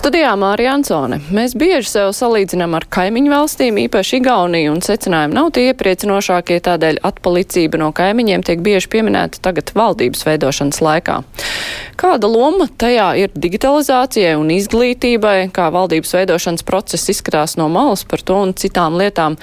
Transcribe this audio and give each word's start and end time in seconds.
Studijā 0.00 0.30
Mārija 0.32 0.78
Ansone. 0.78 1.18
Mēs 1.28 1.52
bieži 1.60 1.84
sev 1.90 2.14
salīdzinām 2.16 2.72
ar 2.78 2.86
kaimiņu 2.88 3.34
valstīm, 3.34 3.76
īpaši 3.82 4.16
Igauniju, 4.16 4.70
un 4.72 4.78
secinājumi 4.80 5.36
nav 5.36 5.50
tie 5.52 5.66
iepriecinošākie, 5.74 6.56
tādēļ 6.64 7.02
atpalicība 7.04 7.82
no 7.82 7.90
kaimiņiem 7.92 8.40
tiek 8.48 8.62
bieži 8.64 8.88
pieminēta 8.94 9.42
tagad 9.44 9.74
valdības 9.76 10.24
veidošanas 10.24 10.80
laikā. 10.80 11.18
Kāda 12.00 12.30
loma 12.32 12.64
tajā 12.80 13.10
ir 13.20 13.34
digitalizācijai 13.36 14.38
un 14.40 14.48
izglītībai, 14.54 15.50
kā 15.52 15.66
valdības 15.74 16.14
veidošanas 16.16 16.64
process 16.64 17.12
izskatās 17.12 17.58
no 17.60 17.68
malas 17.68 18.06
par 18.08 18.24
to 18.24 18.38
un 18.40 18.56
citām 18.56 18.96
lietām? 18.96 19.36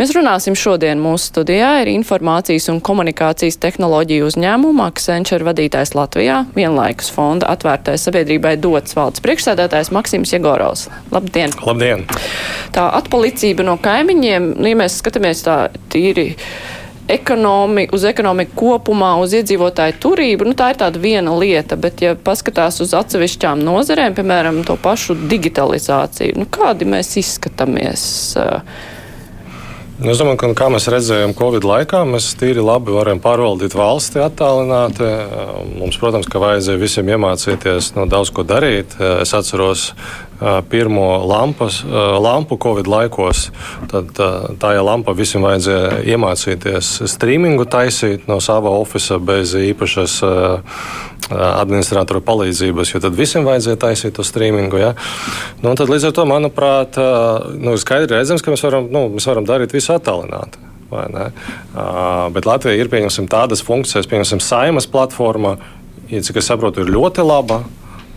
Mēs 0.00 0.14
runāsim 0.16 0.56
šodien 0.56 1.04
mūsu 1.04 1.34
studijā 1.34 1.82
ir 1.82 1.92
informācijas 1.92 2.70
un 2.72 2.80
komunikācijas 2.80 3.60
tehnoloģiju 3.60 4.32
uzņēmuma 4.32 4.88
Accenture 4.88 5.50
vadītājs 5.50 5.92
Latvijā, 5.98 6.40
vienlaikus 6.56 7.12
fonda 7.12 7.52
atvērtais 7.52 8.08
sabiedrībai 8.08 8.56
dots 8.56 8.96
valdes 8.96 9.20
priekšsēdētājs 9.28 9.92
Maksims 9.98 10.32
Jegorovs. 10.32 10.88
Labdien! 11.12 11.54
Labdien! 11.66 12.06
Tā 12.74 12.88
atpalicība 13.00 13.66
no 13.66 13.78
kaimiņiem, 13.82 14.52
ja 14.62 14.78
mēs 14.78 15.00
skatāmies 15.02 15.42
tā 15.46 15.60
tīri 15.92 16.30
ekonomi, 17.08 17.86
uz 17.92 18.04
ekonomiku 18.04 18.52
kopumā, 18.58 19.14
uz 19.22 19.32
iedzīvotāju 19.38 19.96
turību, 20.02 20.48
nu, 20.50 20.56
tā 20.58 20.72
ir 20.72 20.80
tāda 20.82 21.00
viena 21.00 21.32
lieta, 21.40 21.78
bet 21.80 22.02
ja 22.04 22.12
paskatās 22.14 22.82
uz 22.84 22.92
atsevišķām 22.96 23.62
nozerēm, 23.64 24.16
piemēram, 24.18 24.60
to 24.68 24.76
pašu 24.82 25.16
digitalizāciju, 25.30 26.36
nu, 26.38 26.48
kādi 26.52 26.88
mēs 26.88 27.16
izskatāmies? 27.22 28.04
Nu, 29.98 30.12
es 30.12 30.20
domāju, 30.20 30.38
ka 30.38 30.48
kā 30.54 30.66
mēs 30.70 30.84
redzējām 30.94 31.32
Covid 31.34 31.64
laikā, 31.66 32.04
mēs 32.06 32.28
tīri 32.38 32.62
labi 32.62 32.92
varam 32.94 33.18
pārvaldīt 33.18 33.74
valsti 33.74 34.20
attālināti. 34.22 35.08
Mums, 35.72 35.98
protams, 35.98 36.28
ka 36.30 36.38
vajadzēja 36.38 36.78
visiem 36.78 37.10
iemācīties 37.16 37.90
no 37.96 38.04
daudz 38.06 38.30
ko 38.30 38.44
darīt. 38.46 38.94
Es 39.24 39.34
atceros 39.34 39.88
pirmo 40.70 41.06
lampas, 41.26 41.80
lampu 42.22 42.58
Covid 42.62 42.86
laikos. 42.86 43.48
Tad 43.90 44.14
tā 44.60 44.72
ja 44.76 44.84
lampa 44.86 45.14
visiem 45.16 45.42
vajadzēja 45.46 46.04
iemācīties 46.14 46.92
streamingu 47.10 47.66
taisīt 47.70 48.28
no 48.30 48.38
sava 48.44 48.72
oficiāla 48.78 49.24
bez 49.32 49.56
īpašas 49.58 50.18
administratora 51.28 52.22
palīdzības, 52.24 52.94
jo 52.94 53.02
tad 53.04 53.16
visiem 53.18 53.44
vajadzēja 53.48 53.80
taisīt 53.82 54.16
to 54.16 54.24
streamingu. 54.24 54.78
Ja? 54.80 54.94
Nu, 55.62 55.74
tad 55.76 55.90
līdz 55.90 56.08
ar 56.08 56.16
to, 56.16 56.24
manuprāt, 56.28 56.96
nu, 57.58 57.76
skaidri 57.80 58.16
redzams, 58.16 58.44
ka 58.44 58.54
mēs 58.54 58.64
varam, 58.64 58.88
nu, 58.94 59.08
mēs 59.16 59.28
varam 59.28 59.48
darīt 59.48 59.74
visu 59.76 59.92
attālināti. 59.96 60.68
Uh, 60.88 62.30
bet 62.32 62.46
Latvija 62.48 62.80
ir 62.80 62.88
tādas 63.28 63.60
funkcijas, 63.60 64.08
piemēram, 64.08 64.40
saimas 64.40 64.88
platforma, 64.88 65.58
ja, 66.08 66.22
cik 66.24 66.40
es 66.40 66.48
saprotu, 66.48 66.80
ir 66.80 66.94
ļoti 66.94 67.26
laba. 67.26 67.62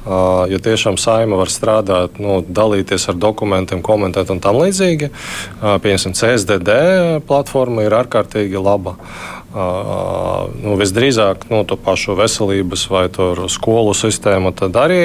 Ja 0.02 0.58
tiešām 0.58 0.96
saima 0.98 1.38
var 1.38 1.52
strādāt, 1.54 2.18
nu, 2.18 2.40
dalīties 2.42 3.04
ar 3.12 3.20
dokumentiem, 3.22 3.84
komentēt 3.86 4.32
un 4.34 4.40
tam 4.42 4.58
līdzīgi, 4.58 5.12
piemēram, 5.62 6.16
CSDD 6.18 6.78
platforma 7.30 7.86
ir 7.86 7.94
ārkārtīgi 8.00 8.58
laba. 8.58 8.96
Nu, 9.52 10.74
visdrīzāk 10.80 11.46
nu, 11.52 11.62
to 11.70 11.78
pašu 11.78 12.16
veselības 12.18 12.88
vai 12.90 13.04
skolu 13.52 13.94
sistēmu 13.94 14.56
arī 14.82 15.04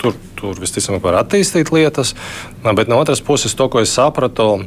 tur, 0.00 0.16
tur 0.38 0.56
visticamāk 0.62 1.04
var 1.04 1.20
attīstīt 1.24 1.72
lietas. 1.74 2.14
Bet 2.64 2.88
no 2.88 3.02
otras 3.02 3.20
puses, 3.20 3.52
to, 3.58 3.68
ko 3.68 3.82
es 3.84 3.92
sapratu 3.92 4.62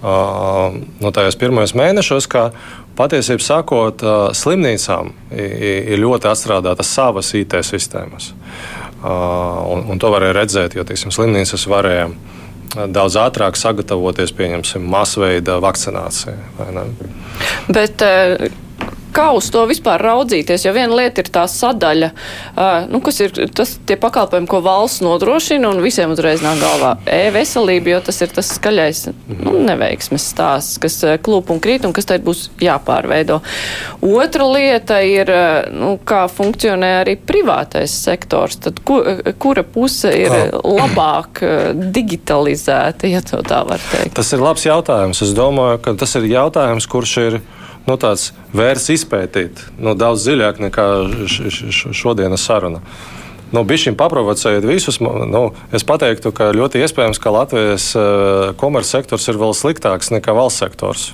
no 0.00 1.10
tajos 1.12 1.36
pirmajos 1.36 1.74
mēnešos, 1.76 2.28
ka 2.30 2.48
patiesībā 2.96 3.42
sakot, 3.42 4.02
slimnīcām 4.32 5.12
ir 5.34 5.98
ļoti 6.00 6.30
atstrādātas 6.30 6.96
savas 6.96 7.34
IT 7.34 7.58
sistēmas. 7.66 8.32
Un, 8.98 9.84
un 9.92 10.00
to 10.02 10.10
varēja 10.10 10.34
redzēt, 10.34 10.74
jo 10.74 10.82
teiksim, 10.86 11.12
slimnīcas 11.14 11.68
varēja 11.70 12.08
daudz 12.92 13.16
ātrāk 13.20 13.56
sagatavoties, 13.58 14.32
pieņemsim, 14.36 14.84
masveida 14.90 15.58
vakcinācijai. 15.62 16.36
Bet, 17.70 18.02
kā 19.14 19.28
uz 19.36 19.48
to 19.52 19.64
vispār 19.68 20.02
raudzīties, 20.02 20.66
jo 20.66 20.74
viena 20.76 20.96
lieta 20.98 21.22
ir 21.22 21.30
tā 21.32 21.44
sadaļa, 21.50 22.10
uh, 22.12 22.88
nu, 22.90 23.00
kas 23.04 23.20
ir 23.24 23.34
tas 23.56 23.76
tie 23.88 23.98
pakalpojumi, 24.00 24.48
ko 24.50 24.60
valsts 24.64 25.02
nodrošina, 25.04 25.70
un 25.70 25.82
visiem 25.84 26.12
uzreiz 26.14 26.42
nāk 26.44 26.60
galvā 26.62 26.94
e-veselība, 27.04 27.94
jo 27.94 28.00
tas 28.08 28.22
ir 28.24 28.32
tas 28.34 28.52
skaļais 28.58 29.04
nu, 29.10 29.54
neveiksmes 29.68 30.28
stāsts, 30.32 30.78
kas 30.82 31.00
klūp 31.24 31.52
un 31.54 31.62
krīt, 31.64 31.86
un 31.88 31.94
kas 31.96 32.08
tad 32.08 32.24
būs 32.26 32.48
jāpārveido. 32.62 33.40
Otra 34.04 34.48
lieta 34.48 35.00
ir, 35.06 35.32
nu, 35.74 35.94
kā 36.08 36.24
funkcionē 36.32 36.94
arī 37.02 37.16
privātais 37.18 37.94
sektors, 38.04 38.58
tad 38.64 38.82
ku, 38.86 39.00
kura 39.40 39.64
puse 39.66 40.12
ir 40.14 40.34
labāk 40.62 41.42
digitalizēta, 41.74 43.08
ja 43.10 43.22
to 43.24 43.42
tā 43.46 43.62
var 43.68 43.82
teikt? 43.92 44.16
Tas 44.18 44.32
ir 44.34 44.42
labs 44.42 44.66
jautājums. 44.66 45.22
Es 45.24 45.34
domāju, 45.36 45.80
ka 45.84 45.94
tas 45.98 46.14
ir 46.18 46.28
jautājums, 46.30 46.88
kurš 46.90 47.16
ir 47.24 47.40
nu, 47.88 47.96
tāds 48.00 48.32
vērts 48.56 48.90
izpētīt 48.94 49.62
nu, 49.80 49.94
daudz 49.98 50.26
dziļāk 50.26 50.60
nekā 50.68 50.88
šodienas 51.96 52.44
saruna. 52.44 52.82
Nu, 53.48 53.62
Bišķiņ 53.64 53.96
paprovocējot 53.96 54.66
visus, 54.68 54.98
nu, 55.00 55.44
es 55.72 55.86
teiktu, 55.88 56.34
ka 56.36 56.50
ļoti 56.52 56.82
iespējams, 56.84 57.20
ka 57.22 57.32
Latvijas 57.32 57.94
uh, 57.96 58.50
komercsektors 58.60 59.24
ir 59.32 59.40
vēl 59.40 59.56
sliktāks 59.56 60.12
nekā 60.12 60.36
valsts 60.36 60.60
sektors. 60.60 61.06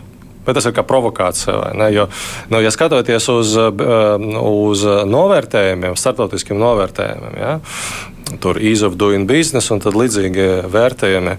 Bet 0.44 0.58
tas 0.58 0.68
ir 0.68 0.74
kā 0.76 0.84
provokācija. 0.86 1.72
Jo, 1.94 2.08
nu, 2.52 2.62
ja 2.64 2.72
skatoties 2.74 3.28
uz, 3.32 3.54
uz 3.56 4.86
novērtējumiem, 5.10 5.96
starptautiskiem 5.98 6.58
novērtējumiem, 6.60 7.38
ja, 7.40 7.54
tur 8.40 8.58
ease 8.60 8.86
of 8.88 8.98
doing 9.00 9.28
business 9.28 9.72
un 9.72 9.80
līdzīgi 9.84 10.48
vērtējumi, 10.72 11.38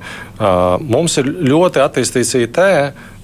mums 0.85 1.19
ir 1.21 1.29
ļoti 1.49 1.83
attīstīts 1.85 2.37
IT 2.43 2.63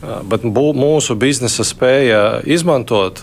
Bet 0.01 0.45
mūsu 0.47 1.13
biznesa 1.19 1.63
spēja 1.65 2.21
izmantot 2.49 3.21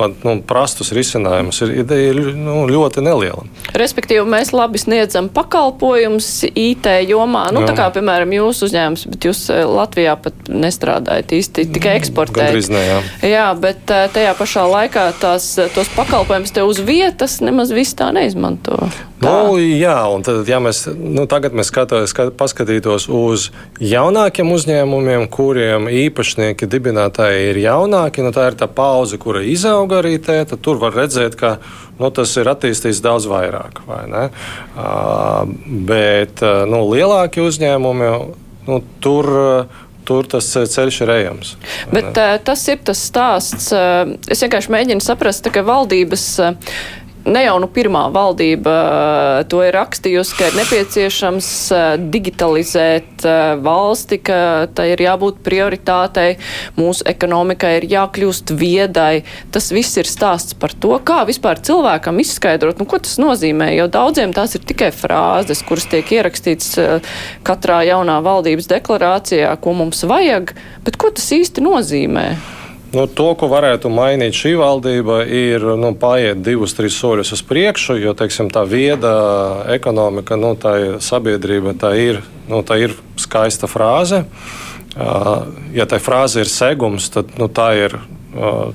pat 0.00 0.24
nu, 0.26 0.36
prastus 0.46 0.92
risinājumus 0.96 1.60
ir, 1.66 1.74
ir 1.84 2.20
nu, 2.36 2.62
ļoti 2.70 3.04
neliela. 3.04 3.44
Respektīvi, 3.76 4.24
mēs 4.28 4.54
labi 4.56 4.80
sniedzam 4.80 5.30
pakalpojumus 5.32 6.30
IT 6.50 6.88
jomā. 7.10 7.46
Nu, 7.54 7.64
jā. 7.64 7.70
tā 7.70 7.76
kā, 7.78 7.90
piemēram, 7.94 8.32
jūsu 8.36 8.68
uzņēmums, 8.70 9.06
bet 9.12 9.28
jūs 9.28 9.44
eh, 9.52 9.62
Latvijā 9.68 10.16
pat 10.20 10.50
nestrādājat 10.50 11.36
īsti 11.36 11.68
tikai 11.76 11.98
eksportējat. 12.00 12.50
Gandrīz 12.50 12.72
ne, 12.72 12.82
jā. 12.86 12.98
jā, 13.30 13.46
bet 13.60 13.94
eh, 13.94 14.08
tajā 14.16 14.34
pašā 14.40 14.66
laikā 14.74 15.06
tās, 15.20 15.52
tos 15.76 15.92
pakalpojumus 15.96 16.56
te 16.56 16.66
uz 16.66 16.82
vietas 16.84 17.40
nemaz 17.44 17.74
viss 17.74 17.96
tā 17.98 18.10
neizmanto. 18.16 18.80
Tā. 19.20 19.28
Nu, 19.28 19.58
jā, 19.60 19.98
un 20.08 20.22
tad, 20.24 20.48
ja 20.48 20.56
mēs 20.64 20.86
nu, 20.96 21.26
tagad 21.28 21.52
mēs 21.52 21.68
skatā, 21.68 21.98
skat, 22.08 22.30
paskatītos 22.40 23.04
uz 23.12 23.50
jaunākiem 23.84 24.48
uzņēmumiem, 24.54 25.26
kuriem 25.28 25.90
īpašnieki, 25.92 26.68
dibinātāji 26.70 27.50
ir 27.50 27.60
jaunāki, 27.66 28.24
nu, 28.24 28.30
tā 28.32 28.46
ir 28.48 28.56
tā 28.56 28.64
pauze, 28.64 29.18
kura 29.20 29.42
izauga 29.44 29.89
arī 29.98 30.16
te, 30.22 30.38
tad 30.48 30.62
tur 30.64 30.80
var 30.80 30.96
redzēt, 30.96 31.36
ka 31.40 31.56
nu, 32.00 32.10
tas 32.14 32.32
ir 32.40 32.50
attīstīts 32.50 33.02
daudz 33.04 33.28
vairāk. 33.30 33.82
Uh, 33.84 35.44
bet 35.90 36.42
nu, 36.70 36.82
lielāki 36.92 37.44
uzņēmumi, 37.44 38.10
nu, 38.70 38.82
tur. 39.04 39.32
Tur 40.10 40.26
tas 40.26 40.42
ceļš 40.48 40.96
ir 41.04 41.10
ejams. 41.12 41.50
Bet 41.92 42.16
tas 42.42 42.62
ir 42.72 42.80
tas 42.82 42.98
stāsts. 43.06 43.68
Es 43.70 44.40
vienkārši 44.42 44.72
mēģinu 44.74 45.04
saprast, 45.04 45.46
ka 45.54 45.62
valdības 45.62 46.24
uh, 46.42 46.72
ne 47.24 47.42
jau 47.44 47.56
nu 47.60 47.68
pirmā 47.70 48.06
valdība 48.12 48.74
eh, 48.80 49.42
to 49.50 49.60
ir 49.64 49.74
rakstījusi, 49.76 50.36
ka 50.38 50.48
ir 50.48 50.56
nepieciešams 50.60 51.48
eh, 51.74 51.86
digitalizēt 52.12 53.24
eh, 53.28 53.40
valsti, 53.60 54.20
ka 54.24 54.38
tai 54.76 54.90
ir 54.94 55.02
jābūt 55.04 55.42
prioritātei, 55.46 56.38
mūsu 56.78 57.04
ekonomikai 57.10 57.76
ir 57.80 57.88
jākļūst 57.92 58.54
viedai. 58.60 59.22
Tas 59.52 59.70
viss 59.74 59.98
ir 60.00 60.08
stāsts 60.10 60.56
par 60.58 60.74
to, 60.74 60.94
kā 61.04 61.22
vispār 61.28 61.60
cilvēkam 61.64 62.22
izskaidrot, 62.22 62.80
nu, 62.80 62.88
ko 62.88 63.00
tas 63.02 63.18
nozīmē, 63.22 63.72
jo 63.76 63.88
daudziem 63.92 64.34
tās 64.36 64.56
ir 64.56 64.64
tikai 64.68 64.92
frāzes, 64.94 65.64
kuras 65.66 65.88
tiek 65.90 66.08
ierakstīts 66.20 66.72
katrā 67.46 67.82
jaunā 67.88 68.20
valdības 68.24 68.70
deklarācijā, 68.70 69.52
ko 69.60 69.76
mums 69.76 70.04
vajag, 70.08 70.54
bet 70.86 70.98
ko 71.00 71.12
tas 71.14 71.28
īsti 71.36 71.64
nozīmē? 71.64 72.26
Nu, 72.90 73.04
to, 73.06 73.28
ko 73.38 73.46
varētu 73.46 73.86
mainīt 73.92 74.34
šī 74.34 74.56
valdība, 74.58 75.20
ir 75.22 75.62
nu, 75.78 75.92
paiet 75.94 76.40
divus, 76.42 76.74
trīs 76.74 76.96
soļus 76.98 77.30
uz 77.36 77.42
priekšu, 77.46 77.94
jo 78.02 78.16
teiksim, 78.18 78.48
tā 78.50 78.64
vieda 78.66 79.12
ekonomika, 79.70 80.34
nu, 80.34 80.56
tā 80.58 80.72
ir 80.82 80.96
sabiedrība, 81.04 81.76
tā 81.78 81.92
ir, 82.02 82.18
nu, 82.50 82.64
tā 82.66 82.80
ir 82.82 82.96
skaista 83.14 83.70
frāze. 83.70 84.24
Ja 85.70 85.86
tā 85.86 86.00
frāze 86.02 86.42
ir 86.42 86.50
segums, 86.50 87.06
tad 87.14 87.30
nu, 87.38 87.46
tā 87.46 87.68
ir 87.78 87.94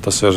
Tas 0.03 0.17
ir, 0.25 0.35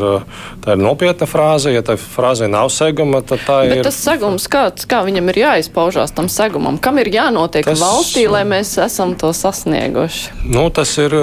ir 0.62 0.79
nopietna 0.79 1.26
frāze. 1.26 1.73
Ja 1.75 1.82
tā 1.82 1.97
frāze 1.99 2.47
nav 2.50 2.69
seguma, 2.70 3.19
tad 3.26 3.43
tā 3.43 3.56
Bet 3.67 3.81
ir. 3.81 3.87
Tas 3.88 3.99
segums, 3.99 4.47
kāds, 4.50 4.87
kā 4.88 5.00
viņam 5.06 5.32
ir 5.32 5.41
jāizpaužās 5.43 6.15
tam 6.15 6.29
segumam, 6.31 6.79
kam 6.79 7.00
ir 7.03 7.11
jānotiek 7.11 7.67
tas, 7.67 7.81
valstī, 7.82 8.29
lai 8.31 8.44
mēs 8.47 8.76
esam 8.85 9.17
to 9.19 9.32
sasnieguši? 9.35 10.37
Nu, 10.47 10.69
tas 10.75 10.93
ir 11.03 11.17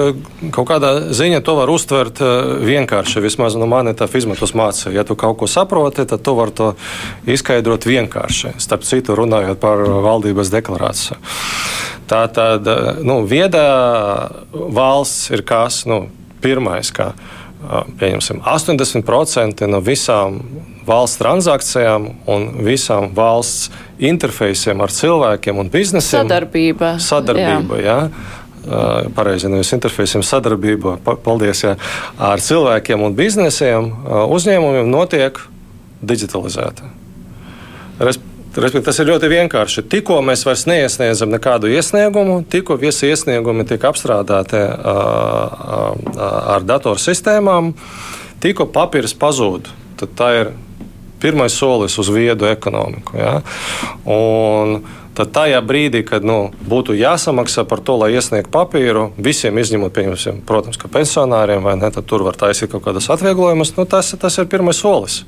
kaut 0.52 0.68
kādā 0.68 0.92
ziņā, 1.16 1.40
to 1.46 1.56
var 1.56 1.72
uztvert 1.72 2.20
vienkārši. 2.66 3.22
Vismaz 3.24 3.56
no 3.56 3.64
nu, 3.64 3.70
manis 3.72 3.96
tā 3.96 4.10
izmetus 4.12 4.52
mācīja. 4.56 4.92
Ja 4.98 5.06
tu 5.08 5.16
kaut 5.16 5.40
ko 5.40 5.48
saproti, 5.48 6.04
tad 6.08 6.24
tu 6.26 6.36
vari 6.36 6.52
to 6.56 6.74
izskaidrot 7.32 7.88
vienkārši. 7.88 8.58
Starp 8.60 8.84
citu, 8.84 9.16
runājot 9.16 9.62
par 9.62 9.80
valdības 10.04 10.52
deklarāciju. 10.52 11.16
Tā 12.06 12.20
tad 12.30 12.68
nu, 13.02 13.22
viedā 13.26 13.66
valsts 14.52 15.32
ir 15.32 15.42
kas? 15.48 15.82
Nu, 15.88 16.04
pirmais, 16.44 16.92
kā 16.94 17.14
pieņemsim, 18.00 18.40
80% 18.46 19.66
no 19.70 19.80
visām 19.84 20.40
valsts 20.86 21.20
transakcijām 21.20 22.08
un 22.30 22.48
visām 22.66 23.10
valsts 23.16 23.70
interfejsiem 23.98 24.80
ar 24.84 24.92
cilvēkiem 24.94 25.62
un 25.62 25.70
biznesiem. 25.72 26.26
Sadarbība. 26.26 26.96
Sadarbība, 27.02 27.80
jā. 27.82 27.98
jā. 28.06 28.34
Pareizi, 29.14 29.46
nevis 29.46 29.70
interfejsiem, 29.76 30.24
sadarbība 30.26 30.96
paldies, 31.22 31.60
jā, 31.62 31.76
ar 32.18 32.42
cilvēkiem 32.42 33.04
un 33.06 33.14
biznesiem 33.14 33.92
uzņēmumiem 34.34 34.90
notiek 34.90 35.38
digitalizēta. 36.02 36.90
Respektīvi, 38.00 38.35
tas 38.56 38.98
ir 39.02 39.10
ļoti 39.10 39.28
vienkārši. 39.28 39.84
Tikko 39.92 40.22
mēs 40.24 40.46
vairs 40.48 40.64
neiesniedzam 40.70 41.28
nekādu 41.34 41.68
iesniegumu, 41.68 42.38
tikko 42.48 42.78
visi 42.80 43.10
iesniegumi 43.10 43.66
tiek 43.68 43.82
apstrādāti 43.84 44.62
ar 46.16 46.64
datorsistēmām, 46.64 47.74
tikko 48.40 48.68
papīrs 48.72 49.12
pazūd. 49.20 49.68
Tad 50.00 50.14
tā 50.16 50.30
ir 50.40 50.54
pirmais 51.20 51.52
solis 51.52 51.98
uz 52.00 52.08
viedu 52.12 52.48
ekonomiku. 52.48 53.16
Ja? 53.20 53.34
Un 54.08 54.82
tad 55.16 55.32
tajā 55.36 55.60
brīdī, 55.64 56.02
kad 56.08 56.24
nu, 56.24 56.50
būtu 56.68 56.96
jāsamaksā 56.96 57.64
par 57.68 57.80
to, 57.84 57.96
lai 58.00 58.12
iesniegtu 58.16 58.52
papīru, 58.52 59.10
visiem 59.16 59.56
izņemot, 59.60 59.96
protams, 60.48 60.80
ka 60.80 60.92
pensionāriem 60.92 61.64
vai 61.64 61.76
ne, 61.80 61.90
tad 61.92 62.04
tur 62.08 62.24
var 62.26 62.36
taisīt 62.40 62.72
kaut 62.72 62.84
kādas 62.88 63.08
atvieglojumus, 63.12 63.76
nu, 63.78 63.84
tas, 63.88 64.12
tas 64.20 64.40
ir 64.40 64.48
pirmais 64.52 64.80
solis. 64.80 65.24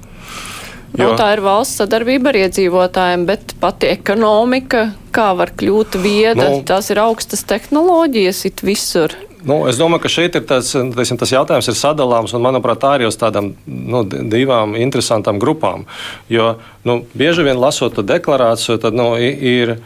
Nu, 0.96 1.11
jo. 1.11 1.14
tā 1.19 1.32
ir 1.37 1.43
valsts 1.44 1.79
sadarbība 1.82 2.32
ar 2.32 2.38
iedzīvotājiem, 2.46 3.26
bet 3.29 3.55
pati 3.61 3.90
ekonomika, 3.93 4.88
kā 5.14 5.31
var 5.37 5.52
kļūt 5.58 5.99
vieda, 6.00 6.49
nu, 6.49 6.62
tās 6.67 6.88
ir 6.90 7.02
augstas 7.02 7.44
tehnoloģijas 7.49 8.44
it 8.49 8.64
visur. 8.64 9.14
Nu, 9.46 9.61
es 9.70 9.79
domāju, 9.79 10.02
ka 10.02 10.11
šeit 10.11 10.35
ir 10.35 10.46
tas, 10.49 10.73
teisim, 10.75 11.19
tas 11.20 11.31
jautājums 11.31 11.69
ir 11.70 11.76
sadalāms, 11.79 12.32
un 12.35 12.43
manuprāt, 12.43 12.81
tā 12.82 12.96
arī 12.96 13.06
uz 13.06 13.19
tādām 13.20 13.52
nu, 13.67 14.02
divām 14.08 14.75
interesantām 14.81 15.38
grupām. 15.43 15.87
Jo 16.32 16.56
nu, 16.88 17.02
bieži 17.14 17.46
vien 17.46 17.61
lasot 17.61 17.94
to 17.94 18.02
deklarāciju, 18.06 18.81
tad 18.82 18.99
nu, 18.99 19.12
ir. 19.19 19.79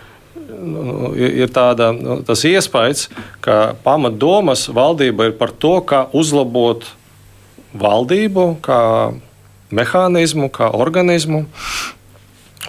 Nu, 0.63 1.09
ir 1.19 1.51
tāda, 1.51 1.89
nu, 1.97 2.21
tas 2.23 2.45
iespējas, 2.47 3.09
ka 3.43 3.73
pamatdomas 3.83 4.69
valdība 4.71 5.27
ir 5.27 5.33
par 5.35 5.51
to, 5.51 5.73
kā 5.83 6.05
uzlabot 6.15 6.87
valdību, 7.75 8.45
kā 8.63 8.79
mehānismu, 9.73 10.51
kā 10.53 10.71
organismu, 10.77 11.47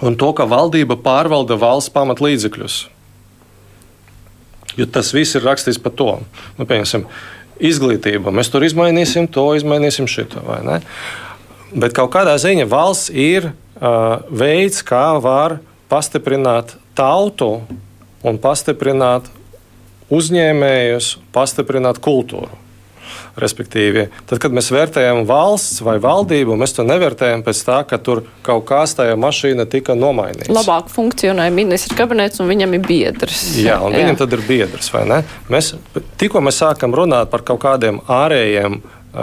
un 0.04 0.16
to, 0.18 0.32
ka 0.36 0.48
valdība 0.50 0.96
pārvalda 1.00 1.58
valsts 1.60 1.92
pamatlīdzekļus. 1.94 2.80
Jo 4.74 4.88
tas 4.90 5.12
viss 5.14 5.36
ir 5.38 5.44
rakstīts 5.46 5.78
par 5.78 5.94
to. 5.94 6.10
Nu, 6.58 6.66
piemēram, 6.66 7.06
izglītība. 7.62 8.32
Mēs 8.34 8.50
tur 8.50 8.66
izmainīsim 8.66 9.28
to, 9.30 9.52
izmainīsim 9.54 10.08
šito. 10.10 10.42
Bet 11.74 11.94
kaut 11.94 12.10
kādā 12.14 12.34
ziņā 12.40 12.66
valsts 12.70 13.12
ir 13.14 13.50
uh, 13.50 14.24
veids, 14.30 14.82
kā 14.86 15.14
var 15.22 15.60
pastiprināt 15.90 16.74
tautu 16.98 17.62
un 18.24 18.38
pastiprināt 18.42 19.30
uzņēmējus, 20.14 21.14
pastiprināt 21.34 22.00
kultūru. 22.02 22.63
Respektīvi, 23.40 24.06
tad, 24.30 24.38
kad 24.42 24.54
mēs 24.54 24.68
vērtējam 24.70 25.24
valsts 25.26 25.80
vai 25.82 25.96
valdību, 26.02 26.54
mēs 26.60 26.76
to 26.76 26.84
nevērtējam 26.86 27.42
pēc 27.46 27.62
tā, 27.66 27.80
ka 27.90 27.98
tur 27.98 28.22
kaut 28.46 28.62
kas 28.68 28.94
tajā 28.94 29.16
mašīnā 29.18 29.66
tika 29.70 29.96
nomainīts. 29.98 30.52
Labāk 30.54 30.92
funkcionē 30.92 31.48
ministra 31.54 31.98
kabinets 31.98 32.38
un 32.42 32.50
viņam 32.52 32.76
ir 32.78 32.84
biedrs. 32.86 33.42
Jā, 33.58 33.80
un 33.82 33.90
Jā. 33.94 34.04
viņam 34.04 34.20
tad 34.22 34.38
ir 34.38 34.44
biedrs, 34.46 34.92
vai 34.94 35.02
ne? 35.10 35.22
Mēs, 35.50 35.72
tikko 36.20 36.44
mēs 36.46 36.62
sākam 36.62 36.94
runāt 36.94 37.32
par 37.34 37.42
kaut 37.46 37.64
kādiem 37.66 37.98
ārējiem 38.06 38.78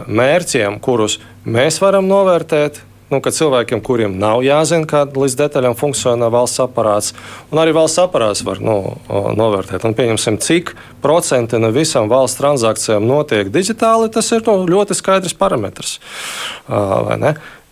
mērķiem, 0.07 0.79
kurus 0.83 1.19
mēs 1.47 1.79
varam 1.83 2.07
novērtēt, 2.11 2.83
nu, 3.11 3.19
ka 3.23 3.33
cilvēkiem, 3.35 3.81
kuriem 3.85 4.15
nav 4.19 4.41
jāzina, 4.45 4.87
kā 4.89 5.03
līdz 5.05 5.37
detaļām 5.39 5.75
funkcionē 5.79 6.29
valsts 6.31 6.61
aparāts, 6.63 7.11
un 7.51 7.61
arī 7.61 7.75
valsts 7.75 8.01
aparāts 8.03 8.43
var 8.47 8.61
nu, 8.63 8.77
novērtēt. 9.09 9.85
Un, 9.87 9.95
pieņemsim, 9.97 10.39
cik 10.43 10.73
procenti 11.03 11.59
no 11.61 11.71
visām 11.75 12.09
valsts 12.11 12.39
transakcijām 12.39 13.07
notiek 13.07 13.51
digitāli, 13.53 14.11
tas 14.13 14.31
ir 14.31 14.45
nu, 14.47 14.61
ļoti 14.69 14.97
skaidrs 14.97 15.37
parametrs. 15.37 15.97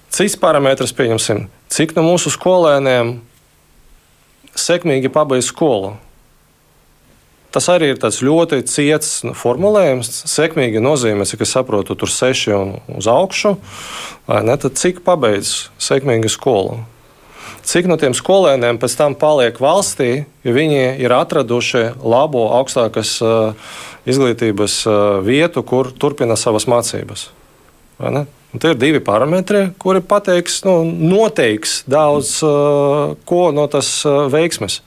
Cits 0.10 0.36
parametrs, 0.42 0.94
pieņemsim, 0.98 1.44
cik 1.70 1.94
no 1.98 2.04
mūsu 2.08 2.32
skolēniem 2.34 3.20
sekmīgi 4.58 5.12
pabeidz 5.14 5.52
skolu. 5.52 5.94
Tas 7.50 7.66
arī 7.74 7.94
ir 7.96 7.98
ļoti 7.98 8.62
ciets 8.70 9.24
nu, 9.26 9.34
formulējums. 9.34 10.12
Sekmīgi 10.30 10.82
nozīmē, 10.84 11.26
cik 11.26 11.42
es 11.48 11.56
saprotu, 11.56 11.96
tur 11.98 12.12
seši 12.14 12.54
un 12.54 12.76
uz 12.94 13.10
augšu. 13.10 13.56
Ne, 14.30 14.58
tad 14.62 14.78
cik 14.78 15.02
pabeidz 15.06 15.72
sekmīgi 15.82 16.30
skolu? 16.30 16.78
Cik 17.66 17.90
no 17.90 17.98
tiem 18.02 18.14
skolēniem 18.18 18.78
pēc 18.82 18.96
tam 18.98 19.16
paliek 19.18 19.58
valstī, 19.62 20.24
jo 20.46 20.54
viņi 20.54 21.02
ir 21.02 21.14
atraduši 21.14 21.84
labo 22.02 22.48
augstākas 22.58 23.16
uh, 23.26 23.74
izglītības 24.10 24.78
uh, 24.86 24.98
vietu, 25.26 25.66
kur 25.66 25.90
turpina 25.92 26.38
savas 26.40 26.70
mācības? 26.70 27.28
Tie 28.62 28.72
ir 28.72 28.78
divi 28.82 29.02
parametri, 29.06 29.68
kuri 29.82 30.02
pateiks, 30.06 30.62
nu, 30.66 30.82
noteiks 30.86 31.84
daudz 31.90 32.40
uh, 32.46 33.18
ko 33.30 33.50
no 33.54 33.66
tas 33.70 33.92
veiksmes. 34.06 34.80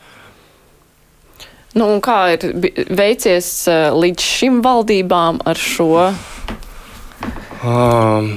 Nu, 1.79 1.89
kā 2.05 2.19
ir 2.35 2.47
veicies 2.93 3.51
līdz 3.97 4.31
šim 4.37 4.63
valdībām 4.65 5.43
ar 5.49 5.61
šo? 5.61 6.09
Um. 7.63 8.33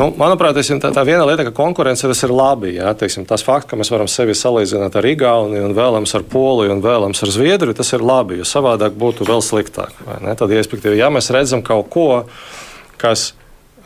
Nu, 0.00 0.06
manuprāt, 0.16 0.56
tā, 0.80 0.90
tā 0.94 1.02
viena 1.04 1.26
lieta, 1.28 1.44
ka 1.48 1.52
konkurence 1.52 2.06
ir 2.08 2.32
labi. 2.32 2.76
Jā, 2.78 2.92
teiksim, 2.96 3.26
tas 3.28 3.42
fakts, 3.44 3.68
ka 3.68 3.76
mēs 3.76 3.90
varam 3.92 4.08
sevi 4.08 4.36
salīdzināt 4.38 4.94
ar 4.96 5.08
Igauniju, 5.10 5.64
un 5.66 5.74
vēlams 5.76 6.14
ar 6.16 6.24
Poliju, 6.30 6.76
un 6.76 6.80
vēlams 6.84 7.20
ar 7.26 7.32
Zviedriju, 7.34 7.76
tas 7.76 7.90
ir 7.92 8.04
labi. 8.06 8.38
Jo 8.40 8.46
savādāk 8.48 8.94
būtu 8.96 9.26
vēl 9.28 9.42
sliktāk. 9.44 9.92
Tad, 10.38 10.54
ja, 10.96 11.10
mēs 11.12 11.28
redzam 11.34 11.64
kaut 11.66 11.90
ko, 11.92 12.08
kas 13.02 13.32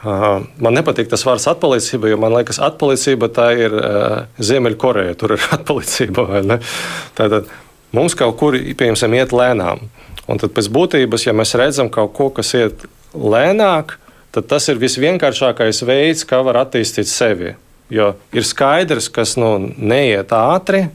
man 0.04 0.76
nepatīk 0.76 1.08
tas 1.08 1.24
vārds 1.24 1.48
atpalicība, 1.48 2.12
jo 2.12 2.20
man 2.20 2.36
liekas, 2.36 2.60
atpalicība 2.62 3.30
tā 3.32 3.48
ir 3.56 3.74
uh, 3.78 4.18
Ziemeļkoreja. 4.38 5.16
Tur 5.18 5.38
ir 5.38 5.48
atpalicība. 5.56 6.28
Tātad 7.16 7.48
mums 7.94 8.16
kaut 8.18 8.36
kur, 8.40 8.56
pieņemsim, 8.58 9.14
iet 9.18 9.34
lēnām. 9.34 9.86
Un 10.30 10.40
tad 10.40 10.54
pēc 10.56 10.70
būtības, 10.72 11.26
ja 11.26 11.34
mēs 11.36 11.54
redzam 11.60 11.90
kaut 11.92 12.14
ko, 12.16 12.30
kas 12.32 12.54
iet 12.56 12.86
lēnāk, 13.12 13.98
tad 14.34 14.48
tas 14.50 14.66
ir 14.72 14.80
visvienkāršākais 14.82 15.84
veids, 15.86 16.24
kā 16.28 16.40
var 16.46 16.62
attīstīt 16.64 17.10
sevi. 17.10 17.54
Jo 17.92 18.14
ir 18.32 18.46
skaidrs, 18.48 19.10
kas 19.12 19.36
nu, 19.38 19.56
neiet 19.76 20.32
ātri, 20.34 20.86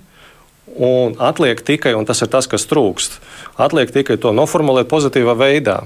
un 0.76 1.16
atliek 1.22 1.62
tikai, 1.66 1.94
un 1.98 2.08
tas 2.10 2.22
ir 2.26 2.32
tas, 2.32 2.50
kas 2.50 2.66
trūkst, 2.70 3.20
atliek 3.62 3.94
tikai 3.94 4.18
to 4.22 4.34
noformulēt 4.36 4.90
pozitīvā 4.92 5.38
veidā. 5.38 5.82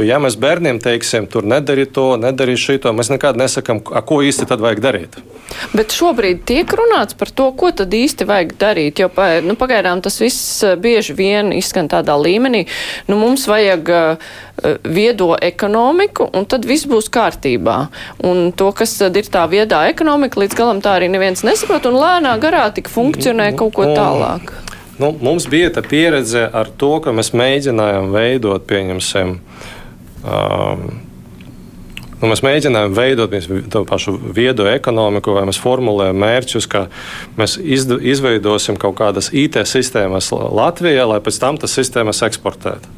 Jo, 0.00 0.06
ja 0.08 0.16
mēs 0.16 0.38
bērniem 0.40 0.78
teiksim, 0.80 1.26
tur 1.28 1.44
nedari 1.44 1.84
to, 1.84 2.14
nedari 2.16 2.54
šito, 2.56 2.88
mēs 2.96 3.10
nekad 3.12 3.36
nesakām, 3.36 3.82
ko 3.84 4.20
īsti 4.24 4.46
tad 4.48 4.62
vajag 4.64 4.78
darīt. 4.80 5.18
Bet 5.76 5.92
šobrīd 5.92 6.40
tiek 6.48 6.72
runāts 6.72 7.16
par 7.18 7.28
to, 7.36 7.50
ko 7.52 7.68
tad 7.76 7.92
īsti 7.92 8.24
vajag 8.24 8.54
darīt, 8.56 9.02
jo 9.02 9.10
nu, 9.44 9.56
pagaidām 9.60 10.00
tas 10.00 10.16
viss 10.22 10.62
eh, 10.64 10.78
bieži 10.80 11.12
vien 11.18 11.52
izskan 11.52 11.90
tādā 11.92 12.16
līmenī. 12.16 12.62
Nu, 13.10 13.18
mums 13.20 13.44
vajag 13.50 13.90
uh, 13.92 14.30
viedo 14.88 15.34
ekonomiku, 15.36 16.30
un 16.32 16.48
tad 16.48 16.64
viss 16.64 16.88
būs 16.88 17.10
kārtībā. 17.12 17.76
Un 18.24 18.54
to, 18.56 18.70
kas 18.76 18.96
tad 19.02 19.20
ir 19.20 19.28
tā 19.28 19.44
viedā 19.52 19.82
ekonomika, 19.92 20.40
līdz 20.40 20.56
galam 20.56 20.80
tā 20.80 20.96
arī 20.96 21.10
neviens 21.12 21.44
nesaprot, 21.44 21.90
un 21.90 22.00
lēnā 22.00 22.38
garā 22.40 22.64
tik 22.72 22.88
funkcionē 22.88 23.52
kaut 23.60 23.76
ko 23.76 23.90
tālāk. 23.92 24.54
Nu, 25.00 25.12
mums 25.16 25.46
bija 25.48 25.70
tā 25.76 25.84
pieredze 25.84 26.46
ar 26.52 26.72
to, 26.80 26.94
ka 27.04 27.12
mēs 27.16 27.34
mēģinājām 27.36 28.10
veidot, 28.12 28.64
pieņemsim, 28.68 29.38
Um, 30.24 30.90
Nu, 32.20 32.28
mēs 32.28 32.42
mēģinām 32.44 32.92
veidot 32.92 33.32
to 33.72 33.80
pašu 33.88 34.12
viedo 34.36 34.66
ekonomiku, 34.68 35.32
vai 35.38 35.46
mēs 35.48 35.60
formulējam 35.60 36.18
mērķus, 36.20 36.66
ka 36.68 36.82
mēs 37.40 37.56
izveidosim 37.56 38.76
kaut 38.80 38.98
kādas 38.98 39.30
IT 39.32 39.56
sistēmas 39.64 40.28
Latvijā, 40.34 41.06
lai 41.08 41.22
pēc 41.24 41.38
tam 41.40 41.56
tas 41.60 41.72
sistēmas 41.72 42.20
eksportētu. 42.26 42.92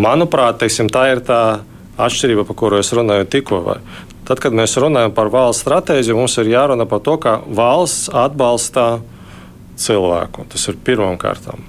Manuprāt, 0.00 0.60
teiksim, 0.62 0.86
tā 0.94 1.08
ir 1.10 1.24
tā 1.26 1.40
atšķirība, 1.98 2.44
par 2.46 2.58
kuru 2.60 2.78
es 2.78 2.92
runāju 2.94 3.26
tikko. 3.32 3.58
Vai. 3.66 3.80
Tad, 4.28 4.38
kad 4.42 4.54
mēs 4.54 4.76
runājam 4.78 5.10
par 5.16 5.32
valsts 5.34 5.64
stratēģiju, 5.66 6.20
mums 6.20 6.38
ir 6.38 6.52
jārunā 6.52 6.86
par 6.86 7.02
to, 7.02 7.16
ka 7.18 7.40
valsts 7.50 8.12
atbalsta 8.14 9.00
cilvēku. 9.80 10.46
Tas 10.54 10.68
ir 10.70 10.78
pirmām 10.86 11.18
kārtām. 11.18 11.66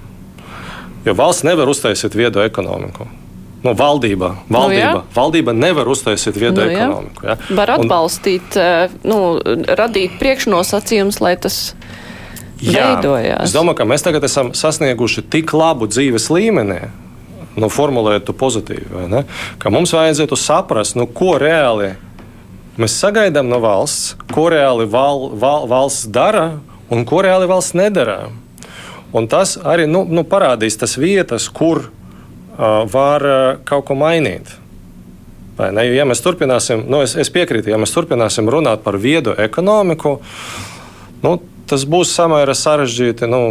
Jo 1.02 1.16
valsts 1.18 1.42
nevar 1.48 1.66
uztaisīt 1.74 2.14
viedu 2.14 2.44
ekonomiku. 2.46 3.08
Nu, 3.62 3.76
valdība, 3.78 4.32
valdība, 4.50 4.90
nu, 4.90 5.02
valdība 5.14 5.52
nevar 5.54 5.86
uztaisīt 5.86 6.34
viedu 6.34 6.64
nu, 6.64 6.70
ekonomiku. 6.72 7.26
Ja? 7.28 7.36
Var 7.54 7.70
atbalstīt, 7.76 8.56
Un, 8.58 8.96
nu, 9.06 9.18
radīt 9.78 10.16
priekšnosacījumus, 10.18 11.20
lai 11.22 11.36
tas 11.38 11.58
jā, 12.58 12.88
veidojās. 12.88 13.46
Es 13.46 13.54
domāju, 13.54 13.78
ka 13.78 13.86
mēs 13.86 14.02
tagad 14.02 14.26
esam 14.26 14.50
sasnieguši 14.58 15.22
tik 15.30 15.54
labu 15.54 15.86
dzīves 15.86 16.26
līmeni, 16.34 16.80
nu, 17.54 17.70
formulējot 17.70 18.26
to 18.32 18.34
pozitīvi, 18.34 19.22
ka 19.62 19.70
mums 19.70 19.94
vajadzētu 19.94 20.38
saprast, 20.42 20.98
nu, 20.98 21.06
ko 21.06 21.36
reāli 21.38 21.94
mēs 22.82 22.98
sagaidām 22.98 23.46
no 23.46 23.62
valsts, 23.62 24.16
ko 24.32 24.48
reāli 24.50 24.90
val, 24.90 25.28
val, 25.38 25.70
valsts 25.70 26.10
dara 26.10 26.56
un 26.90 27.06
ko 27.06 27.22
reāli 27.22 27.46
valsts 27.46 27.78
nedara. 27.78 28.24
Un 29.14 29.28
tas 29.30 29.54
arī 29.60 29.84
nu, 29.86 30.02
nu, 30.08 30.24
parādīs 30.26 30.80
tas 30.80 30.96
vietas, 30.96 31.44
kur 31.52 31.84
uh, 31.84 32.01
var 32.92 33.24
kaut 33.68 33.86
ko 33.88 33.96
mainīt. 33.98 34.50
Ne? 35.58 35.84
Jo, 35.86 35.94
ja 36.00 36.06
mēs 36.08 36.22
turpināsim, 36.24 36.84
nu, 36.90 37.02
es, 37.04 37.14
es 37.18 37.30
piekrītu, 37.32 37.70
ja 37.70 37.78
mēs 37.80 37.92
turpināsim 37.94 38.48
runāt 38.50 38.82
par 38.84 38.96
viedu 39.00 39.34
ekonomiku, 39.38 40.16
nu, 41.22 41.34
tas 41.70 41.84
būs 41.88 42.14
samērā 42.16 42.54
sarežģīti 42.56 43.28
nu, 43.30 43.42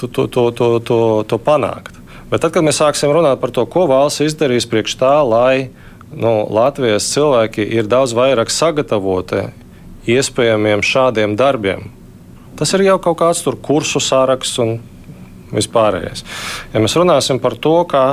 to, 0.00 0.08
to, 0.08 0.26
to, 0.32 0.48
to, 0.56 0.70
to, 0.80 1.00
to 1.28 1.40
panākt. 1.42 1.98
Bet 2.30 2.42
tad, 2.42 2.54
kad 2.56 2.64
mēs 2.66 2.80
sāksim 2.82 3.12
runāt 3.14 3.38
par 3.42 3.52
to, 3.54 3.66
ko 3.70 3.84
valsts 3.90 4.24
izdarīs 4.24 4.66
priekš 4.66 4.96
tā, 4.98 5.14
lai 5.22 5.68
nu, 6.10 6.40
Latvijas 6.50 7.06
cilvēki 7.12 7.66
ir 7.78 7.86
daudz 7.90 8.16
vairāk 8.16 8.50
sagatavoti 8.50 9.44
iespējamiem 10.10 10.82
šādiem 10.86 11.36
darbiem, 11.38 11.86
Tas 12.56 12.72
ir 12.72 12.86
jau 12.86 12.96
kaut 12.96 13.18
kāds 13.20 13.42
tur 13.44 13.58
kursu 13.60 14.00
saraksts 14.00 14.56
un 14.64 14.78
vispārējais. 15.54 16.24
Ja 16.74 16.82
mēs 16.82 16.96
runāsim 16.98 17.40
par 17.42 17.56
to, 17.62 17.76
kā, 17.90 18.04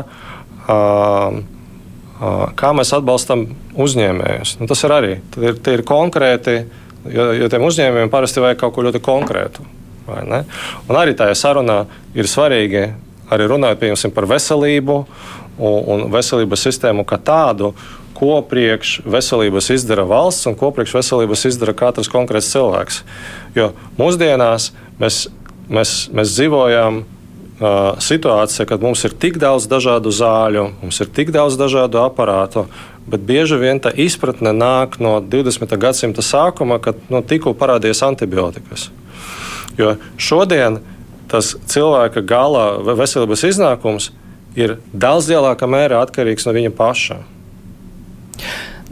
kā 2.60 2.74
mēs 2.78 2.94
atbalstam 2.96 3.48
uzņēmējus, 3.74 4.58
nu, 4.62 4.70
tas 4.70 4.84
ir 4.86 4.96
arī 4.96 5.14
ir, 5.42 5.58
ir 5.74 5.86
konkrēti, 5.88 6.60
jo, 7.10 7.30
jo 7.40 7.50
tiem 7.52 7.66
uzņēmējiem 7.70 8.14
parasti 8.14 8.44
vajag 8.44 8.62
kaut 8.64 8.76
ko 8.76 8.86
ļoti 8.90 9.04
konkrētu. 9.04 9.66
Un 10.04 11.00
arī 11.00 11.16
tajā 11.16 11.36
sarunā 11.40 11.86
ir 12.16 12.28
svarīgi 12.28 12.88
arī 13.32 13.48
runāt 13.50 13.84
par 14.14 14.28
veselību 14.30 14.98
un, 15.58 15.84
un 15.88 16.08
veselības 16.12 16.66
sistēmu 16.68 17.06
kā 17.08 17.18
tādu, 17.18 17.72
ko 18.14 18.42
priekš 18.46 19.02
veselības 19.10 19.70
izdara 19.74 20.06
valsts 20.08 20.48
un 20.48 20.58
ko 20.60 20.70
priekš 20.76 20.94
veselības 21.00 21.46
izdara 21.50 21.74
katrs 21.74 22.12
konkrēts 22.12 22.52
cilvēks. 22.54 23.02
Jo 23.56 23.72
mūsdienās 23.98 24.72
mēs, 25.00 25.26
mēs, 25.70 25.96
mēs 26.14 26.36
dzīvojam 26.36 27.04
situācijā, 28.04 28.66
kad 28.70 28.82
mums 28.84 29.04
ir 29.08 29.14
tik 29.20 29.38
daudz 29.42 29.68
dažādu 29.72 30.12
zāļu, 30.14 30.66
mums 30.82 31.00
ir 31.04 31.12
tik 31.14 31.32
daudz 31.36 31.58
dažādu 31.60 32.02
aparātu, 32.04 32.66
bet 33.08 33.24
bieži 33.28 33.60
vien 33.62 33.82
tā 33.84 33.92
izpratne 33.96 34.54
nāk 34.56 35.00
no 35.04 35.18
20. 35.22 35.78
gadsimta 35.80 36.24
sākuma, 36.26 36.80
kad 36.84 37.00
nu, 37.14 37.22
tikko 37.22 37.56
parādījās 37.58 38.04
antibiotikas. 38.08 38.90
Jo 39.78 39.96
šodien 40.18 40.82
tas 41.32 41.56
cilvēka 41.70 42.22
gala 42.30 42.66
veselības 42.94 43.46
iznākums 43.50 44.12
ir 44.60 44.78
daudz 44.94 45.32
lielākā 45.32 45.70
mērā 45.70 46.04
atkarīgs 46.06 46.46
no 46.46 46.54
viņa 46.54 46.74
paša. 46.78 47.18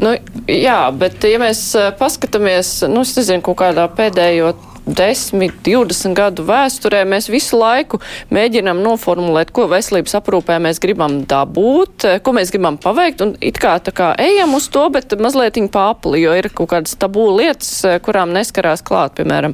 Nu, 0.02 0.16
jā, 0.50 0.80
bet 0.98 1.22
ja 1.28 1.38
mēs 1.42 1.62
paskatāmies, 2.00 2.80
nu, 2.90 3.04
es 3.06 3.14
nezinu, 3.20 3.44
kaut 3.46 3.60
kādā 3.62 3.86
pēdējo 3.94 4.56
10, 4.86 5.62
20 5.66 6.16
gadu 6.18 6.44
vēsturē 6.48 7.04
mēs 7.06 7.30
visu 7.30 7.60
laiku 7.60 8.00
mēģinām 8.34 8.82
noformulēt, 8.82 9.52
ko 9.54 9.68
veselības 9.72 10.16
aprūpē 10.18 10.58
mēs 10.64 10.82
gribam 10.82 11.20
dabūt, 11.30 12.08
ko 12.26 12.34
mēs 12.34 12.54
gribam 12.54 12.80
paveikt, 12.82 13.22
un 13.22 13.36
it 13.46 13.60
kā 13.62 13.76
tā 13.84 13.94
kā 13.96 14.12
ejam 14.22 14.56
uz 14.58 14.68
to, 14.74 14.88
bet 14.94 15.14
mazliet 15.22 15.60
pārpli, 15.72 16.24
jo 16.24 16.34
ir 16.38 16.50
kaut 16.56 16.72
kādas 16.74 16.98
tabū 16.98 17.28
lietas, 17.38 17.70
eh, 17.86 18.00
kurām 18.00 18.34
neskarās 18.34 18.82
klāt, 18.82 19.16
piemēram, 19.20 19.54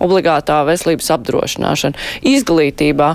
obligātā 0.00 0.60
veselības 0.68 1.10
apdrošināšana, 1.16 1.96
izglītībā. 2.22 3.14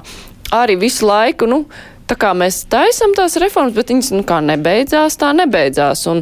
Arī 0.53 0.77
visu 0.77 1.08
laiku, 1.08 1.48
nu, 1.48 1.65
tā 2.13 2.20
kā 2.22 2.34
mēs 2.38 2.63
taisam 2.70 3.15
tās 3.17 3.38
reformas, 3.41 3.74
bet 3.75 3.89
viņas 3.89 4.12
nu 4.13 4.24
kā 4.27 4.39
nebeidzās, 4.46 5.17
tā 5.20 5.32
nebeidzās. 5.36 6.05
Un 6.12 6.22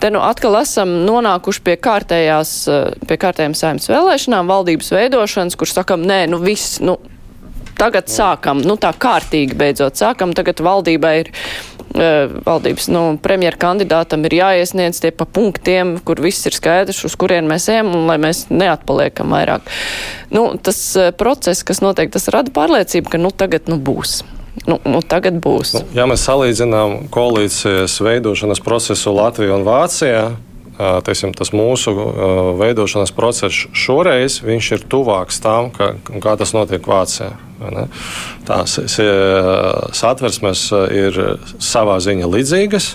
te 0.00 0.12
nu 0.14 0.22
atkal 0.22 0.60
esam 0.62 1.02
nonākuši 1.08 1.64
pie 1.66 1.78
kārtējās, 1.82 2.52
eh, 2.70 2.92
pie 3.08 3.18
kārtējām 3.18 3.56
saimnes 3.58 3.90
vēlēšanām, 3.90 4.52
valdības 4.52 4.92
veidošanas, 4.94 5.58
kur 5.58 5.66
sakam, 5.66 6.06
nē, 6.06 6.28
nu 6.30 6.38
viss, 6.38 6.78
nu 6.80 6.98
tagad 7.78 8.06
sākam, 8.12 8.62
nu 8.62 8.76
tā 8.78 8.92
kārtīgi 8.94 9.58
beidzot 9.58 9.98
sākam, 9.98 10.34
tagad 10.34 10.62
valdībai 10.62 11.18
ir. 11.24 11.32
Uh, 11.92 12.30
valdības 12.46 12.86
nu, 12.88 13.00
premjera 13.20 13.58
kandidātam 13.60 14.22
ir 14.24 14.32
jāiesniedz 14.32 15.02
tie 15.02 15.10
pa 15.12 15.26
punktiem, 15.28 15.98
kur 16.00 16.22
viss 16.24 16.48
ir 16.48 16.56
skaidrs, 16.56 17.02
uz 17.04 17.18
kurien 17.20 17.44
mēs 17.44 17.68
ejam, 17.68 17.90
un 17.92 18.06
lai 18.08 18.16
mēs 18.16 18.46
neatpaliekam 18.48 19.28
vairāk. 19.28 19.68
Nu, 20.32 20.56
tas 20.56 20.80
uh, 20.96 21.10
process, 21.12 21.60
kas 21.60 21.84
notiek, 21.84 22.08
tas 22.08 22.32
rada 22.32 22.48
pārliecību, 22.48 23.12
ka 23.12 23.20
nu, 23.20 23.28
tagad 23.28 23.68
nu, 23.68 23.76
būs. 23.76 24.22
Nu, 24.68 24.76
nu, 24.84 25.00
tagad 25.00 25.38
būs. 25.42 25.72
Nu, 25.78 25.82
ja 25.96 26.04
mēs 26.08 26.26
salīdzinām 26.28 27.08
koalīcijas 27.12 27.96
veidošanas 28.04 28.60
procesu 28.62 29.14
Latvijā 29.16 29.56
un 29.56 29.64
Vācijā, 29.66 30.24
teiksim, 31.06 31.32
tas 31.36 31.52
mūsu 31.56 31.94
veidošanas 32.60 33.12
process 33.16 33.66
šoreiz 33.76 34.40
ir 34.44 34.84
tuvāks 34.92 35.40
tam, 35.42 35.70
ka, 35.74 35.94
kā 36.22 36.36
tas 36.40 36.54
notiek 36.56 36.84
Vācijā. 36.88 37.32
Tās 38.48 38.78
satversmes 39.96 40.66
ir 40.92 41.20
savā 41.62 41.98
ziņā 42.02 42.28
līdzīgas. 42.28 42.92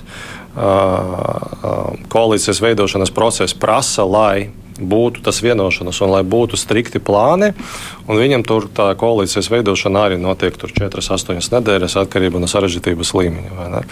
Koalīcijas 2.11 2.63
veidošanas 2.63 3.13
process 3.13 3.57
prasa, 3.57 4.05
lai 4.05 4.49
būtu 4.79 5.23
tas 5.25 5.41
vienošanās 5.43 6.01
un 6.05 6.13
lai 6.13 6.23
būtu 6.27 6.59
strikti 6.59 7.01
plāni. 7.03 7.53
Viņam 8.07 8.45
tur 8.47 8.67
tā 8.73 8.89
koalīcijas 8.99 9.49
veidošana 9.53 10.07
arī 10.07 10.19
notiek 10.21 10.57
4-8 10.57 11.41
nedēļas 11.57 11.97
atkarībā 12.03 12.41
no 12.41 12.49
sarežģītības 12.51 13.13
līmeņa. 13.17 13.83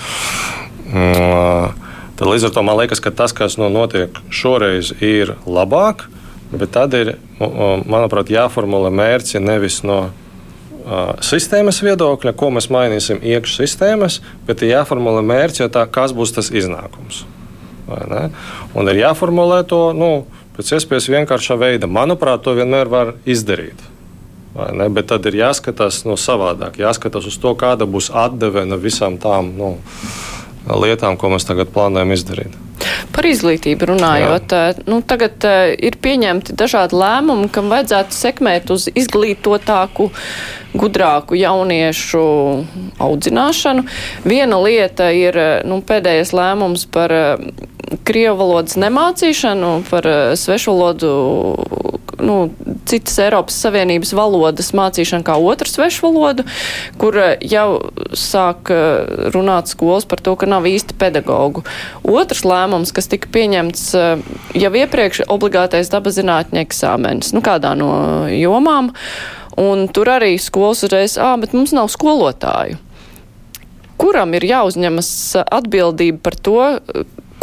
Mm, 0.85 1.87
tad 2.19 2.29
līdz 2.29 2.49
ar 2.49 2.53
to 2.55 2.65
man 2.65 2.79
liekas, 2.81 3.01
ka 3.03 3.13
tas, 3.15 3.33
kas 3.35 3.57
nu, 3.61 3.69
notiek 3.73 4.15
šoreiz, 4.29 4.93
ir 5.03 5.35
labāk, 5.45 6.05
bet 6.53 6.75
tad 6.75 6.93
ir, 6.97 7.15
manuprāt, 7.39 8.29
jāformulē 8.31 8.93
mērķi 8.93 9.41
nevis 9.43 9.81
no 9.87 10.05
sistēmas 11.25 11.81
viedokļa, 11.81 12.35
ko 12.37 12.51
mēs 12.53 12.69
mainīsim 12.73 13.21
iekšā 13.25 13.63
sistēmas, 13.63 14.19
bet 14.45 14.61
ir 14.61 14.75
jāformulē 14.75 15.23
mērķi, 15.25 15.65
tā, 15.73 15.87
kas 15.89 16.13
būs 16.13 16.35
tas 16.35 16.51
iznākums. 16.53 17.23
Un 17.85 18.91
ir 18.91 19.01
jāformulē 19.01 19.63
to 19.69 19.89
nu, 19.97 20.11
pēc 20.55 20.71
iespējas 20.77 21.09
vienkāršā 21.11 21.57
veidā. 21.59 21.89
Manuprāt, 21.91 22.43
to 22.45 22.55
vienmēr 22.57 22.91
var 22.91 23.13
izdarīt. 23.27 23.81
Bet 24.55 25.09
tad 25.11 25.25
ir 25.27 25.41
jāskatās 25.41 26.05
no 26.07 26.15
savādāk, 26.19 26.79
jāskatās 26.79 27.27
uz 27.27 27.35
to, 27.43 27.51
kāda 27.59 27.87
būs 27.91 28.07
atdeve 28.15 28.63
no 28.63 28.79
visām 28.79 29.17
tām 29.19 29.51
nu, 29.57 29.73
lietām, 30.71 31.17
ko 31.19 31.33
mēs 31.33 31.47
tagad 31.47 31.73
plānojam 31.75 32.15
izdarīt. 32.15 32.55
Par 33.15 33.27
izglītību 33.29 33.89
runājot, 33.91 34.53
Jā. 34.53 34.71
Eh, 34.73 34.81
nu, 34.89 35.01
tagad 35.05 35.45
uh, 35.47 35.71
ir 35.73 35.97
pieņemti 36.01 36.55
dažādi 36.57 36.97
lēmumi, 36.99 37.49
kam 37.53 37.71
vajadzētu 37.73 38.15
sekmēt 38.15 38.71
uz 38.73 38.87
izglītotāku, 38.91 40.09
gudrāku 40.75 41.37
jauniešu 41.39 42.25
audzināšanu. 42.99 43.85
Viena 44.27 44.59
lieta 44.63 45.11
ir 45.15 45.39
eh, 45.39 45.53
nu, 45.67 45.81
pēdējais 45.85 46.35
lēmums 46.35 46.87
par 46.91 47.13
krievu 48.05 48.39
valodas 48.39 48.79
nemācīšanu, 48.81 49.75
par 49.91 50.07
svešvalodu 50.39 51.11
nu, 52.19 52.49
citas 52.85 53.17
Eiropas 53.19 53.57
Savienības 53.59 54.13
valodas 54.15 54.71
mācīšanu 54.75 55.25
kā 55.25 55.35
otru 55.41 55.69
svešu 55.69 56.07
valodu, 56.07 56.45
kur 57.01 57.17
eh, 57.19 57.35
jau 57.45 57.91
sāk 58.15 58.71
eh, 58.73 59.29
runāt 59.35 59.71
skolas 59.71 60.07
par 60.07 60.21
to, 60.23 60.35
ka 60.39 60.49
nav 60.49 60.67
īsti 60.69 60.97
pedagogu. 60.99 61.65
Otrs 62.03 62.45
lēmums, 62.47 62.74
kas 62.95 63.07
tika 63.11 63.29
pieņemts 63.31 63.83
eh, 63.99 64.23
jau 64.59 64.71
iepriekš, 64.81 65.25
obligātais 65.31 65.91
dabas 65.93 66.17
zinātņu 66.19 66.61
eksāmenis, 66.65 67.31
nu 67.35 67.43
kādā 67.45 67.75
no 67.79 67.91
jomām, 68.31 68.91
un 69.61 69.87
tur 69.87 70.11
arī 70.17 70.35
skolas 70.41 70.83
uzreiz, 70.87 71.15
ā, 71.21 71.35
bet 71.39 71.55
mums 71.55 71.75
nav 71.75 71.91
skolotāju. 71.93 72.81
Kuram 73.95 74.33
ir 74.35 74.43
jāuzņemas 74.43 75.09
atbildība 75.47 76.19
par 76.25 76.35
to, 76.35 76.59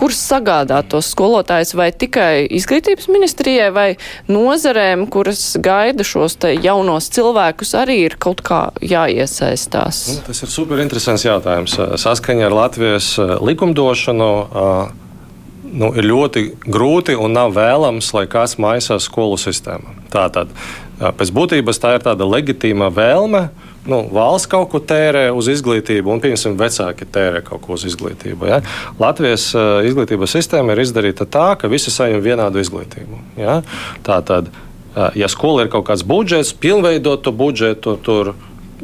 kurš 0.03 0.19
sagādāt 0.19 0.89
tos 0.93 1.11
skolotājus 1.12 1.75
vai 1.79 1.91
tikai 1.95 2.47
izglītības 2.59 3.09
ministrijai 3.12 3.69
vai 3.75 3.87
nozarēm, 4.33 5.07
kuras 5.12 5.43
gaida 5.62 6.07
šos 6.07 6.39
jaunos 6.62 7.11
cilvēkus, 7.12 7.75
arī 7.79 7.99
ir 8.09 8.17
kaut 8.23 8.43
kā 8.47 8.65
jāiesaistās? 8.81 10.03
Nu, 10.17 10.25
tas 10.27 10.43
ir 10.43 10.53
super 10.53 10.83
interesants 10.83 11.27
jautājums. 11.27 11.77
Saskaņā 12.03 12.49
ar 12.49 12.59
Latvijas 12.62 13.15
likumdošanu. 13.21 14.33
Nu, 15.73 15.88
ir 15.97 16.05
ļoti 16.05 16.45
grūti 16.69 17.17
un 17.17 17.33
nav 17.33 17.55
vēlams, 17.57 18.11
lai 18.12 18.26
kāds 18.31 18.59
maisās 18.61 19.09
skolu 19.09 19.38
sistēmā. 19.41 19.95
Tātad, 20.12 20.52
pēc 21.00 21.33
būtības, 21.33 21.81
tā 21.81 21.95
ir 21.97 22.05
tāda 22.05 22.29
legitīma 22.29 22.91
vēlme 22.93 23.47
nu, 23.88 24.02
valsts 24.12 24.50
kaut 24.50 24.71
ko 24.73 24.81
tērē 24.85 25.29
uz 25.35 25.49
izglītību, 25.50 26.12
un, 26.12 26.23
piemēram, 26.23 26.59
vecāki 26.61 27.09
tērē 27.12 27.43
kaut 27.47 27.64
ko 27.64 27.76
uz 27.79 27.87
izglītību. 27.88 28.49
Ja? 28.50 28.61
Latvijas 29.00 29.49
uh, 29.57 29.81
izglītības 29.87 30.37
sistēma 30.37 30.76
ir 30.76 30.85
izdarīta 30.85 31.26
tā, 31.26 31.49
ka 31.59 31.71
visi 31.73 31.91
saņem 31.95 32.23
vienādu 32.23 32.62
izglītību. 32.62 33.21
Ja? 33.41 33.61
Tā 34.07 34.21
tad, 34.29 34.52
uh, 34.52 35.11
ja 35.19 35.31
skola 35.33 35.67
ir 35.67 35.73
kaut 35.73 35.88
kāds 35.91 36.07
budžets, 36.07 36.55
pilnveidot 36.55 37.25
to 37.26 37.35
budžetu, 37.35 37.97
tur 38.05 38.35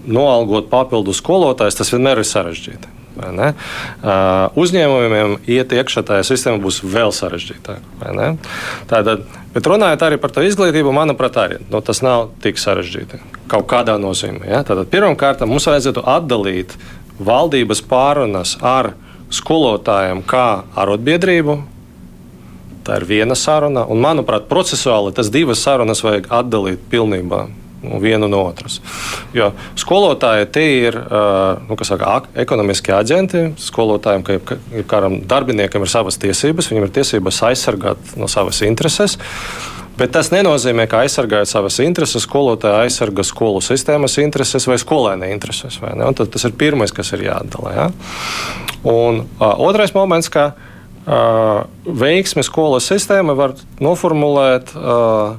noalgot 0.06 0.70
papildu 0.72 1.14
skolotājus, 1.14 1.78
tas 1.78 1.92
vienmēr 1.94 2.22
ir 2.22 2.28
sarežģīti. 2.28 2.97
Uh, 3.18 4.54
uzņēmumiem 4.58 5.36
iet 5.50 5.74
iekšā 5.74 6.04
tajā 6.06 6.26
sistēmā 6.28 6.62
būs 6.62 6.80
vēl 6.86 7.12
sarežģītāk. 7.14 7.82
Tātad, 8.90 9.24
bet 9.54 9.70
runājot 9.70 10.04
arī 10.06 10.20
par 10.22 10.34
to 10.34 10.44
izglītību, 10.46 10.94
manuprāt, 10.94 11.38
arī 11.40 11.58
nu, 11.66 11.82
tas 11.84 12.02
nav 12.04 12.30
tik 12.44 12.60
sarežģīti 12.62 13.20
kaut 13.50 13.66
kādā 13.70 13.98
nozīmē. 14.00 14.46
Ja? 14.48 14.62
Tātad, 14.66 14.88
pirmkārt, 14.92 15.44
mums 15.48 15.66
vajadzētu 15.68 16.04
atdalīt 16.06 16.76
valdības 17.18 17.82
pārunas 17.88 18.56
ar 18.62 18.92
skolotājiem 19.34 20.22
kā 20.28 20.64
arotbiedrību. 20.78 21.58
Tā 22.86 23.02
ir 23.02 23.04
viena 23.08 23.36
saruna, 23.36 23.82
un, 23.84 24.00
manuprāt, 24.00 24.46
procesuāli 24.48 25.12
tas 25.16 25.28
divas 25.32 25.60
sarunas 25.60 26.00
vajag 26.04 26.30
atdalīt 26.32 26.86
pilnībā 26.88 27.48
vienu 28.02 28.28
no 28.30 28.42
otras. 28.48 28.80
Jo 29.36 29.52
skolotāji 29.78 30.50
tie 30.54 30.68
ir 30.88 30.98
nu, 31.68 31.78
saka, 31.86 32.20
ekonomiskie 32.38 32.94
aģenti. 32.96 33.44
Skolotājiem, 33.62 34.26
kā 34.26 34.58
kādam 34.90 35.20
darbiniekam, 35.28 35.84
ir 35.84 35.92
savas 35.92 36.18
tiesības, 36.20 36.70
viņam 36.72 36.88
ir 36.88 36.94
tiesības 36.98 37.42
aizsargāt 37.50 38.14
no 38.18 38.30
savas 38.30 38.62
intereses. 38.66 39.18
Bet 39.98 40.12
tas 40.14 40.28
nenozīmē, 40.30 40.86
ka 40.86 41.00
aizsargājot 41.02 41.50
savas 41.50 41.80
intereses, 41.82 42.22
skolotāja 42.22 42.84
aizsarga 42.84 43.24
skolu 43.26 43.58
sistēmas 43.64 44.14
intereses 44.22 44.68
vai 44.70 44.76
skolēna 44.78 45.30
intereses. 45.32 45.80
Vai 45.82 45.90
tas 46.14 46.46
ir 46.46 46.54
pirmais, 46.58 46.94
kas 46.94 47.10
ir 47.16 47.24
jāatdala. 47.26 47.72
Ja? 47.74 47.88
Un 48.86 49.24
uh, 49.24 49.48
otrais 49.66 49.90
moments, 49.96 50.30
ka 50.30 50.52
uh, 50.52 51.66
veiksmi 51.82 52.46
skolas 52.46 52.86
sistēma 52.92 53.34
var 53.38 53.56
noformulēt. 53.82 54.70
Uh, 54.78 55.34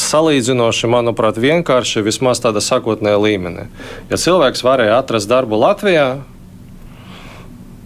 salīdzinoši, 0.00 0.88
manuprāt, 0.90 1.38
vienkārši 1.40 2.02
vismaz 2.06 2.40
tādā 2.42 2.62
sakotnējā 2.64 3.18
līmenī. 3.22 3.66
Ja 4.10 4.18
cilvēks 4.20 4.64
varēja 4.66 4.98
atrast 5.00 5.30
darbu 5.30 5.58
Latvijā, 5.62 6.08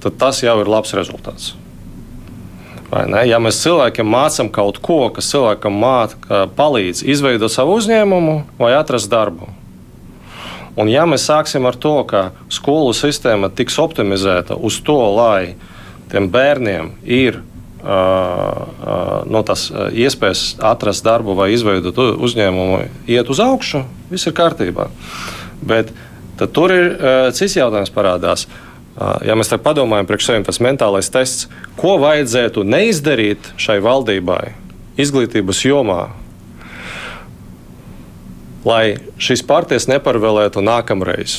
tad 0.01 0.17
tas 0.21 0.41
jau 0.43 0.57
ir 0.63 0.71
labs 0.71 0.95
rezultāts. 0.97 1.53
Ja 2.91 3.39
mēs 3.39 3.61
cilvēkiem 3.63 4.09
mācām 4.11 4.49
kaut 4.51 4.81
ko, 4.83 5.05
kas 5.15 5.29
cilvēkam 5.31 5.77
māca, 5.79 6.47
palīdz 6.57 7.05
izveidot 7.07 7.53
savu 7.53 7.77
uzņēmumu 7.79 8.37
vai 8.59 8.73
atrast 8.75 9.13
darbu. 9.13 9.47
Un 10.81 10.91
ja 10.91 11.05
mēs 11.07 11.27
sāksim 11.29 11.67
ar 11.69 11.77
to, 11.79 12.01
ka 12.09 12.31
skolu 12.51 12.95
sistēma 12.97 13.51
tiks 13.55 13.79
optimizēta 13.83 14.57
uz 14.57 14.81
to, 14.87 14.99
lai 15.15 15.55
tiem 16.11 16.31
bērniem 16.33 16.93
ir 17.05 17.43
no 17.81 19.43
tās 19.47 19.69
iespējas 19.73 20.43
atrast 20.71 21.05
darbu 21.07 21.35
vai 21.39 21.51
izveidot 21.55 21.97
uzņēmumu, 21.99 22.83
iet 23.09 23.31
uz 23.33 23.41
augšu, 23.41 23.85
viss 24.11 24.29
ir 24.29 24.37
kārtībā. 24.37 24.89
Bet 25.65 25.93
tur 26.53 26.75
ir 26.75 26.91
cits 27.37 27.57
jautājums 27.57 27.93
parādās. 27.95 28.47
Ja 29.25 29.37
mēs 29.39 29.49
tā 29.49 29.57
padomājam, 29.63 30.09
priekš 30.09 30.27
sevis 30.29 30.49
tas 30.51 30.61
mentālais 30.61 31.09
tests, 31.13 31.47
ko 31.81 31.95
vajadzētu 32.03 32.67
neizdarīt 32.69 33.53
šai 33.61 33.79
valdībai 33.85 34.53
izglītības 35.01 35.63
jomā, 35.65 36.03
lai 38.67 38.99
šīs 39.17 39.47
partijas 39.49 39.89
neparvēlētu 39.89 40.61
nākamreiz. 40.61 41.39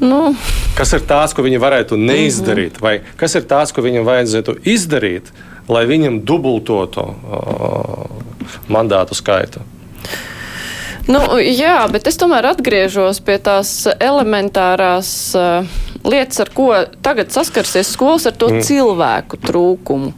Nu. 0.00 0.32
Kas 0.72 0.94
ir 0.96 1.02
tāds, 1.04 1.34
ko 1.36 1.44
viņi 1.44 1.60
varētu 1.60 1.98
neizdarīt, 2.00 2.78
vai 2.80 2.98
kas 3.20 3.36
ir 3.36 3.44
tāds, 3.48 3.74
ko 3.76 3.84
viņam 3.84 4.06
vajadzētu 4.08 4.56
izdarīt, 4.72 5.28
lai 5.68 5.84
viņam 5.88 6.22
dubultotu 6.24 7.04
uh, 7.12 8.06
mandātu 8.72 9.16
skaitu? 9.18 9.60
Nu, 11.10 11.20
jā, 11.42 11.82
bet 11.92 12.06
es 12.08 12.16
tomēr 12.16 12.46
atgriežos 12.52 13.20
pie 13.26 13.36
tās 13.42 13.74
elementārās 13.98 15.12
uh, 15.36 15.66
lietas, 16.04 16.40
ar 16.42 16.50
ko 16.54 16.68
tagad 17.04 17.32
saskarsies 17.34 17.92
skolas, 17.94 18.26
ar 18.28 18.34
to 18.38 18.48
mm. 18.50 18.62
cilvēku 18.66 19.38
trūkumu, 19.42 20.12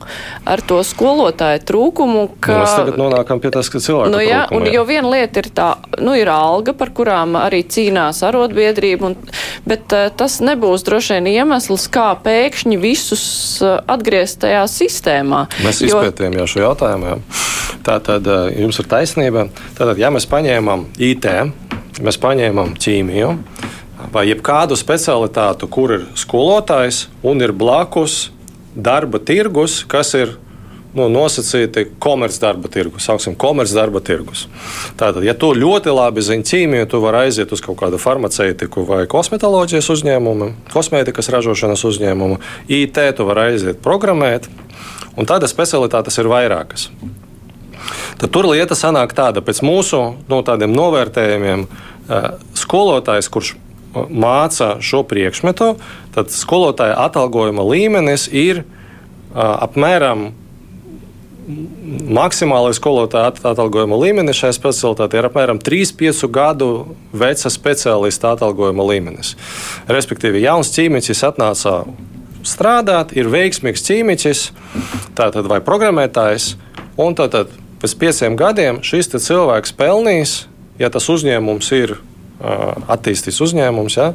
ar 0.48 0.62
to 0.64 0.80
skolotāju 0.86 1.62
trūkumu. 1.68 2.24
Ka, 2.40 2.54
nu, 2.54 2.62
mēs 2.62 2.76
tagad 2.78 3.00
nonākam 3.00 3.42
pie 3.42 3.52
tās, 3.54 3.70
ka 3.72 3.82
cilvēku 3.84 4.12
nu, 4.14 4.22
jā, 4.24 4.44
trūkumu. 4.48 4.60
Un, 4.60 4.68
jā. 4.68 4.74
jo 4.78 4.84
viena 4.88 5.12
lieta 5.12 5.42
ir 5.42 5.50
tā, 5.56 5.68
nu, 6.00 6.16
ir 6.18 6.30
alga, 6.32 6.74
par 6.78 6.92
kurām 6.96 7.38
arī 7.40 7.62
cīnās 7.68 8.22
arotbiedrība, 8.26 9.12
un, 9.12 9.18
bet 9.68 9.94
uh, 9.96 10.08
tas 10.16 10.40
nebūs 10.44 10.86
droši 10.88 11.18
vien 11.18 11.30
iemesls, 11.34 11.88
kā 11.92 12.10
pēkšņi 12.24 12.80
visus 12.80 13.26
uh, 13.64 13.78
atgriezt 13.90 14.42
tajā 14.44 14.64
sistēmā. 14.70 15.46
Mēs 15.66 15.84
jo... 15.84 15.92
izpētījām 15.92 16.40
jau 16.40 16.48
šo 16.54 16.64
jautājumu. 16.68 17.12
Jā. 17.12 17.42
Tā 17.84 17.98
tad 18.04 18.28
uh, 18.30 18.46
jums 18.56 18.80
ir 18.80 18.88
taisnība. 18.88 19.48
Tātad, 19.76 19.98
ja 20.00 20.08
mēs 20.14 20.24
paņēmām 20.30 20.88
IT, 21.04 21.28
mēs 22.04 22.18
paņēmām 22.22 22.72
ķīmiju, 22.80 23.34
vai 24.12 24.26
jebkādu 24.28 24.76
specialitātu, 24.78 25.68
kur 25.70 25.98
ir 25.98 26.06
skolotājs 26.18 27.06
un 27.24 27.42
ir 27.44 27.54
blakus 27.56 28.28
darba 28.74 29.20
tirgus, 29.22 29.82
kas 29.88 30.14
ir 30.18 30.34
nu, 30.94 31.08
nosacīti 31.10 31.88
komercdarba 32.02 32.70
tirgus, 32.70 33.06
saucam, 33.08 33.34
komercdarba 33.38 34.00
tirgus. 34.04 34.46
Tātad, 34.98 35.24
ja 35.26 35.34
tu 35.38 35.50
ļoti 35.56 35.94
labi 35.94 36.22
zini 36.24 36.46
ķīmiju, 36.46 36.88
tu 36.90 37.00
vari 37.02 37.24
aiziet 37.26 37.52
uz 37.54 37.62
kaut 37.64 37.78
kādu 37.82 37.98
farmaceitiku 38.02 38.86
vai 38.88 39.02
kosmetoloģijas 39.10 39.90
uzņēmumu, 39.96 40.50
kosmētikas 40.74 41.30
ražošanas 41.34 41.84
uzņēmumu, 41.90 42.38
IT, 42.70 43.02
tu 43.18 43.26
vari 43.26 43.50
aiziet 43.50 43.82
programmēt, 43.84 44.46
un 45.18 45.28
tādas 45.30 45.54
specialitātes 45.54 46.18
ir 46.22 46.30
vairākas. 46.30 46.88
Tad 48.20 48.30
tur 48.32 48.46
lieta 48.48 48.76
sanāk 48.78 49.12
tāda, 49.16 49.42
pēc 49.44 49.60
mūsu 49.66 50.00
no 50.30 50.40
tādiem 50.46 50.72
novērtējumiem, 50.72 51.66
eh, 51.66 52.30
skolotājs, 52.54 53.28
kurš 53.28 53.56
māca 54.10 54.76
šo 54.84 55.02
priekšmetu, 55.08 55.74
tad 56.14 56.32
skolotāja 56.34 56.96
atalgojuma 57.06 57.64
līmenis 57.66 58.28
ir 58.32 58.64
apmēram 59.34 60.32
maksimālais 62.14 62.78
skolotāja 62.78 63.32
atalgojuma 63.50 63.98
līmenis 64.00 64.38
šajā 64.40 64.56
specialitātē 64.56 65.20
ir 65.20 65.28
apmēram 65.28 65.60
3-5 65.60 66.24
gadu 66.32 66.68
veca 67.12 67.52
speciālista 67.52 68.32
atalgojuma 68.34 68.86
līmenis. 68.88 69.34
Respektīvi, 69.90 70.44
jauns 70.46 70.72
ķīmiķis 70.74 71.24
atnāca 71.28 71.82
strādāt, 72.44 73.12
ir 73.16 73.28
veiksmīgs 73.32 73.84
ķīmiķis, 73.84 74.46
tātad 75.18 75.48
vai 75.50 75.60
programmētājs, 75.64 76.54
un 77.00 77.16
tātad 77.18 77.52
pēc 77.82 77.96
pieciem 78.00 78.40
gadiem 78.40 78.80
šis 78.84 79.12
cilvēks 79.12 79.76
pelnīs, 79.76 80.44
ja 80.80 80.90
tas 80.92 81.10
uzņēmums 81.12 81.72
ir 81.76 81.98
attīstīs 82.94 83.40
uzņēmums, 83.44 83.96
ja, 83.98 84.12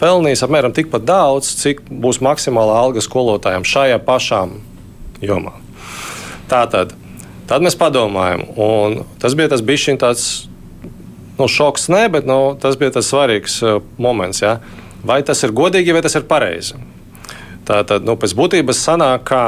pelnīs 0.00 0.42
apmēram 0.44 0.74
tikpat 0.76 1.04
daudz, 1.08 1.52
cik 1.60 1.84
būs 1.88 2.22
maksimālā 2.24 2.78
alga 2.82 3.04
skolotājiem 3.04 3.66
šajā 3.68 3.98
pašā 4.06 4.42
jomā. 5.24 5.54
Tātad, 6.48 6.94
tad 7.50 7.64
mēs 7.64 7.76
padomājam, 7.78 8.46
un 8.56 9.02
tas 9.20 9.36
bija 9.38 9.52
tas 9.52 9.64
bišķiņ 9.64 10.00
tāds 10.00 10.28
nu, 11.38 11.48
šoks, 11.48 11.88
ne, 11.92 12.08
bet 12.08 12.26
nu, 12.26 12.56
tas 12.60 12.78
bija 12.80 12.96
tas 12.98 13.08
svarīgs 13.12 13.60
moments. 13.98 14.42
Ja. 14.42 14.58
Vai 15.06 15.20
tas 15.22 15.44
ir 15.46 15.54
godīgi, 15.54 15.94
vai 15.94 16.02
tas 16.02 16.16
ir 16.18 16.26
pareizi? 16.28 16.78
Tātad, 17.68 18.06
nu, 18.08 18.16
pēc 18.18 18.34
būtības 18.34 18.80
sanāk, 18.80 19.28
ka 19.28 19.42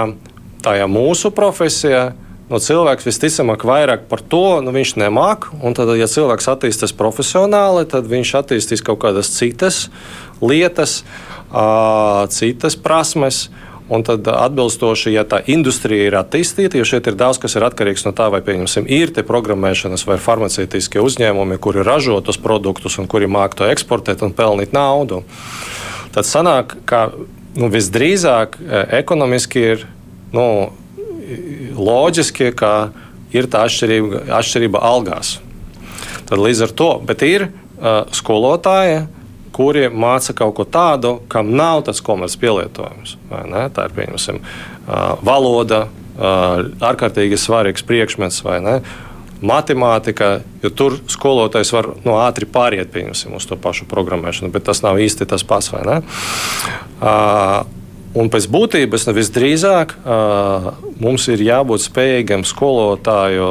tajā 0.62 0.86
mūsu 0.90 1.32
profesijā 1.34 2.10
no 2.50 2.58
cilvēks 2.58 3.06
visticamāk 3.06 3.64
vairāk 3.66 4.06
par 4.10 4.22
to 4.22 4.60
nu, 4.64 4.74
viņš 4.74 4.96
nemāk. 5.00 5.48
Tad, 5.76 5.94
ja 5.98 6.10
cilvēks 6.10 6.50
attīstās 6.50 6.94
profesionāli, 6.96 7.86
tad 7.90 8.10
viņš 8.10 8.36
attīstīs 8.42 8.84
kaut 8.86 9.00
kādas 9.04 9.32
citas 9.36 9.86
lietas, 10.42 11.00
citas 12.34 12.78
prasmes. 12.78 13.48
Un 13.90 14.04
tad, 14.06 14.22
atbilstoši, 14.22 15.10
ja 15.16 15.24
tā 15.26 15.40
industrija 15.50 16.04
ir 16.06 16.14
attīstīta, 16.14 16.78
jo 16.78 16.84
šeit 16.86 17.08
ir 17.10 17.16
daudz 17.18 17.40
kas 17.42 17.56
ir 17.58 17.64
atkarīgs 17.66 18.04
no 18.06 18.12
tā, 18.14 18.28
vai 18.30 18.38
ir 18.86 19.10
tie 19.10 19.24
programmēšanas 19.26 20.04
vai 20.06 20.14
farmaceitiskie 20.22 21.02
uzņēmumi, 21.02 21.58
kuri 21.58 21.82
ražo 21.82 22.20
tos 22.22 22.38
produktus 22.38 23.00
un 23.02 23.10
kuri 23.10 23.26
māca 23.26 23.58
to 23.58 23.66
eksportēt 23.66 24.22
un 24.22 24.30
pelnīt 24.30 24.70
naudu, 24.70 25.24
tad 26.14 26.22
sanāk, 26.22 26.76
ka 26.86 27.08
nu, 27.58 27.66
visdrīzāk 27.66 28.60
ekonomiski 28.94 29.66
ir 29.72 29.84
nu, 30.30 30.46
loģiski, 31.76 32.50
ka 32.56 32.90
ir 33.34 33.48
tā 33.50 33.64
atšķirība, 33.68 34.24
atšķirība 34.40 34.82
algās. 34.82 35.38
Tad 36.28 36.38
līdz 36.38 36.66
ar 36.66 36.74
to, 36.78 36.90
bet 37.06 37.24
ir 37.26 37.48
uh, 37.48 38.04
skolotāji, 38.14 39.04
kuri 39.54 39.88
māca 39.90 40.34
kaut 40.36 40.54
ko 40.56 40.64
tādu, 40.64 41.16
kam 41.30 41.52
nav 41.58 41.84
tas 41.88 42.00
komerces 42.04 42.38
pielietojums. 42.40 43.16
Tā 43.28 43.86
ir 43.86 43.96
pieņemsim, 43.96 44.40
uh, 44.40 45.20
valoda, 45.26 45.86
uh, 45.86 46.64
ārkārtīgi 46.90 47.38
svarīgs 47.40 47.86
priekšmets 47.86 48.42
vai 48.46 48.60
ne. 48.64 48.76
Matemātika, 49.40 50.42
jo 50.60 50.68
tur 50.76 50.98
skolotājs 51.08 51.72
var 51.72 51.94
no 52.04 52.18
ātri 52.20 52.44
pāriet 52.44 52.96
uz 53.08 53.46
to 53.48 53.56
pašu 53.56 53.86
programmēšanu, 53.88 54.52
bet 54.52 54.66
tas 54.68 54.82
nav 54.84 55.00
īsti 55.00 55.26
tas 55.26 55.44
pats. 55.48 55.72
Uh, 55.72 57.64
Un 58.10 58.26
pēc 58.26 58.48
būtības 58.50 59.06
visdrīzāk 59.14 59.92
mums 60.98 61.28
ir 61.30 61.44
jābūt 61.46 61.84
spējīgiem 61.84 62.42
skolotāju 62.48 63.50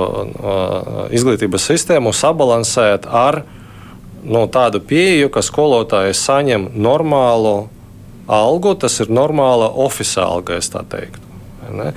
izglītības 1.16 1.68
sistēmu 1.72 2.12
sabalansēt 2.12 3.08
ar 3.08 3.44
nu, 4.24 4.44
tādu 4.52 4.82
pieeju, 4.84 5.30
ka 5.32 5.44
skolotājs 5.46 6.20
saņem 6.28 6.74
normālu 6.76 7.70
algu, 8.28 8.76
tas 8.76 9.00
ir 9.00 9.14
normāla 9.14 9.72
oficiāla 9.72 10.42
alga, 10.42 10.60
es 10.60 10.68
tā 10.74 10.84
teiktu. 10.84 11.24
Ne? 11.80 11.94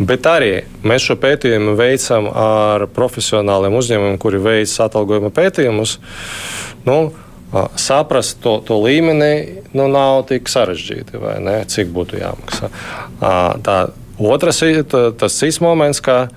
Bet 0.00 0.26
arī 0.28 0.52
mēs 0.86 1.06
šo 1.06 1.16
pētījumu 1.20 1.74
veicam 1.78 2.28
ar 2.28 2.86
profesionāliem 2.92 3.76
uzņēmumiem, 3.80 4.20
kuri 4.20 4.40
veic 4.42 4.72
atalgojuma 4.84 5.32
pētījumus. 5.34 5.96
Nu, 6.84 7.00
saprast 7.80 8.38
to, 8.44 8.58
to 8.66 8.78
līmeni 8.78 9.62
nu, 9.74 9.88
nav 9.90 10.24
tik 10.30 10.50
sarežģīti, 10.50 11.18
ne, 11.42 11.56
cik 11.70 11.90
būtu 11.94 12.20
jāmaksā. 12.20 12.70
Tā, 13.20 13.78
otrs 14.18 14.62
ir 14.66 14.84
tas 14.90 15.38
cits 15.40 15.60
moments, 15.62 16.02
ka 16.04 16.28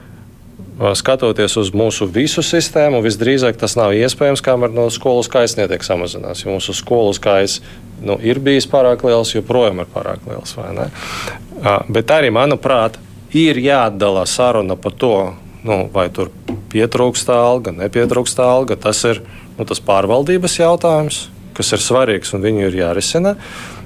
skatoties 0.97 1.55
uz 1.61 1.69
mūsu 1.75 2.07
visu 2.09 2.41
sistēmu, 2.45 3.03
visdrīzāk 3.05 3.57
tas 3.61 3.77
nav 3.77 3.93
iespējams, 3.93 4.41
kamēr 4.43 4.73
no 4.73 4.87
skolas 4.93 5.29
skaits 5.29 5.57
netiek 5.59 5.85
samazināts. 5.85 6.43
Jo 6.45 6.55
mūsu 6.55 6.73
skolas 6.75 7.19
skaits 7.21 7.59
nu, 8.01 8.17
ir 8.17 8.41
bijis 8.43 8.67
pārāk 8.69 9.05
liels, 9.05 9.35
joprojām 9.35 9.83
ir 9.83 9.91
pārāk 9.93 10.25
liels. 10.27 10.55
Bet 11.93 12.11
arī, 12.11 12.33
manuprāt, 12.33 12.97
ir 13.37 13.61
jāatdala 13.61 14.25
saruna 14.29 14.75
par 14.75 14.97
to, 14.97 15.15
nu, 15.63 15.83
vai 15.93 16.09
tur 16.13 16.33
pietrūkst 16.73 17.29
alga, 17.33 17.73
nepietrūkst 17.77 18.41
alga. 18.43 18.77
Tas 18.79 19.03
ir 19.07 19.21
nu, 19.57 19.67
tas 19.69 19.81
pārvaldības 19.83 20.59
jautājums, 20.59 21.27
kas 21.57 21.73
ir 21.75 21.83
svarīgs 21.83 22.33
un 22.33 22.43
viņu 22.45 22.67
ir 22.69 22.79
jārisina. 22.83 23.35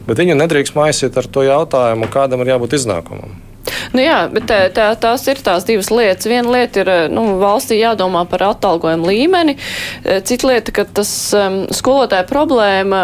Bet 0.08 0.21
viņu 0.21 0.38
nedrīkst 0.39 0.77
maisīt 0.77 1.17
ar 1.19 1.27
to 1.27 1.43
jautājumu, 1.43 2.08
kādam 2.12 2.43
ir 2.43 2.53
jābūt 2.53 2.77
iznākumam. 2.80 3.36
Nu 3.91 4.03
jā, 4.03 4.17
bet 4.32 4.47
tā, 4.49 4.58
tā, 4.73 4.88
tās 4.99 5.25
ir 5.27 5.39
tās 5.43 5.65
divas 5.67 5.89
lietas. 5.91 6.27
Viena 6.30 6.51
lieta 6.53 6.84
ir 6.84 6.91
nu, 7.12 7.23
valstī 7.41 7.80
jādomā 7.80 8.23
par 8.30 8.45
atalgojumu 8.49 9.10
līmeni, 9.10 9.58
cita 10.27 10.49
lieta, 10.49 10.73
ka 10.75 10.88
tas 10.99 11.12
um, 11.38 11.60
skolotāja 11.75 12.27
problēma, 12.30 13.03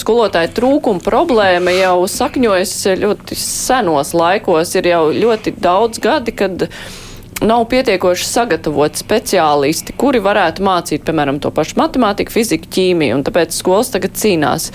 skolotāja 0.00 0.52
trūkuma 0.56 1.04
problēma 1.04 1.74
jau 1.76 1.96
sakņojas 2.10 2.76
ļoti 3.04 3.38
senos 3.40 4.14
laikos, 4.16 4.74
ir 4.78 4.92
jau 4.94 5.06
ļoti 5.12 5.56
daudz 5.60 6.00
gadi, 6.04 6.36
kad 6.36 6.68
nav 7.42 7.64
pietiekoši 7.72 8.26
sagatavoti 8.28 9.00
speciālisti, 9.02 9.96
kuri 9.98 10.20
varētu 10.24 10.64
mācīt, 10.64 11.04
piemēram, 11.06 11.40
to 11.42 11.50
pašu 11.54 11.78
matemātiku, 11.80 12.34
fiziku, 12.34 12.70
ķīmiju, 12.76 13.18
un 13.18 13.24
tāpēc 13.26 13.56
skolas 13.56 13.90
tagad 13.94 14.14
cīnās. 14.20 14.70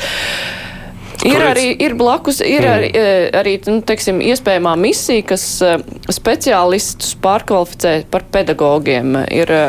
Ir 1.28 1.42
arī 1.44 1.72
ir 1.84 1.96
blakus, 2.00 2.40
ir 2.40 2.64
mm. 2.64 2.70
arī, 2.72 2.90
e, 2.96 3.08
arī 3.36 3.54
nu, 3.68 3.80
teiksim, 3.84 4.22
iespējamā 4.24 4.76
misija, 4.80 5.26
kas 5.34 5.44
e, 5.66 5.74
speciālistus 6.16 7.12
pārkvalificē 7.20 7.94
par 8.12 8.24
pedagogiem. 8.32 9.18
Ir 9.28 9.52
e, 9.52 9.60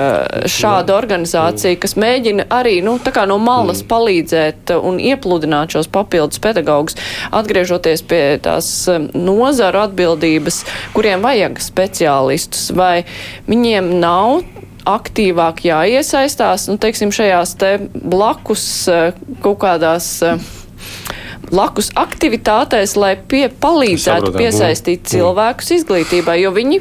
šāda 0.47 0.93
mm. 0.93 0.99
organizācija, 0.99 1.81
kas 1.83 1.97
mēģina 1.99 2.47
arī 2.55 2.77
nu, 2.87 2.95
no 3.01 3.41
malas 3.43 3.83
mm. 3.83 3.89
palīdzēt 3.91 4.75
un 4.79 5.03
iepludināt 5.03 5.75
šos 5.75 5.91
papildus 5.91 6.43
pedagogus, 6.43 6.99
atgriežoties 7.35 8.07
pie 8.07 8.23
tās 8.45 8.71
nozaru 9.15 9.83
atbildības, 9.89 10.63
kuriem 10.95 11.27
vajag 11.27 11.59
speciālistus, 11.65 12.71
vai 12.79 13.03
viņiem 13.51 13.91
nav 13.99 14.45
aktīvāk 14.91 15.67
jāiesaistās, 15.67 16.71
nu, 16.71 16.79
teiksim, 16.81 17.11
šajās 17.15 17.59
te 17.61 17.75
blakus 17.91 18.65
kaut 19.43 19.61
kādās 19.61 20.15
blakus 21.51 21.91
aktivitātēs, 21.99 22.97
lai 23.01 23.17
pie, 23.19 23.47
palīdzētu 23.63 24.35
piesaistīt 24.37 25.03
mm. 25.03 25.11
cilvēkus 25.15 25.75
izglītībai, 25.81 26.39
jo 26.45 26.55
viņi 26.57 26.81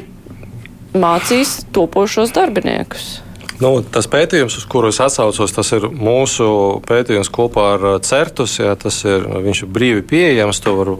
mācīs 0.98 1.60
topošos 1.74 2.32
darbiniekus. 2.34 3.18
Nu, 3.60 3.74
tas 3.84 4.06
pētījums, 4.08 4.54
uz 4.56 4.64
kuru 4.72 4.88
es 4.88 4.98
atsaucos, 5.04 5.52
tas 5.52 5.68
ir 5.76 5.84
mūsu 5.92 6.46
pētījums 6.88 7.28
kopā 7.32 7.66
ar 7.74 7.82
uh, 7.84 7.96
Certus. 8.00 8.56
Jā, 8.56 8.72
tas 8.80 9.02
ir, 9.04 9.26
viņš 9.44 9.66
ir 9.66 9.72
brīvi 9.74 10.04
pieejams, 10.08 10.62
to 10.64 10.72
var 10.78 10.94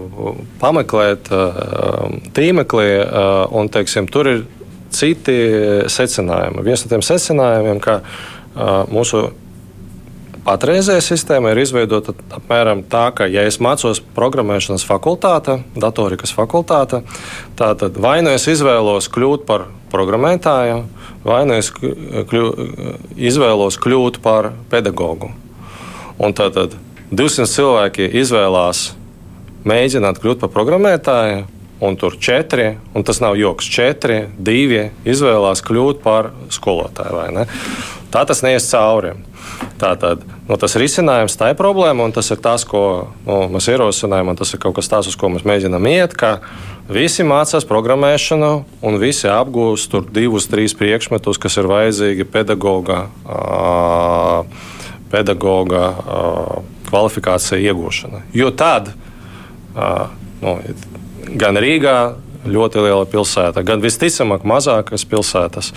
pameklēt 0.60 1.30
uh, 1.32 2.10
tīmeklī, 2.36 2.90
uh, 3.00 3.46
un 3.56 3.72
teiksim, 3.72 4.10
tur 4.12 4.28
ir 4.28 4.42
citi 4.92 5.38
secinājumi. 5.88 6.66
Viens 6.66 6.84
no 6.84 6.90
tiem 6.92 7.04
secinājumiem, 7.06 7.78
ka 7.80 8.00
mūsu 8.90 9.28
Patreizējā 10.40 11.02
sistēma 11.04 11.52
ir 11.52 11.60
izveidota 11.60 12.14
apmēram 12.32 12.80
tā, 12.88 13.10
ka, 13.16 13.26
ja 13.28 13.44
es 13.44 13.58
mācos 13.60 14.00
programmēšanas 14.16 14.86
fakultātē, 14.88 15.58
datorikas 15.76 16.32
fakultātē, 16.32 17.02
tad 17.58 17.84
vai 18.00 18.20
nu 18.24 18.32
es 18.32 18.48
izvēlos 18.48 19.10
kļūt 19.12 19.44
par 19.48 19.66
programmētāju, 19.92 20.80
vai 21.26 21.42
nu 21.48 21.58
es 21.60 21.68
kļu, 21.76 22.46
izvēlos 23.20 23.76
kļūt 23.84 24.22
par 24.24 24.52
pedagogu. 24.72 25.28
Un 26.20 26.32
tad 26.36 26.56
200 27.12 27.48
cilvēki 27.50 28.08
izvēlās 28.22 28.90
mēģināt 29.68 30.20
kļūt 30.22 30.40
par 30.40 30.54
programmētāju, 30.56 31.44
un 31.84 31.96
tur 32.00 32.16
četri, 32.20 32.74
un 32.96 33.04
tas 33.04 33.20
nav 33.20 33.36
joks, 33.40 33.68
četri, 33.72 34.22
divi 34.36 34.86
izvēlās 35.08 35.60
kļūt 35.64 36.00
par 36.04 36.32
skolotāju. 36.52 37.44
Tā 38.12 38.24
tas 38.28 38.40
neies 38.44 38.68
cauri. 38.72 39.14
Tātad 39.80 40.22
nu, 40.48 40.56
tas 40.60 40.76
risinājums 40.80 41.38
tā 41.40 41.52
ir 41.52 41.58
problēma, 41.58 42.04
un 42.04 42.12
tas 42.12 42.28
ir 42.32 42.40
tas, 42.42 42.66
ko 42.68 42.82
nu, 43.24 43.38
mēs 43.54 43.70
ierosinājām, 43.72 44.32
un 44.32 44.38
tas 44.38 44.52
ir 44.52 44.60
kaut 44.62 44.76
kas 44.76 44.90
tāds, 44.92 45.08
uz 45.08 45.16
ko 45.16 45.30
mēs 45.32 45.46
mēģinām 45.48 45.88
iet. 45.88 46.16
Visi 46.90 47.24
mācās 47.24 47.64
programmēšanu, 47.68 48.50
un 48.84 48.98
visi 49.00 49.30
apgūst 49.30 49.92
tur 49.92 50.08
divus, 50.10 50.48
trīs 50.50 50.74
priekšmetus, 50.76 51.38
kas 51.40 51.56
ir 51.60 51.70
vajadzīgi 51.70 52.26
pedagoga, 52.28 53.04
pedagoga 55.12 55.84
kvalifikācija 56.90 57.62
iegūšana. 57.70 58.24
Jo 58.34 58.50
tad 58.50 58.90
nu, 60.42 60.58
gan 61.40 61.60
Rīgā, 61.62 61.96
ļoti 62.46 62.84
liela 62.84 63.04
pilsēta, 63.08 63.64
gan 63.66 63.82
visticamāk 63.82 64.46
mazākas 64.48 65.04
pilsētas. 65.08 65.72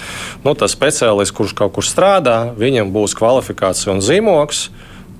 Nu, 0.46 0.56
tas 0.56 0.76
speciālists, 0.76 1.36
kurš 1.36 1.56
kaut 1.58 1.76
kur 1.76 1.88
strādā, 1.88 2.54
viņam 2.60 2.94
būs 2.96 3.16
kvalifikācija 3.20 3.94
un 3.96 4.04
zīmoks. 4.04 4.68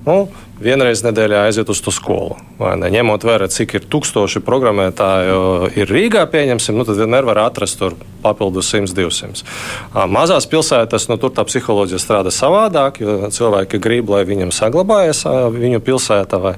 Nu, 0.04 0.26
vienreiz 0.60 1.00
nedēļā 1.00 1.46
aiziet 1.48 1.70
uz 1.72 1.80
to 1.80 1.92
skolu. 1.94 2.36
Ņemot 2.60 3.24
vērā, 3.24 3.48
cik 3.48 3.78
ir 3.78 3.86
tūkstoši 3.88 4.42
programmētāju 4.44 5.70
ir 5.80 5.88
Rīgā, 5.88 6.26
pieņemsim, 6.28 6.76
nu, 6.76 6.84
tad 6.84 7.00
vienmēr 7.00 7.24
var 7.24 7.40
atrast 7.46 7.80
tur 7.80 7.96
papildus 8.24 8.68
100, 8.74 8.92
200. 8.98 9.46
Mazās 10.12 10.48
pilsētās 10.52 11.08
nu, 11.08 11.16
tur 11.20 11.32
tā 11.32 11.46
psiholoģija 11.48 12.02
strādā 12.02 12.34
savādāk, 12.34 13.00
jo 13.00 13.32
cilvēki 13.32 13.80
grib, 13.80 14.12
lai 14.12 14.22
viņam 14.28 14.52
saglabājas 14.52 15.24
viņu 15.56 15.80
pilsēta 15.84 16.40
vai 16.42 16.54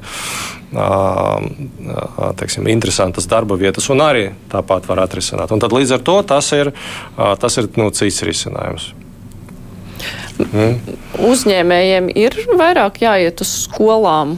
teiksim, 2.42 2.66
interesantas 2.66 3.30
darba 3.30 3.54
vietas, 3.58 3.86
un 3.94 4.02
arī 4.02 4.28
tāpat 4.50 4.90
var 4.90 5.06
atrisināt. 5.06 5.54
Un 5.54 5.62
tad 5.62 5.74
līdz 5.74 6.00
ar 6.00 6.06
to 6.06 6.20
tas 6.34 6.50
ir, 6.58 6.74
tas 7.14 7.62
ir 7.62 7.70
nu, 7.78 7.92
cits 7.94 8.24
risinājums. 8.26 8.90
Mm. 10.42 10.96
Uzņēmējiem 11.26 12.10
ir 12.16 12.36
vairāk 12.58 13.00
jāiet 13.04 13.40
uz 13.44 13.52
skolām. 13.66 14.36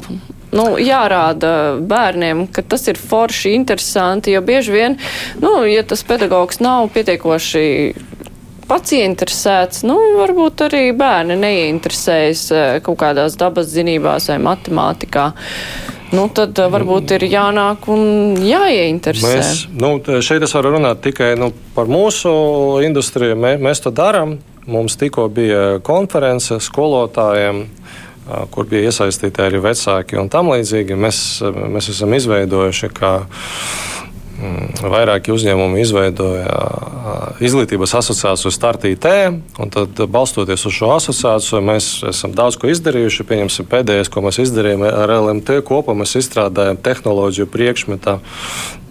Nu, 0.48 0.64
jārāda 0.80 1.76
bērniem, 1.84 2.46
ka 2.52 2.62
tas 2.64 2.86
ir 2.88 2.96
forši, 2.96 3.52
interesanti, 3.58 4.32
jo 4.32 4.40
bieži 4.44 4.72
vien, 4.72 4.96
nu, 5.42 5.58
ja 5.68 5.82
tas 5.84 6.00
pedagogs 6.08 6.62
nav 6.64 6.88
pietiekoši 6.94 7.66
pats 8.68 8.94
ieinteresēts, 8.96 9.84
nu, 9.88 9.96
varbūt 10.16 10.64
arī 10.68 10.82
bērni 10.96 11.36
neieinteresējas 11.40 12.42
kaut 12.84 13.00
kādās 13.00 13.36
dabas 13.40 13.68
zinībās 13.72 14.28
vai 14.32 14.40
matemātikā. 14.44 15.30
Nu, 16.16 16.24
tad 16.32 16.56
varbūt 16.56 17.12
ir 17.18 17.26
jānāk 17.28 17.84
un 17.92 18.36
jāieinteresē. 18.40 19.32
Mēs, 19.34 19.64
nu, 19.76 19.90
šeit 20.24 20.44
es 20.46 20.54
varu 20.56 20.72
runāt 20.78 21.02
tikai 21.04 21.34
nu, 21.36 21.50
par 21.76 21.90
mūsu 21.90 22.30
industriju. 22.86 23.36
Mē, 23.36 23.58
mēs 23.60 23.84
to 23.84 23.92
darām. 23.92 24.38
Mums 24.68 24.98
tikko 25.00 25.28
bija 25.32 25.78
konference 25.84 26.60
skolotājiem. 26.60 27.66
kur 28.52 28.66
bija 28.68 28.90
iesaistīti 28.90 29.40
arī 29.40 29.56
vecāki 29.64 30.18
un 30.20 30.26
tam 30.28 30.50
līdzīgi. 30.52 30.96
Mēs, 31.00 31.40
mēs 31.48 31.86
esam 31.94 32.12
izveidojuši, 32.12 32.90
ka 32.92 33.12
vairāki 34.38 35.32
uzņēmumi 35.34 35.80
izveidoja 35.82 36.58
izglītības 37.42 37.94
asociāciju 37.98 38.52
Start 38.54 38.84
IT, 38.88 39.06
un 39.58 39.72
tad, 39.74 39.98
balstoties 40.10 40.66
uz 40.68 40.74
šo 40.76 40.92
asociāciju, 40.96 41.62
mēs 41.64 41.90
esam 42.10 42.34
daudz 42.36 42.58
ko 42.60 42.70
izdarījuši. 42.70 43.26
Pieņemsim, 43.28 43.68
pēdējais, 43.70 44.10
ko 44.12 44.22
mēs 44.26 44.40
izdarījām 44.44 44.84
ar 44.88 45.12
LMT 45.18 45.60
kopā, 45.66 45.96
mēs 45.98 46.16
izstrādājam 46.20 46.78
tehnoloģiju 46.82 47.48
priekšmetā 47.50 48.18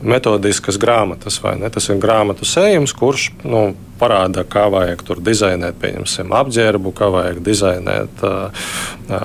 metodiskas 0.07 0.79
grāmatas? 0.81 1.39
Tas 1.41 1.89
ir 1.89 2.01
grāmatu 2.03 2.47
sējums, 2.47 2.95
kurš 2.97 3.29
nu, 3.47 3.69
parāda, 4.01 4.43
kā 4.47 4.67
vajag 4.73 5.05
tur 5.07 5.21
dizainēt, 5.23 5.79
pieņemsim, 5.81 6.33
apģērbu, 6.41 6.93
kā 6.97 7.07
vajag 7.13 7.39
dizainēt 7.45 8.25
uh, 8.27 8.67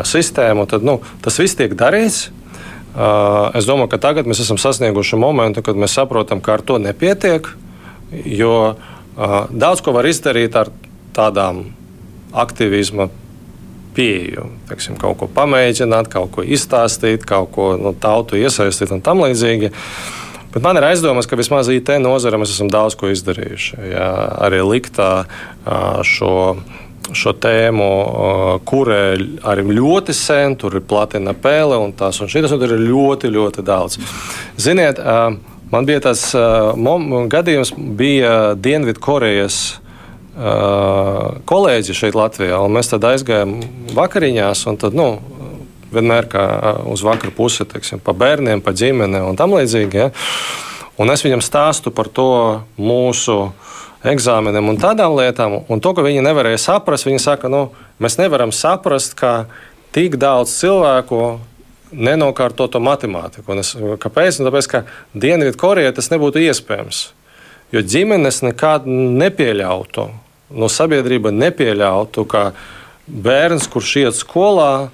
sistēmu. 0.06 0.68
Tad, 0.70 0.86
nu, 0.86 1.00
tas 1.24 1.42
viss 1.42 1.58
tiek 1.58 1.74
darīts. 1.78 2.30
Es 2.92 3.64
domāju, 3.64 3.88
ka 3.94 3.98
tagad 4.02 4.28
mēs 4.28 4.42
esam 4.44 4.58
sasnieguši 4.60 5.16
momentu, 5.16 5.62
kad 5.64 5.78
mēs 5.80 5.94
saprotam, 5.96 6.42
ka 6.44 6.58
ar 6.58 6.64
to 6.66 6.76
nepietiek. 6.82 7.48
Jo 8.28 8.74
daudz 9.48 9.80
ko 9.84 9.94
var 9.96 10.08
izdarīt 10.08 10.56
ar 10.60 10.68
tādām 11.16 11.64
aktīvisma 12.36 13.08
pieeju. 13.96 14.46
Teiksim, 14.68 14.96
kaut 15.00 15.18
ko 15.20 15.28
pamēģināt, 15.32 16.08
kaut 16.12 16.32
ko 16.36 16.44
izstāstīt, 16.44 17.24
kaut 17.28 17.52
ko 17.56 17.72
nu, 17.80 17.92
tautu 17.96 18.40
iesaistīt 18.40 18.92
un 18.92 19.00
tam 19.04 19.24
līdzīgi. 19.24 19.72
Bet 20.52 20.64
man 20.64 20.76
ir 20.76 20.84
aizdomas, 20.84 21.28
ka 21.28 21.36
vismaz 21.40 21.70
IT 21.72 21.94
nozarē 22.00 22.40
mēs 22.40 22.52
esam 22.52 22.68
daudz 22.72 22.96
ko 23.00 23.08
izdarījuši. 23.12 23.76
Jā, 23.92 24.08
arī 24.44 24.60
liktā 24.68 25.10
šo 26.08 26.34
šo 27.16 27.32
tēmu, 27.42 27.88
kurē 28.68 29.02
arī 29.48 29.64
ļoti 29.74 30.14
sen, 30.16 30.56
tur 30.60 30.78
ir 30.78 30.84
platina 30.86 31.34
pēle 31.34 31.78
un 31.82 31.94
tās 31.96 32.20
un 32.22 32.30
šitas, 32.30 32.54
un 32.54 32.62
tur 32.62 32.74
ir 32.76 32.84
ļoti, 32.86 33.30
ļoti 33.32 33.64
daudz. 33.66 33.98
Ziniet, 34.60 35.00
man 35.72 35.88
bija 35.88 36.04
tas 36.08 36.28
gadījums, 36.32 37.74
bija 37.76 38.54
Dienvidkorejas 38.54 39.60
kolēģi 41.48 41.96
šeit 41.96 42.16
Latvijā, 42.16 42.62
un 42.64 42.72
mēs 42.78 42.88
tad 42.92 43.04
aizgājām 43.10 43.58
vakariņās, 43.96 44.64
un 44.70 44.80
tad, 44.80 44.96
nu, 44.96 45.10
vienmēr 45.92 46.30
kā 46.32 46.46
uz 46.88 47.02
vakaru 47.04 47.34
pusi, 47.36 47.66
teiksim, 47.68 48.00
pa 48.00 48.14
bērniem, 48.16 48.62
pa 48.64 48.72
ģimene 48.72 49.20
un 49.26 49.36
tam 49.36 49.52
līdzīgi. 49.58 49.98
Ja? 50.00 50.08
Un 51.00 51.12
es 51.12 51.24
viņam 51.24 51.42
stāstu 51.44 51.92
par 51.92 52.08
to 52.08 52.30
mūsu 52.80 53.36
uh, 53.50 53.71
eksāmeniem 54.08 54.72
un 54.72 54.80
tādām 54.80 55.14
lietām. 55.18 55.60
Un 55.70 55.82
to, 55.82 55.92
ka 55.94 56.04
viņi 56.04 56.24
nevarēja 56.24 56.60
saprast, 56.60 57.06
viņi 57.06 57.22
saka, 57.22 57.50
nu, 57.52 57.68
mēs 58.02 58.18
nevaram 58.20 58.52
saprast, 58.54 59.14
ka 59.18 59.46
tik 59.94 60.18
daudz 60.20 60.54
cilvēku 60.58 61.38
nenokārto 61.92 62.66
to 62.72 62.80
matemātiku. 62.82 63.52
Un 63.52 63.62
es, 63.62 63.74
kāpēc? 63.76 64.40
Un 64.40 64.48
tāpēc, 64.48 64.68
ka 64.70 64.84
Dienvidkorejā 65.14 65.92
tas 65.96 66.10
nebūtu 66.12 66.42
iespējams. 66.42 67.02
Jo 67.72 67.80
ģimenes 67.88 68.42
nekad 68.44 68.86
nepieļautu, 68.88 70.06
no 70.52 70.68
sabiedrība 70.68 71.32
nepieļautu, 71.32 72.24
ka 72.28 72.50
bērns, 73.08 73.68
kurš 73.72 73.92
iet 74.02 74.18
skolā, 74.18 74.88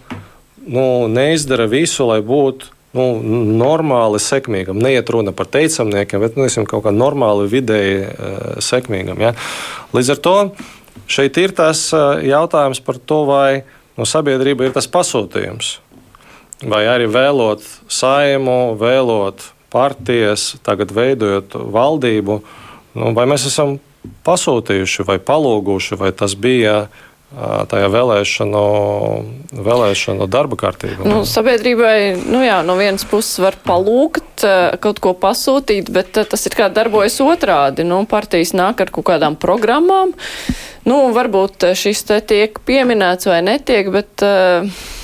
nu, 0.68 0.84
neizdara 1.10 1.66
visu, 1.70 2.06
lai 2.06 2.20
būtu 2.22 2.77
nu, 2.98 3.38
normāli 3.58 4.20
sekmīgam. 4.22 4.78
Neiet 4.82 5.10
runa 5.14 5.32
par 5.36 5.48
teicamniekiem, 5.52 6.22
bet 6.24 6.38
nu, 6.38 6.48
kaut 6.68 6.84
kā 6.86 6.92
normāli 6.94 7.48
vidēji 7.50 7.98
uh, 8.04 8.12
sekmīgam. 8.64 9.20
Ja? 9.22 9.34
Līdz 9.96 10.14
ar 10.14 10.22
to 10.24 10.36
šeit 11.08 11.38
ir 11.40 11.54
tas 11.56 11.86
uh, 11.96 12.20
jautājums 12.24 12.82
par 12.84 13.00
to, 13.00 13.22
vai 13.28 13.50
nu, 13.98 14.06
sabiedrība 14.08 14.68
ir 14.68 14.76
tas 14.76 14.90
pasūtījums. 14.90 15.78
Vai 16.68 16.84
arī 16.90 17.06
vēlot 17.10 17.62
saimu, 17.92 18.74
vēlot 18.80 19.52
partijas, 19.70 20.56
tagad 20.66 20.90
veidojot 20.96 21.54
valdību, 21.54 22.40
nu, 22.98 23.12
vai 23.14 23.28
mēs 23.30 23.46
esam 23.46 23.76
pasūtījuši 24.26 25.04
vai 25.06 25.18
palūguši, 25.22 25.98
vai 26.00 26.10
tas 26.16 26.34
bija 26.38 26.80
uh, 26.86 27.04
tajā 27.68 27.88
vēlēšanu, 27.92 28.62
vēlēšanu 29.52 30.28
darba 30.32 30.56
kārtībā. 30.60 31.04
Nu, 31.08 31.20
sabiedrībai 31.28 32.16
nu 32.24 32.40
jā, 32.44 32.62
no 32.64 32.78
vienas 32.80 33.04
puses 33.08 33.36
var 33.42 33.58
palūgt, 33.66 34.46
kaut 34.80 35.02
ko 35.04 35.12
pasūtīt, 35.18 35.92
bet 35.92 36.16
tas 36.16 36.48
ir 36.48 36.56
kā 36.56 36.70
darbojas 36.72 37.20
otrādi. 37.24 37.84
Nu, 37.84 38.00
partijas 38.08 38.54
nāk 38.56 38.80
ar 38.84 38.92
kaut 38.94 39.10
kādām 39.10 39.36
programmām. 39.40 40.14
Nu, 40.88 41.02
varbūt 41.12 41.68
šis 41.76 42.06
te 42.08 42.22
tiek 42.24 42.62
pieminēts 42.64 43.28
vai 43.28 43.42
netiek, 43.44 43.92
bet. 43.92 44.24
Uh, 44.24 44.96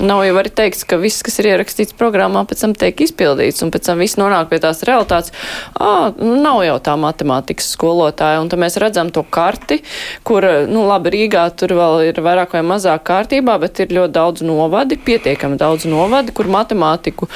Nav 0.00 0.22
jau 0.24 0.36
arī 0.40 0.50
teiks, 0.56 0.84
ka 0.88 0.96
viss, 1.00 1.20
kas 1.24 1.36
ir 1.42 1.50
ierakstīts 1.50 1.96
programmā, 1.98 2.46
pēc 2.48 2.62
tam 2.64 2.72
tiek 2.78 3.02
izpildīts, 3.04 3.60
un 3.64 3.72
pēc 3.72 3.90
tam 3.90 4.00
viss 4.00 4.16
nonāk 4.20 4.48
pie 4.48 4.60
tās 4.62 4.80
realitātes. 4.88 5.34
Nu, 5.76 6.38
nav 6.40 6.62
jau 6.64 6.76
tā 6.86 6.94
matemātikas 7.00 7.68
skolotāja, 7.74 8.40
un 8.40 8.48
tad 8.52 8.62
mēs 8.62 8.78
redzam 8.80 9.10
to 9.12 9.24
karti, 9.28 9.82
kur, 10.24 10.46
nu, 10.70 10.86
labi, 10.88 11.12
Rīgā 11.16 11.44
tur 11.60 11.74
vēl 11.76 12.06
ir 12.08 12.22
vairāk 12.24 12.56
vai 12.56 12.62
mazāk 12.70 13.04
kārtībā, 13.10 13.58
bet 13.60 13.82
ir 13.84 13.92
ļoti 13.98 14.16
daudz 14.16 14.46
novadi, 14.46 14.96
pietiekami 14.96 15.60
daudz 15.60 15.84
novadi, 15.90 16.32
kur 16.36 16.48
matemātiku 16.48 17.28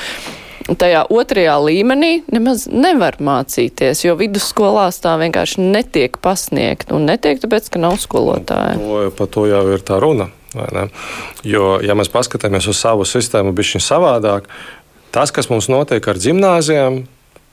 tajā 0.80 1.02
otrajā 1.12 1.58
līmenī 1.60 2.12
nemaz 2.32 2.64
nevar 2.72 3.18
mācīties, 3.20 4.06
jo 4.06 4.14
vidusskolās 4.16 5.02
tā 5.04 5.18
vienkārši 5.20 5.60
netiek 5.60 6.16
pasniegt. 6.24 6.94
Un 6.96 7.04
netiek 7.10 7.42
tāpēc, 7.42 7.68
ka 7.74 7.82
nav 7.82 7.98
skolotāja. 8.00 8.78
To, 8.80 9.04
par 9.18 9.30
to 9.34 9.44
jau 9.50 9.66
ir 9.74 9.84
tā 9.84 10.00
runa. 10.00 10.30
Jo, 11.46 11.78
ja 11.82 11.96
mēs 11.98 12.12
paskatāmies 12.12 12.68
uz 12.70 12.78
savu 12.78 13.06
sistēmu, 13.08 13.54
bišķiņ 13.56 13.84
savādāk, 13.84 14.46
tas, 15.14 15.32
kas 15.34 15.50
mums 15.50 15.70
notiek 15.72 16.04
ar 16.08 16.20
gimnāzijām, 16.20 17.02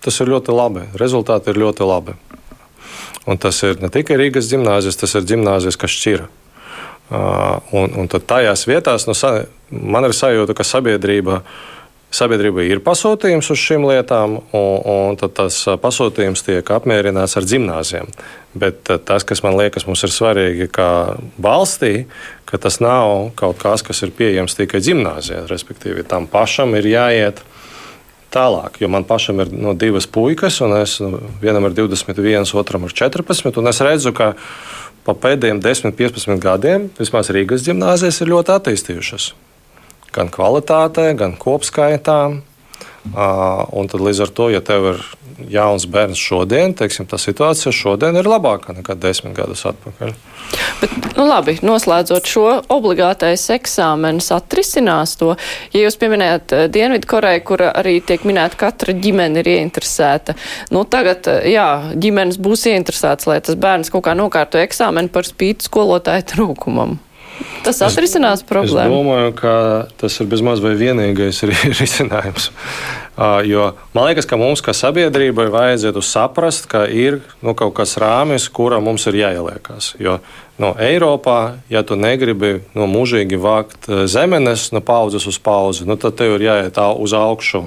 tas 0.01 0.19
ir 0.21 0.31
ļoti 0.33 0.53
labi. 0.55 0.85
Rezultāti 1.01 1.51
ir 1.53 1.61
ļoti 1.61 1.87
labi. 1.87 2.17
Un 3.29 3.37
tas 3.41 3.59
ir 3.65 3.81
ne 3.81 3.89
tikai 3.93 4.17
Rīgas 4.17 4.49
gimnāzijas, 4.49 4.97
tas 4.97 5.13
ir 5.17 5.27
gimnāzijas, 5.29 5.77
kas 5.77 5.93
šķira. 5.93 6.29
Uh, 7.11 7.57
un, 7.75 7.91
un 7.99 8.07
tad 8.07 8.23
tajās 8.23 8.63
vietās 8.69 9.03
nu, 9.09 9.13
man 9.83 10.07
ir 10.07 10.13
sajūta, 10.15 10.55
ka 10.55 10.63
sabiedrība 10.63 11.41
uh, 11.41 11.55
Sabiedrībai 12.11 12.65
ir 12.67 12.81
pasūtījums 12.83 13.47
uz 13.53 13.59
šīm 13.61 13.85
lietām, 13.87 14.33
un, 14.51 14.71
un 15.15 15.19
tas 15.31 15.61
pasūtījums 15.79 16.43
tiek 16.43 16.71
apmierināts 16.75 17.37
ar 17.39 17.45
gimnāzijām. 17.47 18.09
Bet 18.51 18.89
tas, 19.07 19.23
kas 19.23 19.39
man 19.45 19.55
liekas, 19.55 19.85
mums 19.87 20.03
ir 20.03 20.11
svarīgi, 20.11 20.67
kā 20.75 20.89
valstī, 21.39 22.09
ka 22.49 22.59
tas 22.59 22.81
nav 22.83 23.31
kaut 23.39 23.61
kas, 23.61 23.83
kas 23.87 24.03
ir 24.03 24.11
pieejams 24.17 24.57
tikai 24.59 24.81
gimnāzijā. 24.83 25.45
Respektīvi, 25.47 26.03
tam 26.03 26.27
pašam 26.27 26.75
ir 26.75 26.89
jāiet 26.91 27.39
tālāk. 28.35 28.81
Jo 28.83 28.89
man 28.91 29.07
pašam 29.07 29.39
ir 29.45 29.53
no, 29.55 29.71
divas 29.71 30.03
puikas, 30.03 30.59
un 30.65 30.75
es, 30.81 30.97
nu, 30.99 31.21
vienam 31.39 31.69
ir 31.69 31.77
21, 31.79 32.43
otram 32.59 32.89
ir 32.89 32.97
14. 32.97 33.55
Es 33.71 33.79
redzu, 33.87 34.11
ka 34.17 34.33
pa 35.07 35.15
pēdējiem 35.15 35.63
10, 35.63 35.95
15 35.95 36.43
gadiem 36.43 36.89
vismaz 36.99 37.31
Rīgas 37.31 37.63
gimnāzijas 37.69 38.19
ir 38.19 38.33
ļoti 38.35 38.55
attīstījušās 38.57 39.31
gan 40.15 40.31
kvalitātē, 40.33 41.11
gan 41.19 41.35
kopskaitā. 41.39 42.21
Uh, 43.01 43.63
un 43.73 43.87
tad 43.89 44.03
līdz 44.05 44.27
ar 44.27 44.31
to, 44.37 44.51
ja 44.53 44.59
tev 44.61 44.91
ir 44.91 44.99
jauns 45.49 45.87
bērns 45.89 46.19
šodien, 46.21 46.75
teiksim, 46.77 47.07
tā 47.09 47.17
situācija 47.17 47.73
šodien 47.73 48.17
ir 48.19 48.29
labāka 48.29 48.75
nekā 48.77 48.93
desmit 48.99 49.33
gadus 49.37 49.63
atpakaļ. 49.71 50.13
Bet, 50.81 50.93
nu 51.15 51.25
labi, 51.25 51.55
noslēdzot 51.63 52.29
šo 52.29 52.45
obligātais 52.73 53.43
eksāmenis, 53.55 54.31
atrisinās 54.35 55.15
to. 55.19 55.33
Ja 55.73 55.85
jūs 55.85 55.97
pieminējat 56.01 56.55
Dienvidkoreju, 56.73 57.43
kur 57.47 57.63
arī 57.69 57.99
tiek 58.05 58.25
minēta, 58.27 58.59
katra 58.67 58.95
ģimene 58.97 59.41
ir 59.41 59.51
ieinteresēta. 59.55 60.35
Nu, 60.75 60.83
tagad, 60.85 61.29
jā, 61.47 61.69
ģimenes 61.95 62.41
būs 62.41 62.67
ieinteresēts, 62.73 63.29
lai 63.31 63.39
tas 63.45 63.57
bērns 63.57 63.93
kaut 63.93 64.05
kā 64.09 64.17
nokārto 64.17 64.61
eksāmenu 64.61 65.13
par 65.13 65.29
spīti 65.29 65.69
skolotāju 65.69 66.27
trūkumam. 66.35 66.99
Tas 67.65 67.81
atrisinās 67.85 68.43
problēmu. 68.47 68.81
Es 68.81 68.95
domāju, 68.95 69.33
ka 69.37 69.53
tas 70.01 70.17
ir 70.21 70.29
bezmaz 70.31 70.61
vai 70.63 70.73
vienīgais 70.79 71.43
risinājums. 71.81 72.51
Jo 73.45 73.71
man 73.93 74.07
liekas, 74.07 74.25
ka 74.29 74.39
mums, 74.39 74.63
kā 74.65 74.73
sabiedrībai, 74.73 75.49
vajadzētu 75.53 76.01
saprast, 76.05 76.69
ka 76.71 76.85
ir 76.87 77.19
nu, 77.43 77.53
kaut 77.57 77.75
kas 77.77 77.97
rāmis, 78.01 78.47
kura 78.49 78.79
mums 78.83 79.05
ir 79.11 79.19
jāieliekās. 79.19 79.93
Jo 80.01 80.19
no 80.61 80.73
Eiropā, 80.79 81.57
ja 81.73 81.81
tu 81.85 81.97
negribi 81.99 82.61
no 82.77 82.87
mūžīgi 82.89 83.39
vākt 83.41 83.89
zemenes 84.09 84.69
no 84.75 84.81
paudzes 84.85 85.27
uz 85.29 85.41
paudzi, 85.41 85.87
nu, 85.89 85.97
tad 85.99 86.17
tev 86.19 86.37
ir 86.37 86.47
jāiet 86.47 86.81
uz 86.97 87.15
augšu 87.17 87.65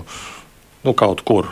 nu, 0.85 0.93
kaut 0.93 1.25
kur. 1.27 1.51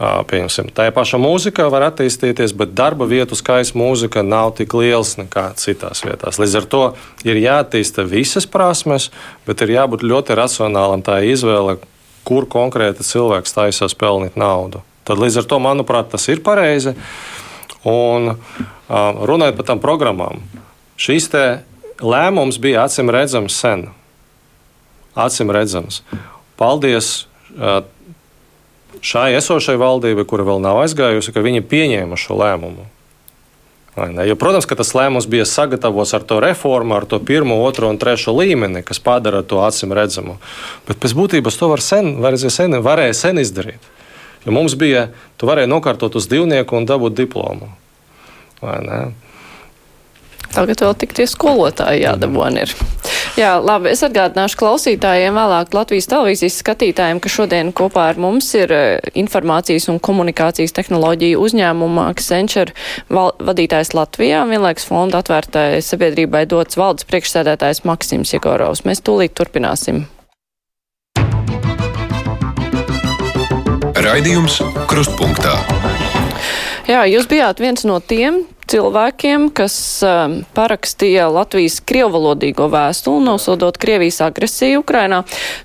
Pieņemsim, 0.00 0.70
tā 0.72 0.86
paša 0.96 1.18
mūzika 1.20 1.66
var 1.68 1.84
attīstīties, 1.90 2.54
bet 2.56 2.70
darba 2.72 3.04
vietu 3.04 3.36
skaits 3.36 3.74
mūzika 3.76 4.22
nav 4.24 4.54
tik 4.56 4.72
liels 4.72 5.18
nekā 5.18 5.50
citās 5.60 6.00
vietās. 6.06 6.38
Līdz 6.40 6.54
ar 6.56 6.68
to 6.72 6.80
ir 7.28 7.36
jāattīsta 7.36 8.06
visas 8.08 8.48
prasmes, 8.48 9.10
bet 9.44 9.60
ir 9.60 9.74
jābūt 9.74 10.00
ļoti 10.00 10.38
racionālam 10.40 11.04
tā 11.04 11.18
izvēle, 11.28 11.76
kur 12.24 12.48
konkrēti 12.48 13.04
cilvēks 13.04 13.52
taisās 13.52 13.92
pelnīt 13.92 14.40
naudu. 14.40 14.80
Tad 15.04 15.20
līdz 15.20 15.42
ar 15.42 15.50
to, 15.52 15.60
manuprāt, 15.60 16.08
tas 16.14 16.24
ir 16.32 16.40
pareizi. 16.48 16.96
Un 17.84 18.38
runājot 18.88 19.60
par 19.60 19.68
tām 19.68 19.84
programmām, 19.84 20.40
šīs 20.96 21.28
lēmums 22.00 22.56
bija 22.56 22.88
acīm 22.88 23.12
redzams 23.12 23.52
sen. 23.52 23.90
acīm 25.12 25.52
redzams. 25.52 26.00
Paldies 26.56 27.26
šai 29.02 29.34
esošai 29.38 29.76
valdībai, 29.80 30.24
kura 30.28 30.46
vēl 30.48 30.62
nav 30.64 30.82
aizgājusi, 30.84 31.32
ka 31.34 31.44
viņi 31.44 31.66
pieņēma 31.66 32.18
šo 32.20 32.38
lēmumu. 32.40 32.88
Jo, 34.00 34.36
protams, 34.38 34.68
ka 34.70 34.78
tas 34.78 34.92
lēmums 34.94 35.26
bija 35.28 35.44
sagatavots 35.44 36.14
ar 36.16 36.22
to 36.24 36.38
reformu, 36.40 36.94
ar 36.96 37.04
to 37.10 37.18
pirmo, 37.18 37.58
otro 37.66 37.90
un 37.90 37.98
trešo 38.00 38.32
līmeni, 38.32 38.84
kas 38.86 39.02
padara 39.02 39.42
to 39.42 39.58
acīm 39.66 39.92
redzamu. 39.96 40.38
Bet 40.88 41.00
pēc 41.02 41.16
būtības 41.18 41.58
to 41.58 41.68
var 41.72 41.82
sen, 41.84 42.14
sen, 42.48 42.78
varēja 42.86 43.16
sen 43.18 43.42
izdarīt. 43.42 43.90
Jo 44.46 44.54
mums 44.56 44.76
bija, 44.78 45.10
tu 45.36 45.50
varēji 45.50 45.68
nokārtot 45.68 46.16
uz 46.16 46.30
divnieku 46.30 46.78
un 46.78 46.86
dabūt 46.88 47.18
diplomu. 47.18 47.72
Tagad 50.50 50.86
vēl 50.86 50.96
tik 51.02 51.12
tie 51.18 51.26
skolotāji 51.28 52.06
jādabūna 52.06 52.64
ir. 52.64 52.72
Jā, 53.38 53.54
labi. 53.62 53.92
Es 53.92 54.02
atgādināšu 54.06 54.58
klausītājiem, 54.58 55.36
vēlāk 55.38 55.74
Latvijas 55.76 56.08
televīzijas 56.10 56.58
skatītājiem, 56.62 57.20
ka 57.22 57.30
šodien 57.30 57.72
kopā 57.76 58.08
ar 58.10 58.20
mums 58.20 58.48
ir 58.58 58.72
eh, 58.74 59.10
informācijas 59.18 59.86
un 59.92 60.00
komunikācijas 60.02 60.74
tehnoloģija 60.76 61.38
uzņēmuma 61.38 62.08
Accenture 62.10 62.74
vadītājs 63.10 63.94
Latvijā, 63.94 64.42
vienlaiks 64.50 64.88
fonda 64.88 65.22
atvērtai 65.22 65.82
sabiedrībai 65.84 66.46
dots 66.50 66.78
valdes 66.80 67.06
priekšsēdētājs 67.10 67.84
Maksims 67.88 68.34
Jegorovs. 68.34 68.84
Mēs 68.88 69.04
tūlīt 69.06 69.36
turpināsim. 69.38 70.04
Raidījums 74.00 74.62
Krustpunktā. 74.90 75.58
Jā, 76.90 77.04
jūs 77.06 77.28
bijāt 77.30 77.60
viens 77.62 77.84
no 77.86 78.00
tiem 78.02 78.40
cilvēkiem, 78.70 79.44
kas 79.54 79.74
um, 80.02 80.40
parakstīja 80.56 81.28
Latvijas 81.30 81.76
krievvalodīgo 81.86 82.66
vēstuli, 82.72 83.22
nosodot 83.28 83.78
Krievijas 83.78 84.18
agresiju 84.26 84.80
Ukrainā. 84.82 85.20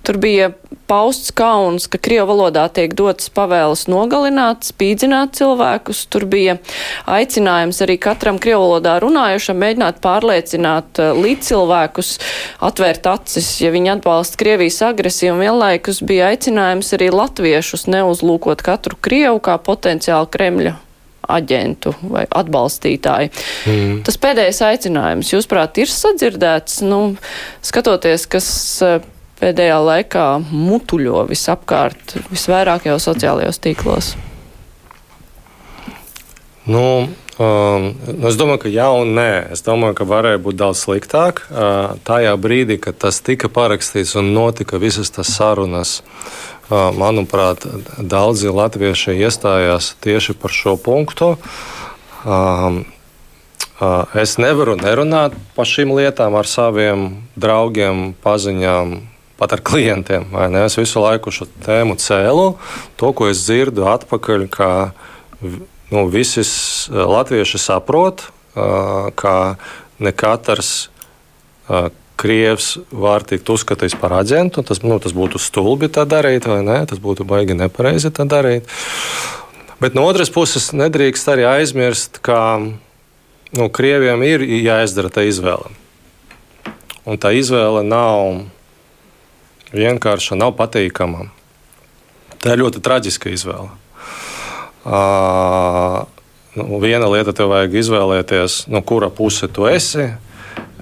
Tur 0.06 0.20
bija 0.22 0.52
pausts 0.86 1.34
kauns, 1.34 1.88
ka 1.90 1.98
Krievu 1.98 2.30
valodā 2.30 2.68
tiek 2.70 2.94
dotas 2.94 3.32
pavēles 3.34 3.88
nogalināt, 3.90 4.70
spīdzināt 4.70 5.34
cilvēkus. 5.40 6.04
Tur 6.14 6.28
bija 6.30 6.60
aicinājums 7.10 7.82
arī 7.82 7.98
katram 8.06 8.38
Krievu 8.38 8.62
valodā 8.68 9.00
runājušam 9.02 9.58
mēģināt 9.66 10.06
pārliecināt 10.06 11.02
uh, 11.02 11.18
līdzcilvēkus, 11.26 12.16
atvērt 12.70 13.10
acis, 13.16 13.50
ja 13.66 13.74
viņi 13.74 13.96
atbalsta 13.98 14.44
Krievijas 14.46 14.84
agresiju, 14.92 15.34
un 15.34 15.46
vienlaikus 15.48 16.06
bija 16.06 16.30
aicinājums 16.36 16.94
arī 17.00 17.10
latviešus 17.18 17.90
neuzlūkot 17.90 18.62
katru 18.70 19.02
Krievu 19.02 19.42
kā 19.50 19.58
potenciālu 19.58 20.30
Kremļa 20.30 20.85
aģentu 21.32 21.96
vai 22.12 22.26
atbalstītāju. 22.30 23.34
Mm. 23.72 23.98
Tas 24.08 24.20
pēdējais 24.22 24.62
aicinājums, 24.70 25.34
jūsuprāt, 25.34 25.82
ir 25.82 25.92
sadzirdēts, 25.92 26.82
nu, 26.86 27.02
skatoties, 27.66 28.28
kas 28.32 28.48
eh, 28.86 29.02
pēdējā 29.42 29.82
laikā 29.90 30.30
mutuļo 30.52 31.26
visapkārt, 31.30 32.18
visvairāk 32.32 32.90
jau 32.90 32.98
sociālajos 33.02 33.62
tīklos? 33.64 34.16
Nu, 36.66 37.08
um, 37.38 37.84
es 38.26 38.38
domāju, 38.40 38.64
ka 38.64 38.70
jā 38.74 38.88
un 38.98 39.14
nē. 39.18 39.30
Es 39.54 39.62
domāju, 39.66 40.00
ka 40.00 40.08
varēja 40.10 40.42
būt 40.42 40.58
daudz 40.58 40.82
sliktāk. 40.82 41.44
Uh, 41.52 41.94
tajā 42.08 42.34
brīdī, 42.42 42.80
kad 42.82 42.98
tas 43.06 43.22
tika 43.22 43.52
parakstīts 43.54 44.16
un 44.18 44.34
notika 44.34 44.82
visas 44.82 45.14
tas 45.14 45.30
sarunas, 45.36 46.00
manuprāt, 46.70 47.66
daudzi 48.00 48.50
latvieši 48.50 49.18
iestājās 49.22 49.94
tieši 50.02 50.34
par 50.40 50.54
šo 50.54 50.76
punktu. 50.82 51.36
Es 54.16 54.38
nevaru 54.42 54.78
nerunāt 54.80 55.36
par 55.56 55.68
šīm 55.70 55.92
lietām 55.98 56.38
ar 56.40 56.48
saviem 56.50 57.28
draugiem, 57.38 58.16
paziņām, 58.24 58.96
pat 59.38 59.54
ar 59.58 59.62
klientiem. 59.68 60.30
Es 60.64 60.78
visu 60.80 61.04
laiku 61.04 61.34
šo 61.36 61.46
tēmu 61.66 62.00
cēlu. 62.02 62.56
To, 62.98 63.12
ko 63.14 63.30
es 63.30 63.44
dzirdu 63.46 63.86
atpakaļ, 63.92 64.48
ka 64.50 64.70
nu, 65.44 66.08
visi 66.10 66.46
latvieši 66.90 67.62
saprot, 67.62 68.30
ka 68.56 69.36
ne 70.00 70.16
katrs 70.16 70.88
Krievs 72.16 72.78
var 72.96 73.26
tikt 73.28 73.50
uzskatīts 73.52 73.98
par 74.00 74.14
aģentu. 74.22 74.64
Tas, 74.66 74.82
nu, 74.86 74.98
tas 75.04 75.16
būtu 75.16 75.42
stulbi 75.42 75.90
tā 75.92 76.06
darīt, 76.08 76.48
vai 76.48 76.62
ne? 76.64 76.80
Tas 76.88 77.02
būtu 77.04 77.28
baigi 77.28 77.58
nepareizi 77.58 78.14
tā 78.16 78.28
darīt. 78.30 78.70
Bet 79.84 79.98
no 79.98 80.06
otras 80.08 80.32
puses, 80.32 80.72
nedrīkst 80.72 81.28
arī 81.34 81.44
aizmirst, 81.50 82.22
ka 82.24 82.40
nu, 82.60 83.68
Krieviem 83.68 84.24
ir 84.24 84.46
jāizdara 84.48 85.12
tā 85.12 85.26
izvēle. 85.28 85.74
Un 87.06 87.20
tā 87.22 87.36
izvēle 87.36 87.84
nav 87.86 88.46
vienkārša, 89.76 90.38
nav 90.40 90.56
patīkama. 90.58 91.28
Tā 92.40 92.56
ir 92.56 92.64
ļoti 92.64 92.82
traģiska 92.86 93.34
izvēle. 93.34 93.68
Uh, 94.86 96.06
nu, 96.56 96.80
viena 96.80 97.10
lieta 97.10 97.34
tev 97.36 97.52
vajag 97.52 97.76
izvēlēties, 97.82 98.66
no 98.72 98.82
kura 98.86 99.10
puse 99.14 99.50
tu 99.52 99.68
esi. 99.68 100.12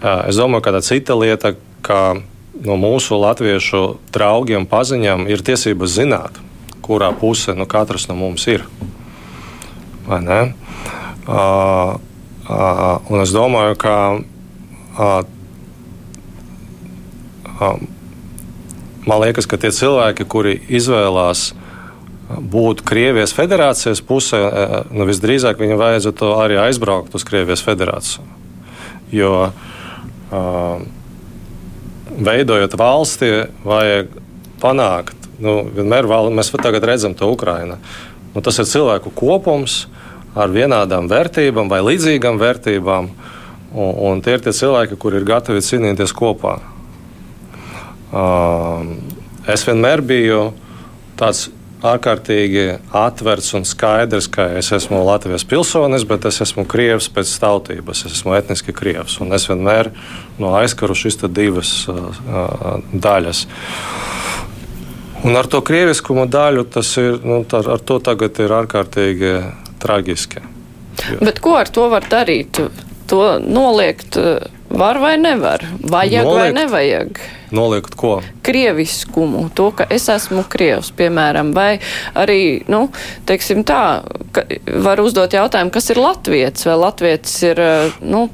Es 0.03 0.35
domāju, 0.35 0.65
ka 0.65 0.73
tā 0.75 0.81
cita 0.83 1.15
lieta, 1.15 1.53
ka 1.79 2.19
no 2.59 2.75
mūsu 2.75 3.15
latviešu 3.15 3.83
draugiem, 4.11 4.67
paziņām 4.67 5.29
ir 5.31 5.43
tiesības 5.47 5.95
zināt, 5.95 6.39
kurā 6.83 7.13
pusē 7.15 7.55
nu, 7.55 7.63
katrs 7.69 8.09
no 8.09 8.17
mums 8.19 8.43
ir. 8.51 8.65
Uh, 10.03 10.51
uh, 11.23 11.95
un 13.07 13.23
es 13.23 13.31
domāju, 13.31 13.79
ka 13.79 13.95
uh, 14.19 15.23
uh, 17.63 17.79
man 19.07 19.23
liekas, 19.23 19.47
ka 19.47 19.55
tie 19.55 19.71
cilvēki, 19.71 20.27
kuri 20.27 20.57
izvēlās 20.67 21.53
būt 22.27 22.83
Krievijas 22.83 23.31
federācijas 23.35 24.03
pusē, 24.03 24.39
nu, 24.91 25.07
visdrīzāk 25.07 25.63
viņam 25.63 25.79
vajadzētu 25.79 26.35
arī 26.35 26.59
aizbraukt 26.59 27.15
uz 27.15 27.23
Krievijas 27.27 27.63
federāciju. 27.63 28.25
Jo 29.13 29.31
uh, 29.45 29.71
veidojot 32.23 32.77
valsti, 32.79 33.31
vajag 33.65 34.15
panākt. 34.61 35.29
Nu, 35.43 35.63
vienmēr 35.73 36.07
vēl, 36.07 36.29
mēs 36.35 36.53
tagad 36.55 36.85
redzam 36.87 37.15
to 37.17 37.31
Ukrainu. 37.33 37.79
Nu, 38.33 38.41
tas 38.41 38.59
ir 38.61 38.69
cilvēku 38.69 39.11
kopums 39.17 39.83
ar 40.33 40.53
vienādām 40.53 41.09
vērtībām 41.11 41.69
vai 41.69 41.81
līdzīgām 41.85 42.39
vērtībām. 42.41 43.09
Un, 43.73 43.91
un 44.07 44.21
tie 44.21 44.37
ir 44.37 44.45
tie 44.45 44.53
cilvēki, 44.53 44.97
kuri 45.01 45.19
ir 45.19 45.27
gatavi 45.27 45.63
cīnīties 45.65 46.13
kopā. 46.13 46.59
Uh, 48.13 48.85
es 49.49 49.65
vienmēr 49.65 50.03
biju 50.05 50.51
tāds 51.17 51.47
ārkārtīgi 51.83 52.63
atvērts 52.95 53.53
un 53.57 53.65
skaidrs, 53.67 54.29
ka 54.31 54.47
es 54.59 54.71
esmu 54.75 55.01
Latvijas 55.03 55.43
pilsonis, 55.47 56.05
bet 56.07 56.25
es 56.29 56.39
esmu 56.45 56.65
krievs 56.69 57.09
pēc 57.11 57.31
tautības. 57.43 58.05
Es 58.07 58.19
esmu 58.19 58.37
etniski 58.37 58.75
krievs. 58.75 59.19
Un 59.23 59.35
es 59.35 59.49
vienmēr 59.49 59.91
no 60.39 60.53
aizkaru 60.59 60.95
šīs 60.97 61.19
divas 61.27 61.73
uh, 61.91 61.99
uh, 62.23 62.79
daļas. 62.93 63.45
Un 65.23 65.37
ar 65.39 65.47
to 65.47 65.61
krieviskumu 65.63 66.25
daļu 66.31 66.65
tas 66.71 66.89
ir, 66.99 67.19
nu, 67.23 67.43
tā, 67.47 67.61
ar 67.75 67.83
to 67.83 67.99
tagad 68.03 68.39
ir 68.43 68.55
ārkārtīgi 68.55 69.35
traģiski. 69.83 70.43
Bet 71.23 71.39
ko 71.43 71.57
ar 71.59 71.71
to 71.71 71.87
var 71.91 72.07
darīt? 72.11 72.59
To 73.11 73.21
noliegt 73.43 74.17
var 74.73 74.99
vai 75.01 75.15
nevar? 75.21 75.65
Vajag 75.81 76.25
noliegt, 76.25 76.39
vai 76.39 76.53
nevajag? 76.57 77.21
Noliegt 77.53 77.95
ko? 77.99 78.15
Krieviskumu, 78.45 79.45
to, 79.55 79.69
ka 79.77 79.87
es 79.93 80.07
esmu 80.09 80.45
krievs, 80.49 80.89
piemēram, 80.97 81.53
vai 81.55 81.77
arī, 82.17 82.63
nu, 82.71 82.87
teiksim 83.29 83.61
tā, 83.67 83.83
var 84.85 85.03
uzdot 85.03 85.35
jautājumu, 85.37 85.73
kas 85.73 85.93
ir 85.93 86.01
latviets, 86.01 86.65
vai 86.69 86.79
latviets 86.87 87.37
ir, 87.45 87.61
eh, 87.61 88.01
nu, 88.01 88.25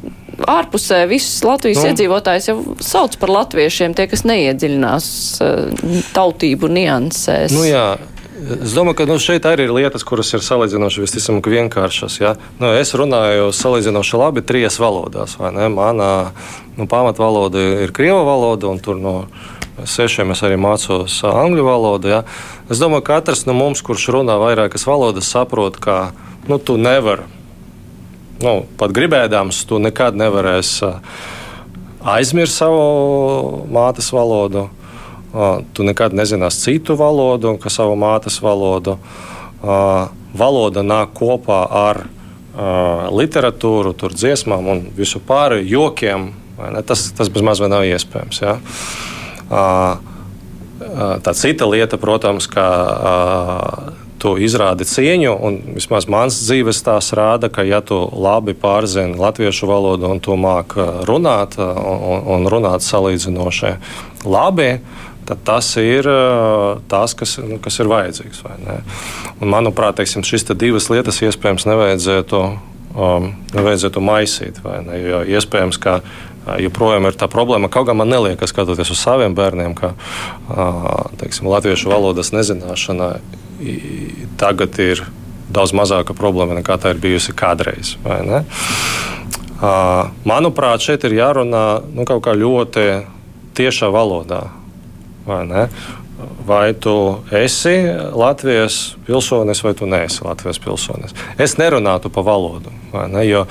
ārpusē 0.47 1.01
visus 1.09 1.41
Latvijas 1.43 1.81
nu, 1.83 1.89
iedzīvotājus 1.91 2.47
jau 2.47 2.57
sauc 2.83 3.17
par 3.19 3.33
latviešiem, 3.33 3.95
tie, 3.97 4.07
kas 4.07 4.23
neiedziļinās 4.27 5.09
eh, 5.43 5.89
tautību 6.15 6.71
niansēs. 6.71 7.55
Nu 7.55 7.65
jā, 7.67 7.97
Es 8.39 8.71
domāju, 8.71 8.95
ka 9.01 9.05
nu, 9.09 9.17
šeit 9.19 9.43
arī 9.49 9.65
ir 9.67 9.73
lietas, 9.75 10.05
kuras 10.07 10.29
ir 10.31 10.43
salīdzinoši 10.45 11.03
visticamāk 11.03 11.49
vienkāršas. 11.51 12.19
Ja? 12.21 12.33
Nu, 12.61 12.71
es 12.77 12.93
runāju 12.95 13.49
salīdzinoši 13.55 14.19
labi 14.19 14.43
trīs 14.45 14.79
valodās. 14.79 15.35
Manā 15.39 16.11
nu, 16.77 16.87
pamatvaloda 16.87 17.63
ir 17.83 17.91
krievu 17.95 18.21
valoda, 18.27 18.69
un 18.71 18.79
tur 18.83 18.99
no 19.01 19.15
sešiem 19.83 20.31
es 20.35 20.43
arī 20.45 20.59
mācos 20.61 21.19
angļu 21.27 21.67
valodu. 21.67 22.13
Ja? 22.13 22.21
Es 22.71 22.79
domāju, 22.79 23.03
ka 23.09 23.19
katrs 23.19 23.43
no 23.49 23.57
mums, 23.57 23.83
kurš 23.83 24.07
runā 24.15 24.39
vairākas 24.39 24.87
valodas, 24.87 25.27
saprot, 25.27 25.81
ka 25.83 26.13
nu, 26.47 26.61
tu 26.63 26.79
nevari, 26.79 27.27
nu, 28.45 28.61
pat 28.79 28.95
gribēdams, 28.95 29.65
tu 29.67 29.83
nekad 29.83 30.15
nevarēsi 30.19 30.93
aizmirst 32.07 32.61
savu 32.61 33.65
mātes 33.67 34.13
valodu 34.15 34.69
Tu 35.29 35.85
nekad 35.85 36.15
nezināsi 36.17 36.63
citu 36.63 36.95
valodu, 36.97 37.53
kā 37.61 37.69
savu 37.69 37.93
mātes 37.99 38.39
valodu. 38.41 38.97
Valoda 40.39 40.81
nāk 40.85 41.13
kopā 41.17 41.59
ar 41.69 42.03
literatūru, 43.13 43.93
tur 43.93 44.15
dziesmām 44.15 44.67
un 44.71 44.83
visu 44.97 45.21
pārēju 45.21 45.69
jokiem. 45.69 46.29
Tas, 46.87 47.11
tas 47.15 47.29
bez 47.31 47.45
mazliet 47.45 47.71
nav 47.71 47.85
iespējams. 47.87 48.41
Ja? 48.41 48.57
Tā 51.23 51.33
cita 51.37 51.69
lieta, 51.69 51.99
protams, 52.01 52.49
ka 52.49 52.65
tu 54.19 54.35
izrādi 54.41 54.83
cieņu, 54.87 55.31
un 55.47 55.57
vismaz 55.77 56.07
mans 56.11 56.37
dzīves 56.43 56.81
stāsts 56.81 57.15
rāda, 57.15 57.49
ka, 57.53 57.63
ja 57.67 57.79
tu 57.85 57.97
labi 58.11 58.55
pārzini 58.57 59.15
latviešu 59.19 59.69
valodu 59.69 60.09
un 60.11 60.19
tu 60.23 60.35
māki 60.39 60.83
runāt 61.07 61.55
un, 61.59 62.25
un 62.35 62.49
runāt 62.51 62.83
salīdzinoši 62.83 63.73
labi, 64.27 64.71
tad 65.29 65.43
tas 65.47 65.69
ir 65.81 66.09
tas, 66.91 67.13
kas, 67.17 67.37
nu, 67.45 67.59
kas 67.63 67.79
ir 67.81 67.91
vajadzīgs. 67.91 68.41
Un, 68.49 69.51
manuprāt, 69.53 69.99
teiksim, 69.99 70.25
šīs 70.25 70.49
te 70.49 70.57
divas 70.57 70.89
lietas 70.91 71.21
iespējams 71.25 71.67
nevajadzētu, 71.69 72.41
um, 72.95 73.29
nevajadzētu 73.53 74.03
maisīt. 74.03 74.59
Ne? 74.87 74.97
Jo 75.03 75.21
iespējams, 75.37 75.79
ka 75.81 75.99
joprojām 76.57 77.09
ir 77.09 77.17
tā 77.19 77.29
problēma. 77.29 77.69
Kaut 77.71 77.89
gan 77.89 77.99
man 77.99 78.09
neliekas, 78.09 78.53
skatoties 78.53 78.89
uz 78.93 79.01
saviem 79.01 79.35
bērniem, 79.37 79.75
ka 79.77 79.93
teiksim, 81.21 81.49
latviešu 81.51 81.91
valodas 81.91 82.33
nezināšana 82.33 83.13
tagad 84.39 84.77
ir 84.81 85.03
daudz 85.51 85.73
mazāka 85.75 86.15
problēma 86.17 86.59
nekā 86.59 86.77
tā 86.81 86.93
ir 86.93 87.01
bijusi 87.03 87.35
kādreiz. 87.37 87.95
Manuprāt, 90.29 90.85
šeit 90.85 91.03
ir 91.09 91.17
jārunā 91.19 91.65
nu, 91.91 92.05
kaut 92.07 92.23
kā 92.27 92.35
ļoti 92.37 92.85
tiešā 93.59 93.89
valodā. 93.91 94.45
Vai, 95.27 95.67
vai 96.45 96.73
tu 96.73 97.19
esi 97.31 97.75
Latvijas 98.13 98.95
pilsonis 99.05 99.63
vai 99.63 99.73
tu 99.73 99.85
neesi 99.85 100.23
Latvijas 100.25 100.59
pilsonis. 100.59 101.15
Es 101.37 101.57
nerunātu 101.59 102.11
pa 102.11 102.23
valodu, 102.25 102.73
ne? 102.93 103.25
jo 103.27 103.45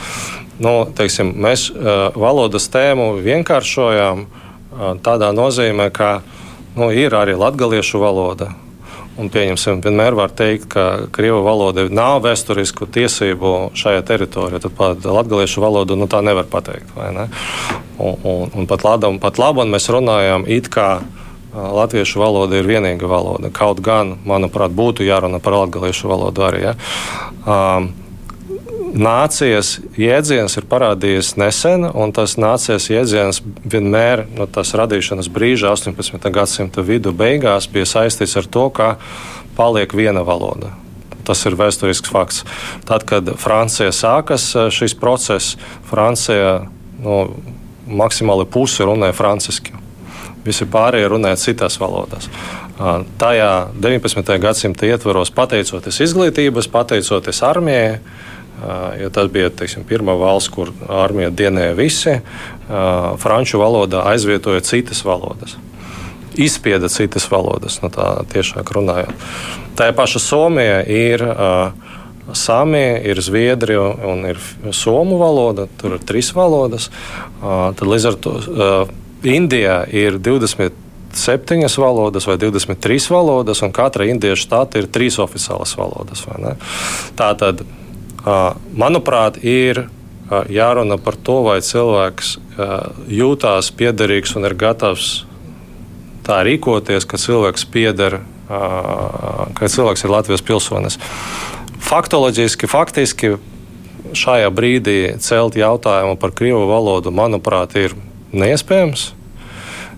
nu, 0.58 0.72
teiksim, 0.94 1.32
mēs 1.38 1.68
uh, 1.70 2.08
valodas 2.18 2.68
tēmu 2.72 3.12
vienkāršojām 3.22 4.24
uh, 4.24 4.94
tādā 5.02 5.30
nozīmē, 5.34 5.90
ka 5.94 6.20
nu, 6.76 6.90
ir 6.90 7.14
arī 7.14 7.36
latviešu 7.38 8.00
valoda. 8.02 8.52
Un, 9.18 9.26
pieņemsim, 9.34 9.80
vienmēr 9.82 10.14
var 10.14 10.30
teikt, 10.30 10.68
ka 10.70 10.82
krievu 11.10 11.40
valoda 11.42 11.88
nav 11.90 12.20
vēsturisku 12.22 12.86
tiesību 12.94 13.72
šajā 13.74 14.04
teritorijā. 14.06 14.60
Tad 14.62 14.76
pat 14.78 15.02
latviešu 15.02 15.62
valodu 15.64 15.96
nu, 15.98 16.06
tā 16.06 16.20
nevar 16.22 16.46
pateikt. 16.46 16.92
Ne? 16.94 17.26
Un, 17.98 18.14
un, 18.22 18.52
un 18.54 18.68
pat, 18.70 18.86
labam, 18.86 19.18
pat 19.18 19.40
labam 19.42 19.74
mēs 19.74 19.90
runājam 19.90 20.46
it 20.46 20.70
kā. 20.70 21.00
Latviešu 21.54 22.20
valoda 22.20 22.58
ir 22.58 22.68
vienīga 22.68 23.08
valoda. 23.08 23.48
Kaut 23.54 23.80
gan, 23.84 24.18
manuprāt, 24.28 24.74
būtu 24.76 25.06
jārunā 25.06 25.40
par 25.40 25.56
latviešu 25.56 26.10
valodu 26.10 26.44
arī. 26.44 26.60
Ja? 26.66 26.74
Um, 27.48 27.88
nācijas 28.92 29.78
jēdziens 29.98 30.58
ir 30.60 30.66
parādījies 30.68 31.34
nesen, 31.40 31.86
un 31.88 32.12
tas 32.12 32.36
nācijas 32.40 32.90
jēdziens 32.92 33.40
vienmēr 33.64 34.26
no 34.28 34.44
nu, 34.44 34.50
tās 34.52 34.74
radīšanas 34.76 35.30
brīža, 35.32 35.72
18. 35.72 36.28
gadsimta 36.34 36.84
vidu 36.84 37.14
beigās, 37.16 37.68
bija 37.70 37.88
saistīts 37.88 38.36
ar 38.38 38.48
to, 38.48 38.68
ka 38.68 38.96
paliek 39.56 39.92
viena 39.96 40.24
valoda. 40.26 40.74
Tas 41.28 41.44
ir 41.48 41.58
vēsturisks 41.60 42.12
fakts. 42.12 42.44
Tad, 42.88 43.04
kad 43.08 43.34
Francija 43.40 43.92
sākas 43.92 44.50
šis 44.72 44.96
process, 45.00 45.58
Francija 45.88 46.68
no, 47.00 47.24
nu, 47.24 47.54
maksimāli 47.88 48.44
pusi 48.52 48.84
runāja 48.84 49.16
franciski. 49.16 49.72
Visi 50.48 50.66
pārējie 50.70 51.10
runāja 51.12 51.38
citās 51.40 51.76
valodās. 51.80 52.28
Tajā 53.20 53.50
19. 53.76 54.38
gadsimta 54.42 54.88
ietvaros, 54.88 55.32
pateicoties 55.34 56.00
izglītības, 56.06 56.70
pateicoties 56.72 57.42
armijai, 57.44 57.98
jo 59.02 59.10
tas 59.14 59.30
bija 59.34 59.50
teiksim, 59.54 59.84
pirmā 59.86 60.16
valsts, 60.18 60.50
kur 60.54 60.72
armija 60.88 61.30
dienēja 61.34 61.76
visi. 61.78 62.16
Franču 63.22 63.60
valodā 63.60 64.06
aizvietoja 64.12 64.64
citas 64.66 65.04
valodas. 65.06 65.58
Izspieda 66.38 66.88
citas 66.92 67.26
valodas, 67.30 67.80
no 67.82 67.90
tā 67.90 68.12
tiešāk 68.30 68.70
runājot. 68.76 69.28
Tā 69.78 69.90
paša 69.94 70.22
Somija 70.22 70.82
ir 70.86 71.22
uh, 71.24 71.88
Sāmija, 72.32 72.98
ir 73.08 73.20
Zviedrija 73.24 73.82
un 74.10 74.26
ir 74.28 74.38
Somu 74.76 75.18
valoda. 75.20 75.66
Tur 75.80 75.96
ir 75.96 76.04
trīs 76.04 76.30
valodas. 76.36 76.90
Tad 77.40 77.84
līdz 77.88 78.08
ar 78.10 78.18
to 78.20 78.34
Indijā 79.26 79.80
ir 79.90 80.18
20 80.22 80.84
septiņas 81.18 81.78
valodas 81.80 82.28
vai 82.28 82.36
23 82.38 83.08
valodas, 83.10 83.62
un 83.64 83.72
katra 83.74 84.06
indiešu 84.06 84.44
štāta 84.44 84.78
ir 84.78 84.90
trīs 84.92 85.18
oficiālas 85.22 85.74
valodas. 85.78 86.26
Tā 87.18 87.32
tad 87.40 87.64
Manuprāt, 88.76 89.38
ir 89.46 89.86
jārunā 90.28 90.98
par 91.00 91.16
to, 91.16 91.40
vai 91.46 91.60
cilvēks 91.64 92.34
jūtās 93.08 93.70
piederīgs 93.78 94.34
un 94.36 94.44
ir 94.48 94.56
gatavs 94.58 95.24
tā 96.26 96.42
rīkoties, 96.44 97.06
ka 97.08 97.20
cilvēks 97.20 97.64
pieder, 97.72 98.18
ka 98.48 99.70
cilvēks 99.70 100.04
ir 100.04 100.12
Latvijas 100.12 100.44
pilsonis. 100.44 100.98
Faktoloģiski, 101.88 102.68
faktiski 102.68 103.38
šajā 104.18 104.50
brīdī 104.52 104.98
celt 105.24 105.56
jautājumu 105.56 106.18
par 106.20 106.34
krievu 106.36 106.66
valodu, 106.68 107.14
manuprāt, 107.14 107.78
ir 107.80 107.96
neiespējams. 108.32 109.12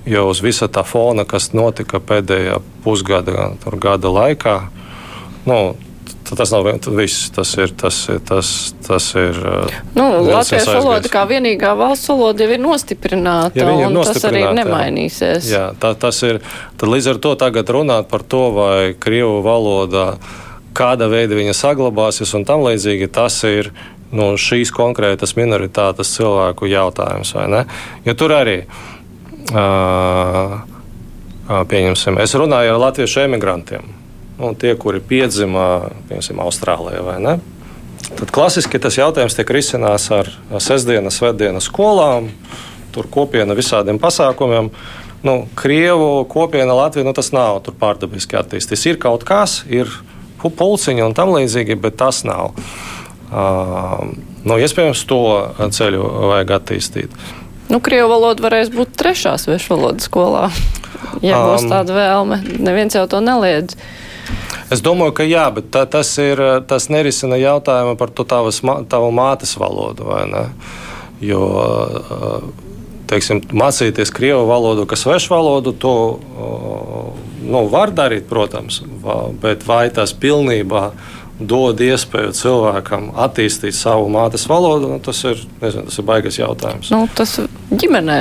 Jo 0.08 0.30
uz 0.30 0.40
visa 0.40 0.68
tā 0.72 0.82
fona, 0.86 1.26
kas 1.28 1.50
notika 1.52 2.00
pēdējā 2.00 2.56
pusgada 2.84 3.50
gada 3.82 4.10
laikā, 4.10 4.56
nu, 5.46 5.60
tas 6.36 6.50
nav 6.54 6.66
viss. 6.96 7.30
Tas 7.34 7.52
ir. 7.58 7.72
Tas, 7.76 8.08
tas, 8.28 8.74
tas 8.86 9.08
ir 9.14 9.36
nu, 9.94 10.06
Latviešu 10.30 10.76
valoda 10.78 11.10
kā 11.12 11.24
vienīgā 11.28 11.72
valsts 11.78 12.10
valoda 12.10 12.44
jau 12.44 12.54
ir 12.54 12.62
nostiprināta, 12.62 13.60
ja 13.60 13.68
un 13.70 13.96
nostiprināta, 13.96 14.14
tas 14.14 14.28
arī 14.30 14.44
nemainīsies. 14.60 15.50
Jā, 15.50 15.64
tā, 15.80 15.94
tas 15.98 16.22
ir. 16.26 16.40
Tad 16.80 16.92
līdz 16.92 17.14
ar 17.14 17.22
to 17.24 17.34
tagad 17.40 17.72
runāt 17.74 18.10
par 18.10 18.24
to, 18.24 18.46
vai 18.56 18.92
Krievu 18.98 19.40
valodā 19.46 20.14
kāda 20.76 21.10
veida 21.10 21.38
viņa 21.38 21.54
saglabāsies 21.56 22.32
un 22.38 22.46
tam 22.48 22.64
līdzīgi, 22.64 23.10
tas 23.12 23.40
ir 23.48 23.72
nu, 24.14 24.32
šīs 24.40 24.72
konkrētas 24.74 25.36
minoritātes 25.38 26.14
cilvēku 26.16 26.68
jautājums. 26.70 27.34
Jo 28.06 28.16
tur 28.18 28.36
arī. 28.36 28.58
Uh, 29.50 30.60
Pieņemsim, 31.50 32.20
es 32.22 32.36
runāju 32.38 32.76
ar 32.76 32.78
latviešu 32.78 33.24
emigrantiem 33.24 33.88
nu, 34.40 34.54
tie, 34.54 34.74
kuri 34.78 35.02
piedzima 35.04 35.90
Austrālijā 36.44 37.02
vai 37.04 37.18
ne. 37.20 37.38
Tad 38.16 38.30
klasiski 38.34 38.80
tas 38.82 38.96
jautājums 38.98 39.36
tiek 39.36 39.50
risināts 39.52 40.08
ar 40.14 40.30
sestdienas, 40.62 41.18
svētdienas 41.20 41.68
skolām, 41.68 42.30
tur 42.94 43.10
kopiena 43.12 43.54
visādiem 43.58 44.00
pasākumiem. 44.02 44.70
Nu, 45.26 45.34
Krievu 45.58 46.24
kopiena 46.30 46.74
Latvija 46.78 47.04
nu, 47.04 47.12
tas 47.16 47.28
nav 47.36 47.60
pārdabiski 47.82 48.38
attīstīts. 48.40 48.86
Ir 48.88 49.02
kaut 49.02 49.26
kas, 49.28 49.60
ir 49.68 49.90
pulciņi 50.40 51.04
un 51.04 51.14
tam 51.18 51.34
līdzīgi, 51.36 51.76
bet 51.82 52.00
tas 52.00 52.22
nav. 52.24 52.54
Uh, 52.56 52.99
nu, 53.30 54.58
iespējams, 54.58 55.04
to 55.08 55.22
ceļu 55.76 56.04
vajag 56.32 56.54
attīstīt. 56.58 57.16
Nu, 57.70 57.78
Krievu 57.78 58.10
valoda 58.10 58.42
varēs 58.42 58.72
būt 58.74 58.96
trešā 58.98 59.36
svešu 59.38 59.76
valodas 59.76 60.08
skolā, 60.10 60.48
ja 61.22 61.38
būs 61.38 61.66
um, 61.66 61.70
tāda 61.70 61.94
vēlme. 61.94 62.40
Neviens 62.58 62.98
jau 62.98 63.06
to 63.10 63.20
neliedz. 63.22 63.76
Es 64.70 64.82
domāju, 64.82 65.14
ka 65.18 65.26
jā, 65.26 65.44
bet 65.54 65.70
tā, 65.74 65.84
tas, 65.90 66.10
ir, 66.22 66.40
tas 66.70 66.88
nerisina 66.90 67.38
jautājumu 67.38 67.96
par 67.98 68.10
to 68.14 68.26
tavas, 68.26 68.60
tavu 68.90 69.10
mātes 69.14 69.56
valodu. 69.58 70.10
Jo 71.20 71.46
teiksim, 73.10 73.42
mācīties 73.54 74.12
krievu 74.14 74.44
valodu, 74.48 74.86
kas 74.88 75.02
svešu 75.04 75.34
valodu, 75.34 75.74
to 75.74 75.94
nu, 77.42 77.64
var 77.72 77.90
darīt, 77.94 78.28
protams, 78.30 78.80
bet 79.42 79.66
vai 79.66 79.88
tas 79.94 80.14
pilnībā 80.14 80.90
dod 81.40 81.80
iespēju 81.80 82.34
cilvēkam 82.36 83.10
attīstīt 83.18 83.76
savu 83.76 84.08
mātes 84.12 84.46
valodu, 84.50 84.90
nu, 84.92 85.00
tas, 85.04 85.22
ir, 85.28 85.40
nezinu, 85.62 85.88
tas 85.88 85.98
ir 86.00 86.06
baigas 86.08 86.38
jautājums. 86.40 86.90
Nu, 86.92 87.06
tas 87.16 87.36
ģimenē, 87.70 88.18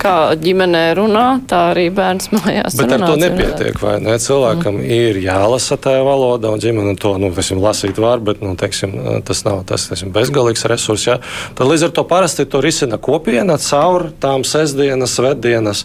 kā 0.00 0.14
ģimenē 0.40 0.82
runā, 0.98 1.26
tā 1.50 1.60
arī 1.72 1.86
bērns 1.94 2.30
mājās. 2.34 2.76
Bet 2.78 2.94
ar 2.94 3.04
to 3.04 3.16
nepietiek, 3.20 3.78
vai 3.82 3.96
ne? 4.02 4.16
Cilvēkam 4.20 4.76
mm. 4.78 4.90
ir 4.96 5.20
jālasa 5.24 5.78
tajā 5.80 6.02
valodā, 6.06 6.52
un 6.52 6.62
ģimene 6.62 6.94
to, 7.00 7.14
nu, 7.20 7.32
teiksim, 7.36 7.62
lasīt 7.64 8.00
var, 8.02 8.22
bet, 8.24 8.42
nu, 8.44 8.52
teiksim, 8.60 8.94
tas 9.26 9.42
nav 9.46 9.62
tas, 9.68 9.88
teiksim, 9.90 10.12
bezgalīgs 10.14 10.66
resurs. 10.70 11.06
Jā. 11.08 11.18
Tad 11.58 11.70
līdz 11.70 11.88
ar 11.88 11.94
to 11.96 12.04
parasti 12.10 12.46
to 12.50 12.60
risina 12.64 13.00
kopiena 13.00 13.56
caur 13.62 14.10
tām 14.20 14.44
sestdienas, 14.46 15.16
svētdienas 15.16 15.84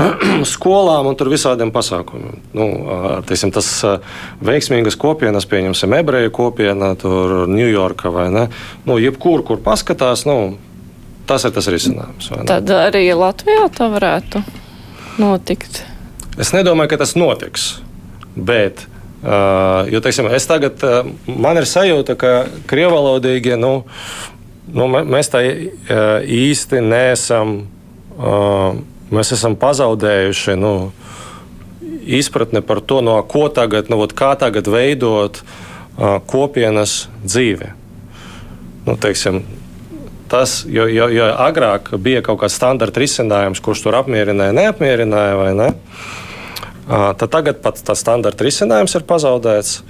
skolām 0.54 1.10
un 1.10 1.18
tur 1.18 1.30
visādiem 1.32 1.72
pasākumiem. 1.74 2.42
Nu, 2.56 2.68
teiksim, 3.28 3.54
tas 3.54 3.70
veiksmīgas 4.44 4.98
kopienas, 5.00 5.46
pieņemsim, 5.50 5.94
ebreju 6.00 6.25
ebreju 6.26 6.32
kopiena, 6.32 6.94
tur 6.94 7.46
Ņujorka 7.48 8.10
vai 8.10 8.30
ne. 8.30 8.48
Nu, 8.86 8.98
jebkur, 8.98 9.44
kur 9.44 9.58
paskatās, 9.62 10.26
nu, 10.26 10.58
tas 11.26 11.44
ir 11.44 11.52
tas 11.52 11.68
risinājums. 11.68 12.30
Tad 12.46 12.70
arī 12.70 13.14
Latvijā 13.14 13.68
tā 13.70 13.88
varētu 13.90 14.42
notikt. 15.18 15.84
Es 16.38 16.52
nedomāju, 16.52 16.90
ka 16.90 16.98
tas 16.98 17.16
notiks. 17.16 17.80
Bet, 18.36 18.86
uh, 19.22 19.88
jo, 19.88 20.00
teiksim, 20.00 20.28
es 20.28 20.46
tagad, 20.46 20.82
uh, 20.84 21.06
man 21.26 21.56
ir 21.56 21.66
sajūta, 21.66 22.16
ka 22.16 22.46
krievalodīgie, 22.68 23.56
nu, 23.56 23.86
nu, 24.68 24.88
mēs 24.88 25.32
tā 25.32 25.40
īsti 25.40 26.82
neesam, 26.84 27.66
uh, 28.18 28.76
mēs 29.10 29.32
esam 29.32 29.56
pazaudējuši, 29.56 30.58
nu, 30.60 30.92
izpratne 32.06 32.60
par 32.62 32.82
to, 32.84 33.00
no 33.00 33.16
ko 33.26 33.48
tagad, 33.48 33.88
no, 33.88 34.04
kā 34.12 34.34
tagad 34.38 34.68
veidot 34.68 35.40
uh, 35.40 35.64
kopienas 36.26 37.06
dzīvi. 37.24 37.70
Nu, 38.86 38.94
teiksim, 39.00 39.40
tas, 40.30 40.60
jo, 40.68 40.86
jo, 40.90 41.08
jo 41.10 41.26
agrāk 41.42 41.90
bija 42.02 42.22
kaut 42.26 42.42
kāds 42.42 42.58
standarta 42.58 43.02
risinājums, 43.02 43.62
kurš 43.64 43.86
tur 43.86 43.96
apmierināja, 43.98 44.54
neapmierināja 44.56 45.38
vai 45.40 45.50
ne. 45.58 45.70
Tad 46.86 47.26
tagad 47.32 47.62
pat 47.64 47.80
tas 47.82 48.02
standarta 48.04 48.46
risinājums 48.46 48.94
ir 48.94 49.06
pazaudēts. 49.08 49.80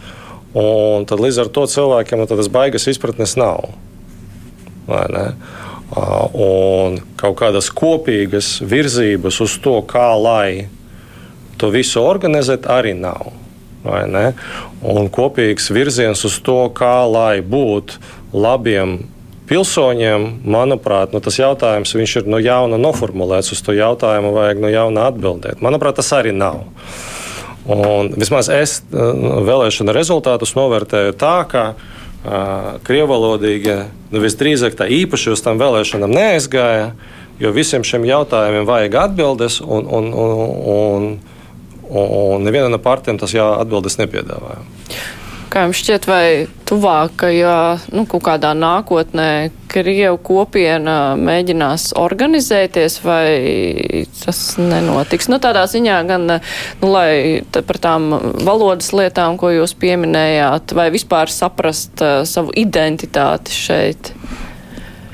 Un 0.57 1.04
tad 1.04 1.20
līdz 1.20 1.42
ar 1.42 1.50
to 1.52 1.66
cilvēkiem 1.68 2.22
nu, 2.22 2.28
tādas 2.30 2.48
baigas 2.48 2.86
izpratnes 2.88 3.36
nav. 3.36 3.66
Un 6.46 6.96
kaut 7.20 7.36
kādas 7.42 7.68
kopīgas 7.74 8.57
virzības 8.64 9.42
uz 9.44 9.59
to, 9.61 9.76
kā 9.84 10.09
lai 10.16 10.70
to 11.61 11.68
visu 11.74 12.00
organizēt, 12.00 12.68
arī 12.70 12.94
nav. 12.96 13.34
Un 14.87 15.11
kopīgs 15.12 15.70
virziens 15.74 16.24
uz 16.26 16.39
to, 16.45 16.66
kā 16.74 17.05
lai 17.09 17.41
būtu 17.41 18.01
labiem 18.37 18.99
pilsoņiem, 19.47 20.26
manuprāt, 20.47 21.12
nu, 21.14 21.22
tas 21.22 21.39
jautājums 21.39 21.95
ir 21.95 22.26
no 22.26 22.41
jauna 22.43 22.78
noformulēts. 22.80 23.53
Uz 23.55 23.62
to 23.62 23.76
jautājumu 23.76 24.34
vajag 24.34 24.62
no 24.62 24.70
jauna 24.72 25.07
atbildēt. 25.11 25.62
Manuprāt, 25.62 26.01
tas 26.01 26.11
arī 26.16 26.34
nav. 26.34 26.64
Un, 27.66 28.12
vismaz 28.14 28.49
es 28.53 28.78
nu, 28.93 29.41
vēlēšana 29.47 29.95
rezultātus 29.95 30.55
novērtēju 30.59 31.14
tā, 31.18 31.37
ka 31.51 31.62
uh, 31.74 32.76
krievalodīgie 32.87 33.78
nu, 34.12 34.22
visdrīzāk 34.22 34.78
tā 34.78 34.87
īpaši 35.03 35.32
uz 35.34 35.43
tām 35.43 35.59
vēlēšanām 35.59 36.14
neaizgāja, 36.14 36.93
jo 37.43 37.51
visiem 37.55 37.84
šiem 37.87 38.07
jautājumiem 38.07 38.68
vajag 38.68 39.01
atbildes, 39.03 39.59
un, 39.62 39.89
un, 39.99 40.12
un, 40.14 40.37
un, 40.76 41.09
un 41.91 42.47
neviena 42.47 42.70
no 42.72 42.80
partijām 42.82 43.20
tas 43.20 43.34
jā, 43.34 43.47
atbildes 43.61 43.99
nepiedāvāja. 44.01 44.64
Kā 45.47 45.62
jums 45.62 45.78
šķiet, 45.78 46.07
vai 46.11 46.24
tuvākajā, 46.66 47.59
nu, 47.95 48.03
kaut 48.11 48.24
kādā 48.26 48.51
nākotnē 48.59 49.53
Krievu 49.70 50.18
kopiena 50.24 51.14
mēģinās 51.20 51.93
organizēties, 52.01 52.97
vai 53.05 54.05
tas 54.24 54.41
nenotiks? 54.59 55.30
Nu, 55.30 55.39
tādā 55.43 55.62
ziņā 55.70 56.01
gan, 56.09 56.26
nu, 56.82 56.91
lai 56.91 57.45
par 57.55 57.78
tām 57.82 58.11
valodas 58.43 58.91
lietām, 58.97 59.39
ko 59.39 59.53
jūs 59.55 59.76
pieminējāt, 59.78 60.74
vai 60.76 60.89
vispār 60.95 61.30
saprast 61.30 62.03
uh, 62.03 62.18
savu 62.26 62.51
identitāti 62.59 63.55
šeit? 63.55 64.12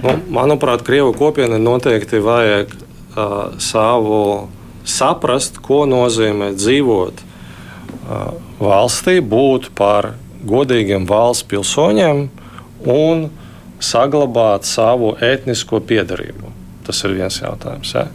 Nu, 0.01 0.17
manuprāt, 0.33 0.83
Krievu 0.87 1.13
kopiena 1.19 1.61
noteikti 1.61 2.25
vajag 2.25 2.73
uh, 2.73 3.53
savu 3.61 4.25
saprast, 4.89 5.61
ko 5.63 5.85
nozīmē 5.89 6.53
dzīvot 6.57 7.23
valstī, 8.63 9.21
būt 9.21 9.71
par 9.79 10.15
godīgiem 10.47 11.07
valsts 11.09 11.47
pilsoņiem 11.51 12.27
un 12.91 13.29
saglabāt 13.83 14.67
savu 14.67 15.15
etnisko 15.23 15.81
piedarību. 15.87 16.51
Tas 16.87 16.99
ir 17.07 17.15
viens 17.15 17.39
jautājums. 17.39 17.95
Ja. 17.95 18.09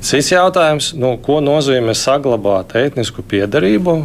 Cits 0.00 0.32
jautājums, 0.32 0.94
nu, 0.96 1.14
ko 1.20 1.40
nozīmē 1.44 1.92
saglabāt 1.96 2.72
etnisku 2.80 3.24
piedarību? 3.28 3.96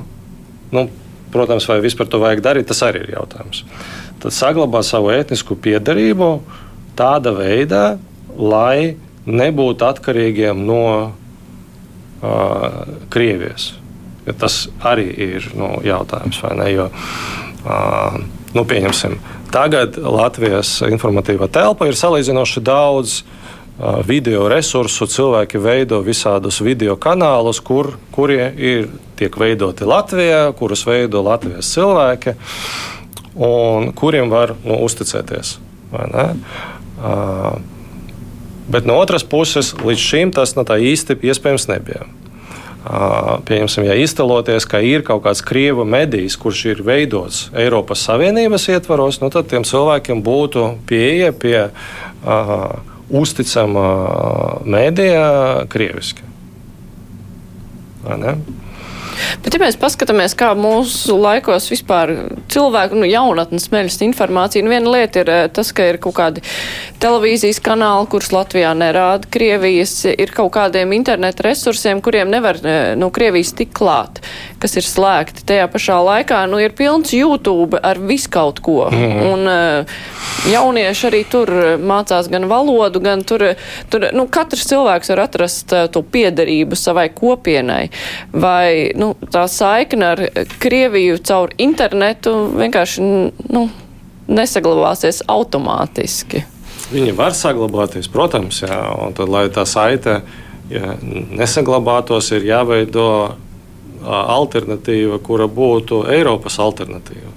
Nu, 0.75 0.87
protams, 1.31 1.67
vai 1.71 1.79
vispār 1.83 2.09
to 2.11 2.19
vajag 2.19 2.43
darīt, 2.43 2.67
tas 2.71 2.83
arī 2.83 3.05
ir 3.05 3.15
jautājums. 3.15 3.63
Tad 4.23 4.35
saglabāt 4.35 4.87
savu 4.87 5.13
etnisku 5.15 5.55
piedarību 5.55 6.29
tādā 6.99 7.31
veidā, 7.35 7.85
lai 8.35 8.97
nebūtu 9.25 9.87
atkarīgiem 9.87 10.59
no 10.67 10.83
Krievijas. 13.13 13.73
Ja 14.25 14.33
tas 14.33 14.65
arī 14.81 15.09
ir 15.11 15.49
nu, 15.53 15.75
jautājums, 15.85 16.39
vai 16.41 16.53
ne? 16.57 16.69
Jo, 16.73 16.89
nu, 18.55 18.63
pieņemsim, 18.65 19.19
tagad 19.53 19.99
Latvijas 20.01 20.79
informatīvā 20.87 21.49
telpa 21.53 21.89
ir 21.89 21.97
salīdzinoši 21.99 22.63
daudz 22.65 23.19
video 24.07 24.47
resursu. 24.49 25.07
Cilvēki 25.11 25.59
veido 25.61 25.99
visādus 26.05 26.61
video 26.63 26.95
kanālus, 26.97 27.59
kur, 27.61 27.93
kurie 28.15 28.47
ir, 28.55 28.89
tiek 29.19 29.35
veidoti 29.37 29.85
Latvijā, 29.87 30.47
kurus 30.57 30.85
veido 30.87 31.21
Latvijas 31.25 31.69
cilvēki, 31.75 32.35
un 33.35 33.91
kuriem 33.93 34.31
var 34.31 34.55
nu, 34.63 34.79
uzticēties. 34.87 35.57
Uh, 35.95 37.59
bet 38.71 38.87
no 38.87 38.97
otras 39.01 39.25
puses, 39.27 39.73
līdz 39.77 40.01
šim 40.01 40.31
tas 40.35 40.55
no 40.57 40.65
tā 40.67 40.79
īsti 40.81 41.17
iespējams 41.21 41.67
nebija. 41.71 42.07
Pieņemsim, 43.45 43.87
ja 43.87 43.95
iztēloties, 43.97 44.67
ka 44.69 44.77
ir 44.85 45.01
kaut 45.05 45.23
kāds 45.25 45.41
krievu 45.45 45.87
medijs, 45.89 46.35
kurš 46.37 46.59
ir 46.69 46.83
veidots 46.85 47.47
Eiropas 47.57 48.03
Savienības 48.05 48.67
ietvaros, 48.75 49.17
nu 49.23 49.31
tad 49.33 49.49
tiem 49.49 49.65
cilvēkiem 49.65 50.21
būtu 50.25 50.67
pieeja 50.85 51.31
pie 51.33 51.57
uh, 51.65 52.67
uzticama 53.09 53.87
mēdīja 54.69 55.25
krieviski. 55.73 56.21
Bet, 59.43 59.53
ja 59.55 59.61
mēs 59.61 59.77
paskatāmies, 59.79 60.35
kā 60.37 60.51
mūsu 60.57 61.17
laikos 61.19 61.69
vispār 61.71 62.13
cilvēku 62.51 62.97
nu, 62.99 63.07
jaunatnes 63.09 63.67
smeļas 63.69 63.99
informācija, 64.05 64.65
nu, 64.65 64.71
viena 64.73 64.91
lieta 64.91 65.23
ir 65.23 65.31
eh, 65.31 65.43
tas, 65.53 65.71
ka 65.75 65.87
ir 65.91 65.99
kaut 66.01 66.17
kādi 66.17 66.43
televīzijas 67.03 67.61
kanāli, 67.63 68.09
kurus 68.11 68.31
Latvijā 68.35 68.73
nerāda 68.77 69.29
Krievijas, 69.31 69.97
ir 70.11 70.33
kaut 70.35 70.53
kādiem 70.55 70.93
interneta 70.97 71.45
resursiem, 71.47 72.01
kuriem 72.05 72.31
nevar 72.33 72.59
no 72.63 72.71
eh, 72.71 72.93
nu, 72.99 73.11
Krievijas 73.15 73.53
tik 73.57 73.73
klāt, 73.75 74.21
kas 74.61 74.77
ir 74.79 74.87
slēgti. 74.87 75.45
Tajā 75.47 75.67
pašā 75.71 75.99
laikā 76.09 76.41
nu, 76.51 76.59
ir 76.61 76.75
pilns 76.77 77.13
YouTube 77.15 77.79
ar 77.81 77.99
viskaut 78.01 78.59
ko. 78.63 78.89
Mm 78.91 78.97
-hmm. 78.97 79.33
Un 79.33 79.47
uh, 79.47 79.85
jaunieši 80.51 81.07
arī 81.07 81.23
tur 81.29 81.49
mācās 81.79 82.29
gan 82.29 82.47
valodu, 82.49 82.99
gan 82.99 83.23
tur, 83.23 83.43
tur 83.89 84.07
nu, 84.13 84.27
katrs 84.27 84.67
cilvēks 84.69 85.09
var 85.09 85.19
atrast 85.19 85.73
to 85.91 86.01
piederību 86.01 86.75
savai 86.75 87.09
kopienai. 87.09 87.89
Vai, 88.33 88.91
nu, 88.95 89.04
nu, 89.05 89.13
tā 89.31 89.45
saikne 89.51 90.11
ar 90.15 90.21
Krieviju 90.61 91.19
caur 91.25 91.53
internetu 91.61 92.33
vienkārši 92.55 93.05
nu, 93.53 93.67
nesaglabāsies 94.25 95.21
automātiski. 95.29 96.45
Viņi 96.91 97.15
var 97.17 97.33
saglabāties, 97.37 98.09
protams, 98.11 98.61
jā, 98.65 98.77
un 99.01 99.15
tad, 99.17 99.29
lai 99.31 99.47
tā 99.53 99.65
saite 99.69 100.19
ja 100.69 100.95
nesaglabātos, 101.01 102.31
ir 102.35 102.45
jāveido 102.45 103.07
alternatīva, 104.05 105.17
kura 105.25 105.47
būtu 105.49 106.03
Eiropas 106.13 106.59
alternatīva. 106.61 107.33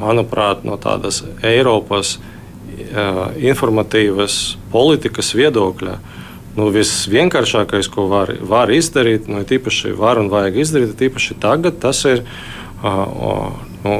Manuprāt, 0.00 0.64
no 0.66 0.78
tādas 0.80 1.20
Eiropas 1.46 2.16
uh, 2.16 3.28
informatīvas 3.36 4.38
politikas 4.72 5.34
viedokļa 5.38 5.94
uh, 5.98 6.19
nu, 6.56 6.68
visvienkāršākais, 6.74 7.88
ko 7.92 8.06
var, 8.10 8.32
var 8.42 8.72
izdarīt, 8.74 9.28
nu, 9.30 9.42
tīpaši 9.46 9.94
var 9.98 10.20
un 10.20 10.30
vajag 10.32 10.60
izdarīt, 10.64 10.96
tīpaši 10.98 11.38
tagad, 11.42 11.78
tas 11.82 12.02
ir 12.08 12.24
uh, 12.24 13.50
nu, 13.84 13.96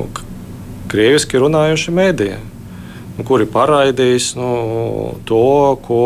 krieviski 0.90 1.40
runājoši 1.40 1.94
mēdīji, 1.94 2.40
nu, 3.18 3.26
kuri 3.28 3.46
paraidīs 3.51 4.32
nu, 4.38 4.51
to, 5.28 5.46
ko, 5.86 6.05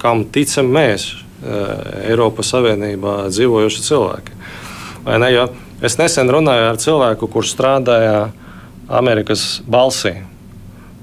kam 0.00 0.24
ticam 0.32 0.70
mēs, 0.72 1.10
uh, 1.12 2.04
Eiropas 2.08 2.54
Savienībā 2.54 3.20
dzīvojuši 3.28 3.86
cilvēki. 3.90 4.36
Ne, 5.08 5.30
es 5.84 5.96
nesen 6.00 6.30
runāju 6.32 6.70
ar 6.72 6.80
cilvēku, 6.80 7.28
kurš 7.32 7.54
strādāja 7.54 8.28
Amerikas 8.88 9.60
balsī 9.68 10.18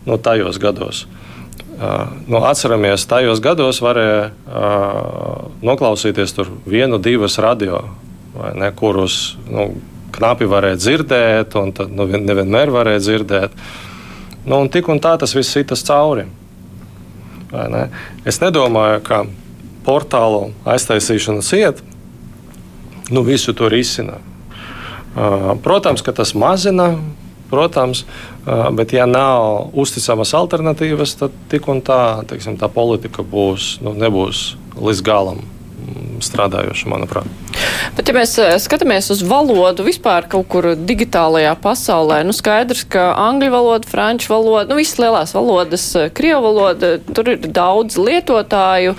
nu, 0.05 0.17
tajos 0.17 0.59
gados. 0.61 1.05
Nu, 2.27 2.39
atceramies, 2.47 3.03
tajos 3.09 3.41
gados 3.43 3.81
varēja 3.83 4.29
uh, 4.31 5.47
noklausīties 5.65 6.31
vienu, 6.63 7.01
divas 7.03 7.35
radio, 7.43 7.81
ne, 8.55 8.69
kurus 8.79 9.35
nu, 9.51 9.73
knapi 10.15 10.47
varēja 10.47 10.79
dzirdēt, 10.79 11.57
un 11.59 11.73
tad 11.75 11.91
nu, 11.91 12.07
nevienmēr 12.07 12.71
varēja 12.71 13.03
dzirdēt. 13.03 13.57
Nu, 14.45 14.61
un 14.61 14.71
tik 14.71 14.87
un 14.87 15.01
tā 15.03 15.17
tas 15.19 15.35
viss 15.35 15.57
itas 15.59 15.83
cauri. 15.83 16.29
Ne? 17.51 17.83
Es 18.27 18.39
nedomāju, 18.39 19.01
ka 19.03 19.25
portālu 19.85 20.53
aiztaisīšana 20.69 21.43
ciet, 21.45 21.83
nu, 23.11 23.25
visu 23.27 23.51
to 23.57 23.67
risina. 23.71 24.21
Uh, 25.15 25.53
protams, 25.63 26.03
ka 26.03 26.15
tas 26.15 26.31
mazina 26.39 26.93
protams, 27.49 28.03
bet 28.77 28.93
ja 28.95 29.05
nav 29.09 29.71
uzticamas 29.77 30.33
alternatīvas, 30.37 31.17
tad 31.21 31.35
tik 31.51 31.69
un 31.71 31.81
tā, 31.85 32.01
teiksim, 32.29 32.59
tā 32.61 32.69
politika 32.71 33.25
būs, 33.25 33.75
nu, 33.85 33.95
nebūs 33.97 34.45
līdz 34.75 35.03
galam 35.05 35.41
mm, 35.41 36.19
strādājoša, 36.25 36.91
manuprāt. 36.91 37.29
Bet, 37.93 38.09
ja 38.09 38.15
mēs 38.15 38.33
eh, 38.41 38.55
skatāmies 38.61 39.11
uz 39.13 39.21
valodu 39.27 39.85
vispār 39.85 40.25
kaut 40.31 40.47
kur 40.49 40.71
digitālajā 40.75 41.53
pasaulē, 41.61 42.21
nu 42.25 42.33
skaidrs, 42.35 42.85
ka 42.89 43.11
angļu 43.27 43.51
valoda, 43.53 43.89
franču 43.89 44.31
valoda, 44.33 44.65
nu 44.71 44.79
visas 44.79 44.97
lielās 45.01 45.35
valodas, 45.35 45.85
eh, 45.99 46.09
krievu 46.15 46.41
valoda, 46.47 46.95
tur 47.05 47.29
ir 47.35 47.45
daudz 47.45 47.99
lietotāju, 48.01 48.95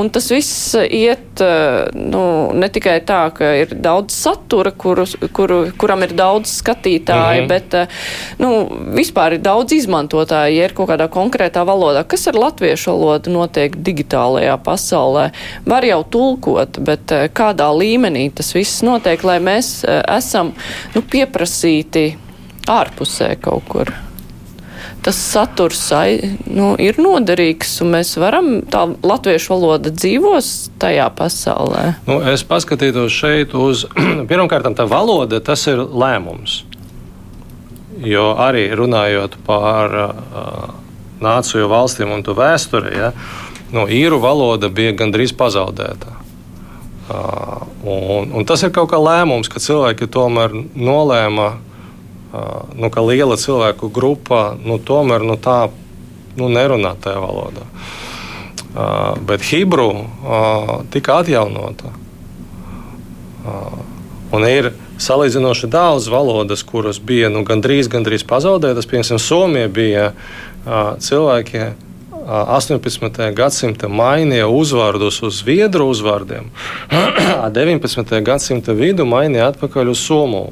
un 0.00 0.10
tas 0.14 0.30
viss 0.32 0.72
iet, 0.80 1.42
eh, 1.44 1.90
nu, 1.94 2.22
ne 2.56 2.70
tikai 2.72 2.98
tā, 3.06 3.22
ka 3.36 3.52
ir 3.60 3.74
daudz 3.76 4.16
satura, 4.16 4.72
kuru, 4.72 5.04
kuru, 5.36 5.60
kuram 5.80 6.06
ir 6.06 6.16
daudz 6.16 6.54
skatītāju, 6.62 7.44
mm 7.44 7.48
-hmm. 7.48 7.48
bet, 7.48 8.38
nu, 8.38 8.50
vispār 8.96 9.36
ir 9.36 9.44
daudz 9.44 9.72
izmantotāju, 9.76 10.56
ja 10.56 10.64
ir 10.64 10.74
kaut 10.74 10.88
kādā 10.88 11.08
konkrētā 11.08 11.64
valodā. 11.66 12.04
Kas 12.04 12.26
ar 12.28 12.34
latviešu 12.34 12.90
valodu 12.90 13.30
notiek 13.30 13.76
digitālajā 13.76 14.56
pasaulē? 14.64 15.30
Var 15.66 15.84
jau 15.84 16.02
tulkot, 16.04 16.78
bet 16.78 17.12
kādā 17.34 17.68
līmenī 17.70 18.29
tas 18.34 18.52
viss 18.56 18.84
notiek, 18.86 19.22
lai 19.26 19.38
mēs 19.42 19.80
e, 19.84 20.00
esam 20.16 20.54
nu, 20.94 21.02
pieprasīti 21.02 22.12
ārpusē 22.70 23.34
kaut 23.42 23.66
kur. 23.70 23.92
Tas 25.00 25.16
saturs 25.16 25.86
nu, 26.44 26.74
ir 26.76 26.98
noderīgs, 27.00 27.78
un 27.80 27.94
mēs 27.94 28.12
varam 28.20 28.50
tā 28.68 28.82
latviešu 29.00 29.54
valoda 29.54 29.92
dzīvos 29.94 30.50
tajā 30.80 31.06
pasaulē. 31.16 31.84
Nu, 32.08 32.18
es 32.28 32.44
paskatītos 32.44 33.14
šeit 33.16 33.56
uz, 33.56 33.86
pirmkārt, 34.30 34.68
tā 34.76 34.84
valoda, 34.88 35.40
tas 35.40 35.64
ir 35.72 35.80
lēmums. 35.80 36.64
Jo 38.04 38.34
arī 38.40 38.68
runājot 38.76 39.40
par 39.48 39.96
uh, 40.04 40.68
nāciju 41.24 41.68
valstīm 41.72 42.12
un 42.12 42.24
to 42.24 42.36
vēsturi, 42.36 42.92
ja, 42.96 43.12
nu, 43.72 43.86
īru 43.88 44.20
valoda 44.20 44.68
bija 44.72 44.92
gandrīz 45.00 45.32
pazaudēta. 45.36 46.19
Uh, 47.10 47.66
un, 47.84 48.30
un 48.38 48.44
tas 48.46 48.62
ir 48.62 48.70
kaut 48.74 48.92
kā 48.92 48.98
lēmums, 49.02 49.48
ka 49.50 49.58
cilvēki 49.62 50.06
tomēr 50.14 50.52
nolēma, 50.78 51.46
uh, 51.56 52.68
nu, 52.78 52.90
ka 52.92 53.02
liela 53.02 53.34
cilvēku 53.40 53.90
grupa 53.90 54.52
nu, 54.62 54.78
tomēr 54.78 55.24
nu, 55.26 55.34
tā 55.34 55.72
nu, 56.38 56.46
nerunā 56.52 56.94
tajā 57.02 57.18
valodā. 57.24 57.66
Uh, 58.70 59.18
bet 59.26 59.42
Hebru 59.48 59.88
uh, 59.90 60.70
tika 60.94 61.18
atjaunota. 61.24 61.96
Un 64.30 64.44
ir 64.46 64.68
salīdzinoši 65.00 65.70
daudz 65.72 66.06
valodas, 66.12 66.62
kuras 66.62 67.00
bija 67.02 67.30
nu, 67.32 67.40
gandrīz, 67.48 67.88
gandrīz 67.90 68.22
pazaudētas. 68.28 68.86
Piemēram, 68.86 69.18
Somija 69.18 69.70
bija 69.72 70.10
cilvēki 71.00 71.70
18. 72.26 73.32
gadsimta 73.36 73.88
mainīja 73.88 74.48
uzvārdus 74.50 75.20
uz 75.26 75.40
zviedru 75.40 75.88
uzvārdiem, 75.90 76.50
19. 77.56 78.12
gadsimta 78.26 78.74
vidu 78.76 79.06
mainīja 79.08 79.50
atpakaļ 79.54 79.92
uz 79.94 80.02
somu 80.04 80.42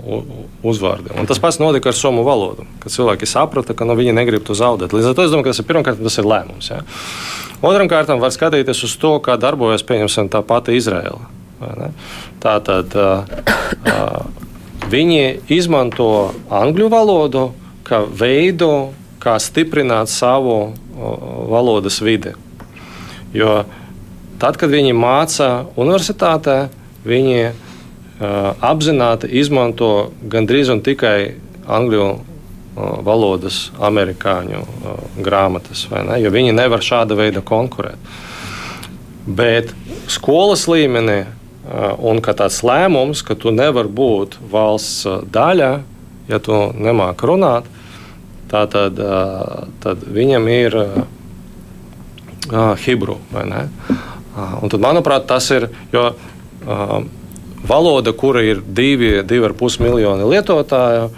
uzvārdiem. 0.66 1.18
Un 1.20 1.28
tas 1.28 1.40
pats 1.42 1.60
notika 1.62 1.92
ar 1.92 1.98
somu 1.98 2.24
valodu, 2.26 2.66
kad 2.82 2.94
cilvēki 2.94 3.28
saprata, 3.28 3.76
ka 3.76 3.88
nu, 3.88 3.96
viņi 3.98 4.16
negrib 4.16 4.46
to 4.48 4.56
zaudēt. 4.58 4.94
Līdz 4.96 5.10
ar 5.10 5.18
to 5.18 5.26
es 5.26 5.34
domāju, 5.34 5.48
ka 5.48 5.54
tas 5.54 5.62
ir 5.62 5.68
pirmkārt 5.68 6.04
tas 6.04 6.18
ir 6.20 6.30
lēmums. 6.32 6.70
Ja? 6.72 6.80
Otram 7.60 7.90
kārtam 7.90 8.22
var 8.22 8.32
skatīties 8.34 8.84
uz 8.86 8.96
to, 9.00 9.16
kā 9.24 9.36
darbojas 9.40 9.84
pieņemsim 9.86 10.30
tā 10.32 10.44
pati 10.46 10.78
Izraela. 10.78 11.26
Tā 12.38 12.54
tad 12.62 12.94
viņi 14.88 15.22
izmanto 15.52 16.10
angļu 16.54 16.88
valodu 16.92 17.48
kā 17.88 18.02
veidu, 18.04 18.92
kā 19.28 19.36
stiprināt 19.42 20.08
savu 20.08 20.72
valodas 21.52 22.00
vidi. 22.00 22.32
Jo 23.36 23.62
tad, 24.40 24.56
kad 24.56 24.72
viņi 24.72 24.96
māca 24.96 25.66
universitātē, 25.76 26.68
viņi 27.08 27.40
uh, 27.44 27.52
apzināti 28.64 29.28
izmanto 29.40 30.10
gandrīz 30.32 30.72
un 30.72 30.80
tikai 30.84 31.36
angļu 31.68 32.04
uh, 32.08 32.20
valodas, 33.04 33.68
amerikāņu 33.76 34.62
uh, 34.64 35.02
grāmatas, 35.24 35.86
ne? 35.92 36.20
jo 36.22 36.32
viņi 36.32 36.56
nevar 36.56 36.84
šāda 36.84 37.18
veida 37.18 37.44
konkurēt. 37.44 38.00
Bet 39.28 39.74
skolas 40.08 40.64
līmenī 40.70 41.26
un 42.00 42.22
ka 42.24 42.32
tāds 42.32 42.62
lēmums, 42.64 43.20
ka 43.20 43.34
tu 43.36 43.52
nevari 43.52 43.90
būt 43.92 44.38
valsts 44.48 45.04
daļa, 45.28 45.72
ja 46.30 46.38
tu 46.40 46.56
nemāki 46.72 47.28
runāt, 47.28 47.68
tā 48.50 48.64
tad, 48.70 48.98
tad 49.82 50.02
viņam 50.14 50.48
ir 50.52 50.76
uh, 50.80 50.96
Hebru. 52.84 53.18
Uh, 53.32 53.68
un 54.62 54.72
tad, 54.72 54.80
manuprāt, 54.82 55.28
tas 55.30 55.50
ir. 55.54 55.68
Jo, 55.92 56.10
Valoda, 57.68 58.12
kura 58.12 58.42
ir 58.42 58.60
divi, 58.62 59.22
divi 59.26 59.44
ar 59.44 59.52
pus 59.58 59.78
miljoni 59.82 60.26
lietotāju, 60.30 61.08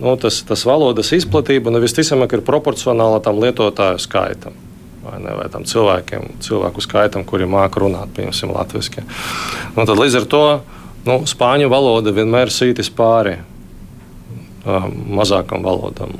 nu, 0.00 0.14
tas, 0.20 0.42
tas 0.46 0.64
valodas 0.68 1.12
izplatība 1.16 1.72
nu, 1.72 1.80
visticamāk 1.82 2.36
ir 2.36 2.44
proporcionāla 2.46 3.22
tam 3.24 3.40
lietotāju 3.42 4.02
skaitam. 4.02 4.56
Vai, 5.02 5.16
ne, 5.24 5.32
vai 5.38 5.46
tam 5.48 5.64
cilvēkiem, 5.64 6.26
cilvēku 6.44 6.84
skaitam, 6.84 7.24
kuri 7.24 7.48
māca 7.48 7.80
runāt, 7.80 8.12
piemēram, 8.16 8.52
latviešu. 8.58 9.06
Nu, 9.76 9.86
tad 9.88 9.96
līdz 9.96 10.18
ar 10.20 10.26
to 10.28 10.42
nu, 11.08 11.22
spāņu 11.30 11.70
valoda 11.72 12.12
vienmēr 12.12 12.52
sītis 12.52 12.92
pāri 12.92 13.38
mazākam 14.66 15.62
valodam, 15.64 16.12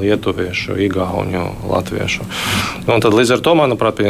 lietuviešu, 0.00 0.76
igauņu, 0.88 1.44
latviešu. 1.68 2.26
Un 2.88 3.04
tad 3.04 3.14
līdz 3.14 3.36
ar 3.36 3.42
to, 3.44 3.54
manuprāt, 3.58 4.00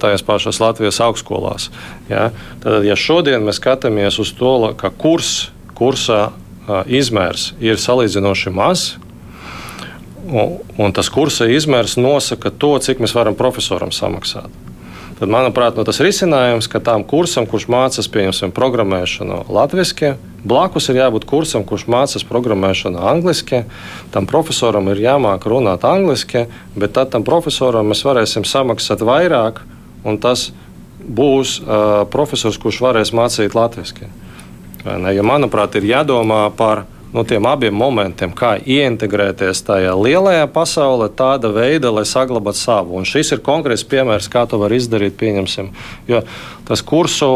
tajās 0.00 0.24
pašās 0.26 0.60
Latvijas 0.62 1.00
augstskolās. 1.04 1.70
Ja? 2.10 2.30
Tad, 2.62 2.84
ja 2.86 2.96
šodien 2.96 3.44
mēs 3.46 3.60
skatāmies 3.60 4.20
uz 4.22 4.32
to, 4.36 4.54
ka 4.78 4.92
kurs, 4.94 5.50
kursa 5.76 6.30
izmērs 6.86 7.52
ir 7.62 7.80
salīdzinoši 7.80 8.54
mazs, 8.54 8.96
un, 10.26 10.56
un 10.78 10.94
tas 10.94 11.10
kursa 11.12 11.50
izmērs 11.50 11.98
nosaka 12.00 12.50
to, 12.50 12.76
cik 12.82 13.02
mēs 13.02 13.14
varam 13.16 13.36
profesoram 13.38 13.92
samaksāt 13.94 14.50
tad, 15.18 15.30
manuprāt, 15.32 15.76
no 15.78 15.84
tas 15.86 16.00
risinājums, 16.04 16.68
ka 16.70 16.80
tam 16.84 17.04
kursam, 17.08 17.46
kurš 17.48 17.68
mācās, 17.72 18.08
pieņemsim, 18.12 18.52
programmēšanu 18.56 19.44
latviešu, 19.52 20.14
blakus 20.46 20.90
ir 20.92 21.00
jābūt 21.00 21.26
kursam, 21.28 21.64
kurš 21.66 21.86
mācās 21.90 22.26
programmēšanu 22.28 23.00
angliski. 23.12 23.64
Tam 24.14 24.28
profesoram 24.30 24.90
ir 24.92 25.02
jāmāk 25.02 25.48
runāt 25.48 25.86
angliski, 25.88 26.46
bet 26.76 26.94
tad 26.98 27.14
tam 27.14 27.26
profesoram 27.26 27.88
mēs 27.90 28.04
varēsim 28.06 28.46
samaksāt 28.46 29.02
vairāk, 29.06 29.62
un 30.06 30.20
tas 30.22 30.50
būs 31.06 31.60
uh, 31.60 32.02
profesors, 32.10 32.58
kurš 32.58 32.82
varēs 32.82 33.14
mācīt 33.14 33.54
latviešu. 33.56 34.10
Ja, 34.86 35.22
manuprāt, 35.26 35.74
ir 35.78 35.88
jādomā 35.88 36.46
par 36.54 36.84
no 37.16 37.24
tiem 37.24 37.46
abiem 37.48 37.74
momentiem, 37.74 38.32
kā 38.36 38.56
ieintegrēties 38.60 39.62
tajā 39.64 39.94
lielajā 39.96 40.44
pasaulē, 40.52 41.08
tāda 41.16 41.48
veida, 41.54 41.90
lai 41.94 42.04
saglabātu 42.08 42.60
savu. 42.60 42.98
Un 43.00 43.08
šis 43.08 43.32
ir 43.32 43.44
konkrēts 43.46 43.86
piemērs, 43.88 44.28
kā 44.32 44.44
to 44.50 44.60
var 44.60 44.74
izdarīt. 44.76 45.16
Pieņemsim, 45.16 45.70
jo 46.10 46.20
tas 46.68 46.84
kursu 46.84 47.30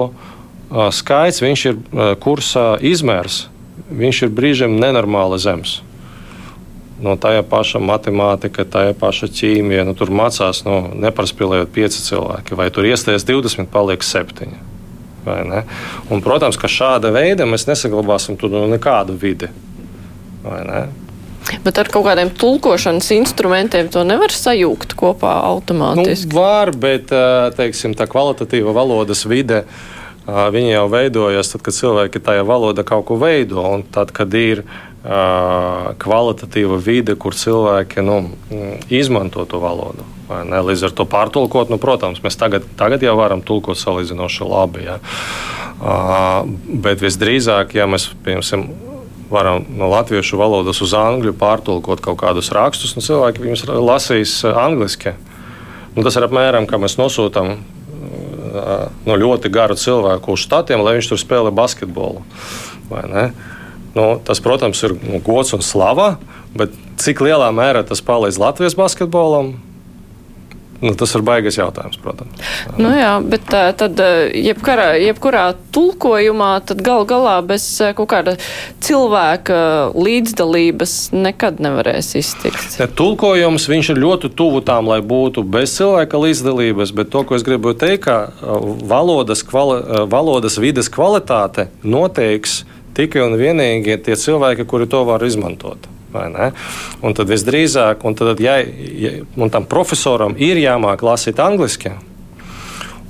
skaits, 0.95 1.41
viņš 1.43 1.62
ir 1.70 1.78
kursa 2.20 2.74
izmērs, 2.85 3.47
viņš 3.89 4.26
ir 4.26 4.35
brīžiem 4.37 4.76
nenormāli 4.83 5.41
zems. 5.41 5.81
No 7.01 7.14
tā 7.16 7.33
paša 7.49 7.81
matemātika, 7.81 8.66
tā 8.68 8.91
paša 9.01 9.31
ķīmija, 9.33 9.87
nu, 9.89 9.95
tur 9.97 10.12
mācās 10.12 10.61
nu, 10.66 10.83
neparspēlējot 11.01 11.72
pieci 11.72 12.05
cilvēki, 12.05 12.59
vai 12.59 12.68
tur 12.68 12.85
iestājas 12.85 13.24
20, 13.24 13.72
paliek 13.72 14.05
septiņi. 14.05 14.61
Un, 15.24 16.20
protams, 16.24 16.61
ka 16.61 16.68
šāda 16.68 17.09
veida 17.12 17.49
mēs 17.49 17.64
nesaglabāsim 17.68 18.37
tur 18.41 18.53
nekādu 18.68 19.16
vidi. 19.20 19.49
Bet 21.64 21.80
ar 21.82 21.88
kaut 21.91 22.05
kādiem 22.07 22.30
tulkošanas 22.38 23.09
instrumentiem 23.16 23.88
to 23.91 24.05
nevar 24.07 24.32
sajūgt 24.34 24.95
kopā 24.99 25.32
automātiski. 25.49 26.30
Nu, 26.30 26.38
var, 26.38 26.70
bet 26.76 27.11
teiksim, 27.57 27.97
tā 27.99 28.07
kvalitatīva 28.11 28.74
valodas 28.76 29.24
vide. 29.28 29.64
Viņi 30.30 30.76
jau 30.76 30.84
veidojas 30.93 31.51
tad, 31.51 31.64
kad 31.66 31.74
cilvēki 31.74 32.22
tajā 32.22 32.45
valodā 32.47 32.84
kaut 32.86 33.09
ko 33.09 33.16
veido. 33.18 33.64
Un 33.66 33.82
tad, 33.82 34.12
kad 34.14 34.30
ir 34.38 34.62
uh, 34.62 35.91
kvalitatīva 35.99 36.78
vide, 36.84 37.16
kur 37.18 37.34
cilvēki 37.34 38.05
nu, 38.07 38.20
izmanto 38.93 39.47
to 39.49 39.59
valodu. 39.62 40.07
Līdz 40.30 40.86
ar 40.86 40.95
to 40.95 41.09
pārtulkot, 41.11 41.72
nu, 41.72 41.80
protams, 41.82 42.20
mēs 42.22 42.38
tagad, 42.38 42.68
tagad 42.78 43.03
jau 43.03 43.16
varam 43.18 43.43
tulkot 43.43 43.80
salīdzinoši 43.80 44.47
labi. 44.47 44.84
Ja. 44.86 45.01
Uh, 45.80 46.45
bet 46.84 47.03
visdrīzāk, 47.03 47.74
ja 47.80 47.88
mēs 47.91 48.12
piemēram 48.22 48.70
varam 49.31 49.64
no 49.78 49.89
latviešu 49.91 50.39
valodas 50.41 50.81
uz 50.83 50.95
angļu 50.97 51.33
pārtulkot 51.39 52.03
kaut 52.05 52.18
kādus 52.20 52.51
rakstus, 52.55 52.97
un 52.97 53.07
cilvēki 53.07 53.45
viņus 53.45 53.66
lasīs 53.78 54.41
eh, 54.45 54.57
angliski. 54.57 55.14
Nu, 55.95 56.05
tas 56.07 56.18
ir 56.18 56.26
apmēram 56.26 56.66
kā 56.70 56.78
mēs 56.83 56.99
nosūtām 57.01 57.55
eh, 57.55 58.85
no 59.07 59.18
ļoti 59.22 59.53
garu 59.55 59.78
cilvēku 59.78 60.35
uz 60.35 60.45
štatiem, 60.47 60.83
lai 60.83 60.99
viņš 60.99 61.12
tur 61.12 61.22
spēlē 61.22 61.55
basketbolu. 61.55 62.24
Nu, 63.95 64.05
tas, 64.22 64.39
protams, 64.43 64.83
ir 64.87 64.95
nu, 64.99 65.18
gods 65.22 65.55
un 65.55 65.62
slava, 65.66 66.12
bet 66.55 66.74
cik 67.03 67.22
lielā 67.26 67.49
mērā 67.55 67.83
tas 67.87 68.03
palīdz 68.07 68.39
Latvijas 68.39 68.78
basketbolam? 68.78 69.57
Nu, 70.81 70.95
tas 70.97 71.12
ir 71.12 71.24
baigas 71.24 71.59
jautājums, 71.59 71.99
protams. 72.01 72.41
Nu 72.81 72.89
jā, 72.95 73.12
bet 73.20 73.45
tad 73.51 74.01
jebkurā, 74.33 74.95
jebkurā 75.03 75.43
tulkojumā 75.76 76.53
tad 76.64 76.81
gal 76.85 77.05
galā 77.09 77.35
bez 77.45 77.66
kaut 77.99 78.09
kāda 78.14 78.37
cilvēka 78.81 79.61
līdzdalības 79.93 80.95
nekad 81.12 81.61
nevarēs 81.61 82.14
iztikt. 82.22 82.78
Ne, 82.81 82.89
tulkojums, 82.97 83.68
viņš 83.68 83.93
ir 83.93 84.03
ļoti 84.07 84.33
tuvu 84.41 84.64
tām, 84.64 84.89
lai 84.89 85.03
būtu 85.05 85.45
bez 85.45 85.76
cilvēka 85.76 86.24
līdzdalības, 86.24 86.97
bet 86.97 87.12
to, 87.12 87.26
ko 87.28 87.37
es 87.37 87.45
gribu 87.45 87.76
teikt, 87.76 88.09
ka 88.09 88.33
valodas, 88.89 89.45
kvali, 89.45 89.83
valodas 90.09 90.57
vides 90.62 90.89
kvalitāte 90.93 91.68
noteiks 91.85 92.62
tikai 92.97 93.26
un 93.26 93.37
vienīgi 93.37 94.01
tie 94.07 94.16
cilvēki, 94.16 94.64
kuri 94.64 94.89
to 94.89 95.05
var 95.09 95.24
izmantot. 95.28 95.91
Un 96.12 97.16
tad 97.16 97.30
visdrīzāk, 97.30 98.04
un 98.04 98.16
tad, 98.18 98.40
ja, 98.42 98.58
ja 98.61 99.12
un 99.36 99.50
tam 99.52 99.66
profesoram 99.70 100.36
ir 100.38 100.61
jāmāk 100.61 101.04
lasīt 101.06 101.40
angliski, 101.42 101.94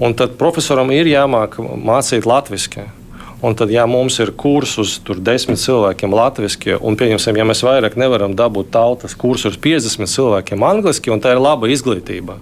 un 0.01 0.17
tad 0.17 0.37
profesoram 0.41 0.93
ir 0.95 1.11
jāmāk 1.11 1.59
mācīt 1.61 2.29
latviešu. 2.29 2.89
Un 3.41 3.55
tad, 3.57 3.71
ja 3.73 3.87
mums 3.89 4.19
ir 4.21 4.35
kurs 4.37 4.75
uz 4.81 4.99
desmit 5.25 5.61
cilvēkiem 5.63 6.13
latviešu, 6.13 6.77
un, 6.85 6.97
pieņemsim, 7.01 7.39
ja 7.41 7.47
mēs 7.49 7.63
vairāk 7.65 7.97
nevaram 8.01 8.35
dabūt 8.37 8.69
tautas 8.75 9.17
kursu 9.17 9.49
uz 9.49 9.57
50 9.57 10.13
cilvēkiem 10.13 10.65
angliski, 10.67 11.13
un 11.13 11.23
tā 11.25 11.33
ir 11.33 11.41
laba 11.41 11.71
izglītība, 11.73 12.37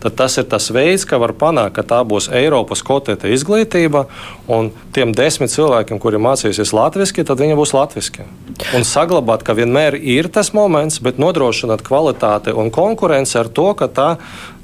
tad 0.00 0.16
tas 0.16 0.38
ir 0.40 0.48
tas 0.48 0.70
veids, 0.72 1.04
kā 1.08 1.20
var 1.20 1.34
panākt, 1.36 1.76
ka 1.76 1.84
tā 1.92 2.00
būs 2.08 2.30
Eiropas 2.32 2.80
kotēta 2.86 3.28
izglītība, 3.28 4.06
un 4.48 4.72
tiem 4.96 5.12
desmit 5.16 5.52
cilvēkiem, 5.52 6.00
kuri 6.00 6.20
mācīsies 6.22 6.72
latviešu, 6.72 7.26
tad 7.28 7.44
viņi 7.44 7.58
būs 7.58 7.76
latviešu. 7.76 8.24
Un 8.74 8.86
saglabāt, 8.88 9.44
ka 9.44 9.52
vienmēr 9.58 9.98
ir 10.00 10.30
tas 10.32 10.54
moments, 10.56 11.02
bet 11.04 11.20
nodrošināt 11.20 11.84
kvalitāti 11.84 12.56
un 12.56 12.72
konkurenci 12.74 13.36
ar 13.38 13.52
to, 13.52 13.68
ka 13.76 13.92
tā 13.92 14.08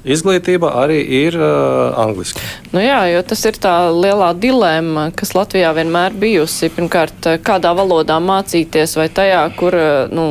izglītība 0.05 0.71
arī 0.83 0.99
ir 1.25 1.37
uh, 1.39 1.95
angliski. 2.05 2.43
Nu 2.73 2.83
jā, 2.83 3.01
jo 3.13 3.23
tas 3.25 3.45
ir 3.49 3.57
tā 3.61 3.75
lielā 3.93 4.31
dilemma, 4.37 5.09
kas 5.17 5.33
Latvijā 5.37 5.73
vienmēr 5.77 6.15
bijusi. 6.19 6.69
Pirmkārt, 6.75 7.31
kādā 7.45 7.73
valodā 7.77 8.19
mācīties 8.21 8.95
vai 8.99 9.09
tajā, 9.09 9.41
kur, 9.57 9.77
nu, 10.13 10.27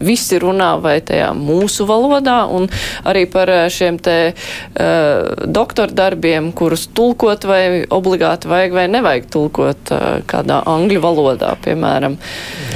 visi 0.00 0.38
runā 0.40 0.74
vai 0.82 0.98
tajā 1.04 1.30
mūsu 1.36 1.86
valodā, 1.88 2.44
un 2.52 2.68
arī 3.06 3.24
par 3.30 3.50
eh, 3.52 3.62
šiem 3.72 3.98
te 4.02 4.16
uh, 4.32 5.46
doktora 5.46 5.92
darbiem, 5.96 6.50
kurus 6.56 6.86
tulkot 6.96 7.46
vai 7.48 7.62
obligāti 7.92 8.50
vajag 8.50 8.76
vai 8.76 8.86
nevajag 8.92 9.30
tulkot 9.32 9.92
uh, 9.94 10.04
kādā 10.28 10.60
angļu 10.68 11.00
valodā, 11.04 11.54
piemēram. 11.64 12.18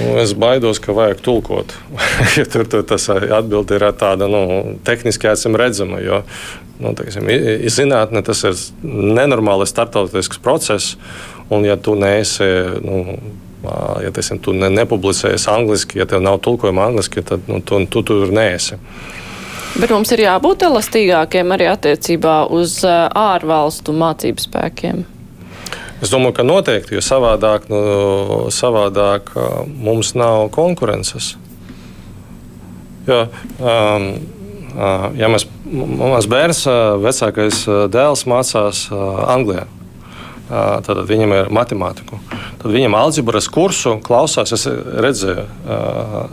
Nu, 0.00 0.14
es 0.22 0.34
baidos, 0.38 0.80
ka 0.82 0.96
vajag 0.96 1.20
tulkot. 1.26 1.76
ja 2.38 2.46
tur, 2.48 2.66
tur 2.70 2.86
tas 2.88 3.08
atbildi 3.10 3.78
ir 3.78 3.86
tāda 4.00 4.30
nu, 4.30 4.44
tehniski 4.86 5.30
acīm 5.30 5.58
redzama, 5.60 6.00
jo 6.04 6.22
nu, 6.80 6.94
teiksim, 6.96 7.28
zinātne 7.68 8.24
tas 8.24 8.42
ir 8.48 8.56
nenormāls 8.82 9.72
startautisks 9.72 10.40
process, 10.42 10.96
un 11.52 11.66
ja 11.68 11.76
tu 11.76 11.96
neesi. 11.98 12.48
Nu, 12.84 13.20
ja 14.04 14.10
teiksim, 14.14 14.40
tu 14.42 14.54
ne, 14.56 14.70
nepublicējies 14.72 15.46
angliski, 15.52 16.00
ja 16.00 16.06
tev 16.08 16.22
nav 16.24 16.40
tulkojuma 16.44 16.88
angliski, 16.90 17.24
tad 17.26 17.48
nu, 17.50 17.60
tu, 17.60 17.80
tu 17.90 18.02
tur 18.06 18.32
neesi. 18.32 18.78
Bet 19.78 19.92
mums 19.94 20.10
ir 20.14 20.24
jābūt 20.24 20.64
elastīgākiem 20.66 21.54
arī 21.54 21.68
attiecībā 21.70 22.42
uz 22.50 22.80
ārvalstu 22.84 23.94
mācību 23.94 24.42
spēkiem. 24.42 25.04
Es 26.00 26.08
domāju, 26.08 26.38
ka 26.38 26.46
noteikti, 26.48 26.96
jo 26.96 27.04
savādāk, 27.04 27.68
nu, 27.70 27.80
savādāk 28.54 29.30
mums 29.68 30.14
nav 30.16 30.48
konkurences. 30.54 31.34
Jo, 33.08 33.26
um, 33.60 34.06
ja 35.20 35.28
mēs, 35.28 35.44
mans 35.68 36.28
bērns, 36.30 36.64
vecākais 37.04 37.62
dēls, 37.92 38.24
mācās 38.28 38.86
Anglijā, 38.90 39.66
tad 40.86 41.02
viņam 41.08 41.34
ir 41.36 41.50
matemātika. 41.54 42.18
Tad 42.60 42.74
viņam 42.74 42.96
algebras 42.98 43.48
kursu 43.52 43.96
klausās, 44.04 44.52
es 44.56 44.66
redzēju, 44.66 45.46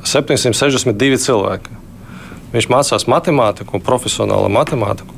762 0.04 1.22
cilvēki. 1.28 1.84
Viņš 2.54 2.70
mācās 2.72 3.08
matemātiku, 3.12 3.82
profesionālu 3.84 4.50
matemātiku. 4.52 5.14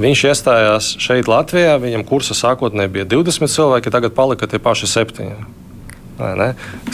Viņš 0.00 0.22
iestājās 0.28 0.88
šeit, 1.00 1.28
Latvijā. 1.30 1.76
Viņam 1.80 2.04
kursa 2.08 2.36
sākotnēji 2.36 2.92
bija 2.98 3.06
20 3.14 3.52
cilvēki, 3.52 3.92
tagad 3.92 4.16
palika 4.16 4.48
tie 4.50 4.60
paši 4.60 4.90
septiņi. 4.90 5.36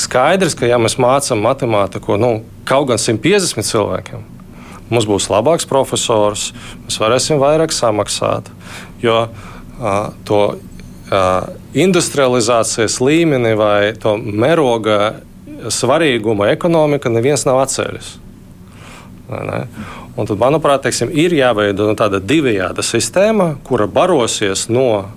Skaidrs, 0.00 0.56
ka 0.56 0.68
ja 0.68 0.78
mēs 0.80 0.96
mācām 1.00 1.42
matemātiku 1.44 2.16
nu, 2.20 2.40
kaut 2.68 2.88
gan 2.88 3.00
150 3.00 3.66
cilvēkiem, 3.68 4.22
mums 4.90 5.08
būs 5.08 5.28
labāks 5.32 5.68
profesors, 5.68 6.50
mēs 6.86 6.96
varēsim 7.02 7.40
vairāk 7.42 7.74
samaksāt. 7.74 8.48
Jo 9.04 9.26
uh, 9.28 10.14
to 10.24 10.40
industrializācijas 11.74 13.00
līmeni 13.02 13.54
vai 13.58 13.92
to 13.98 14.14
mēroga 14.18 15.20
svarīgumu 15.68 16.46
ekonomika 16.50 17.10
neviens 17.12 17.44
nav 17.48 17.60
atcēlis. 17.64 18.14
Ne? 19.30 19.64
Un 20.18 20.26
tad, 20.26 20.36
manuprāt, 20.40 20.82
teiksim, 20.84 21.10
ir 21.14 21.34
jāveido 21.34 21.86
nu, 21.90 21.96
tāda 21.98 22.18
divējāda 22.22 22.82
sistēma, 22.84 23.54
kura 23.66 23.86
barosies 23.90 24.66
no 24.70 25.10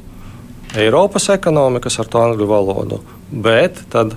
Eiropas 0.77 1.29
ekonomikas 1.33 1.99
ar 2.01 2.09
to 2.09 2.21
angļu 2.21 2.47
valodu, 2.49 2.99
bet 3.29 3.81
tad, 3.93 4.15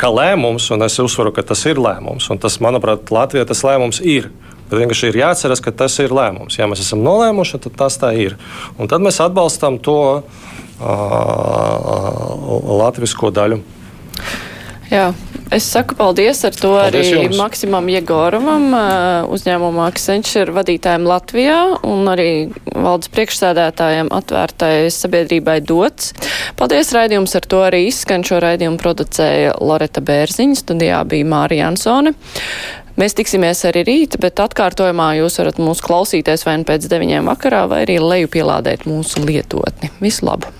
kā 0.00 0.08
lēmums, 0.12 0.70
un 0.72 0.84
es 0.86 0.96
uzsveru, 1.00 1.32
ka 1.36 1.44
tas 1.52 1.64
ir 1.68 1.80
lēmums, 1.80 2.28
un 2.32 2.40
tas, 2.40 2.56
manuprāt, 2.64 3.12
Latvijā 3.12 3.44
tas 3.48 3.64
lēmums 3.64 4.00
ir. 4.04 4.30
Bet 4.70 4.78
vienkārši 4.78 5.10
ir 5.10 5.18
jāatcerās, 5.18 5.60
ka 5.64 5.72
tas 5.74 5.96
ir 5.98 6.12
lēmums. 6.14 6.56
Ja 6.60 6.68
mēs 6.70 6.84
esam 6.84 7.02
nolēmuši, 7.02 7.58
tad 7.64 7.76
tas 7.80 7.96
tā 7.98 8.12
ir. 8.14 8.36
Un 8.78 8.88
tad 8.88 9.02
mēs 9.02 9.18
atbalstam 9.24 9.80
to 9.82 10.22
latvisko 12.80 13.30
daļu. 13.34 13.60
Jā, 14.90 15.12
es 15.54 15.68
saku 15.70 15.94
paldies 15.94 16.40
ar 16.48 16.56
to 16.56 16.72
paldies 16.74 17.12
arī 17.12 17.26
jums. 17.28 17.38
Maksimam 17.38 17.86
Jegoravam, 17.92 18.72
uzņēmuma 19.30 19.84
Accenture 19.86 20.50
vadītājiem 20.56 21.06
Latvijā 21.06 21.58
un 21.86 22.10
arī 22.10 22.30
valdes 22.74 23.12
priekšsēdētājiem 23.14 24.10
atvērtai 24.16 24.90
sabiedrībai 24.90 25.60
dots. 25.62 26.10
Paldies, 26.58 26.90
raidījums 26.96 27.38
ar 27.38 27.46
to 27.46 27.62
arī 27.68 27.84
izskan. 27.86 28.26
Šo 28.26 28.42
raidījumu 28.42 28.82
producēja 28.82 29.54
Loreta 29.62 30.02
Bērziņa, 30.02 30.58
studijā 30.58 31.04
bija 31.06 31.30
Mārija 31.38 31.70
Ansone. 31.70 32.16
Mēs 32.98 33.14
tiksimies 33.16 33.62
arī 33.70 33.84
rīt, 33.86 34.18
bet 34.20 34.42
atkārtojumā 34.42 35.12
jūs 35.20 35.38
varat 35.40 35.62
mūs 35.62 35.80
klausīties 35.86 36.42
vai 36.48 36.58
nu 36.60 36.66
pēc 36.68 36.90
deviņiem 36.90 37.30
vakarā, 37.30 37.68
vai 37.70 37.84
arī 37.86 38.00
leju 38.02 38.32
pielādēt 38.34 38.90
mūsu 38.90 39.22
lietotni. 39.22 39.94
Visu 40.02 40.26
labu! 40.26 40.59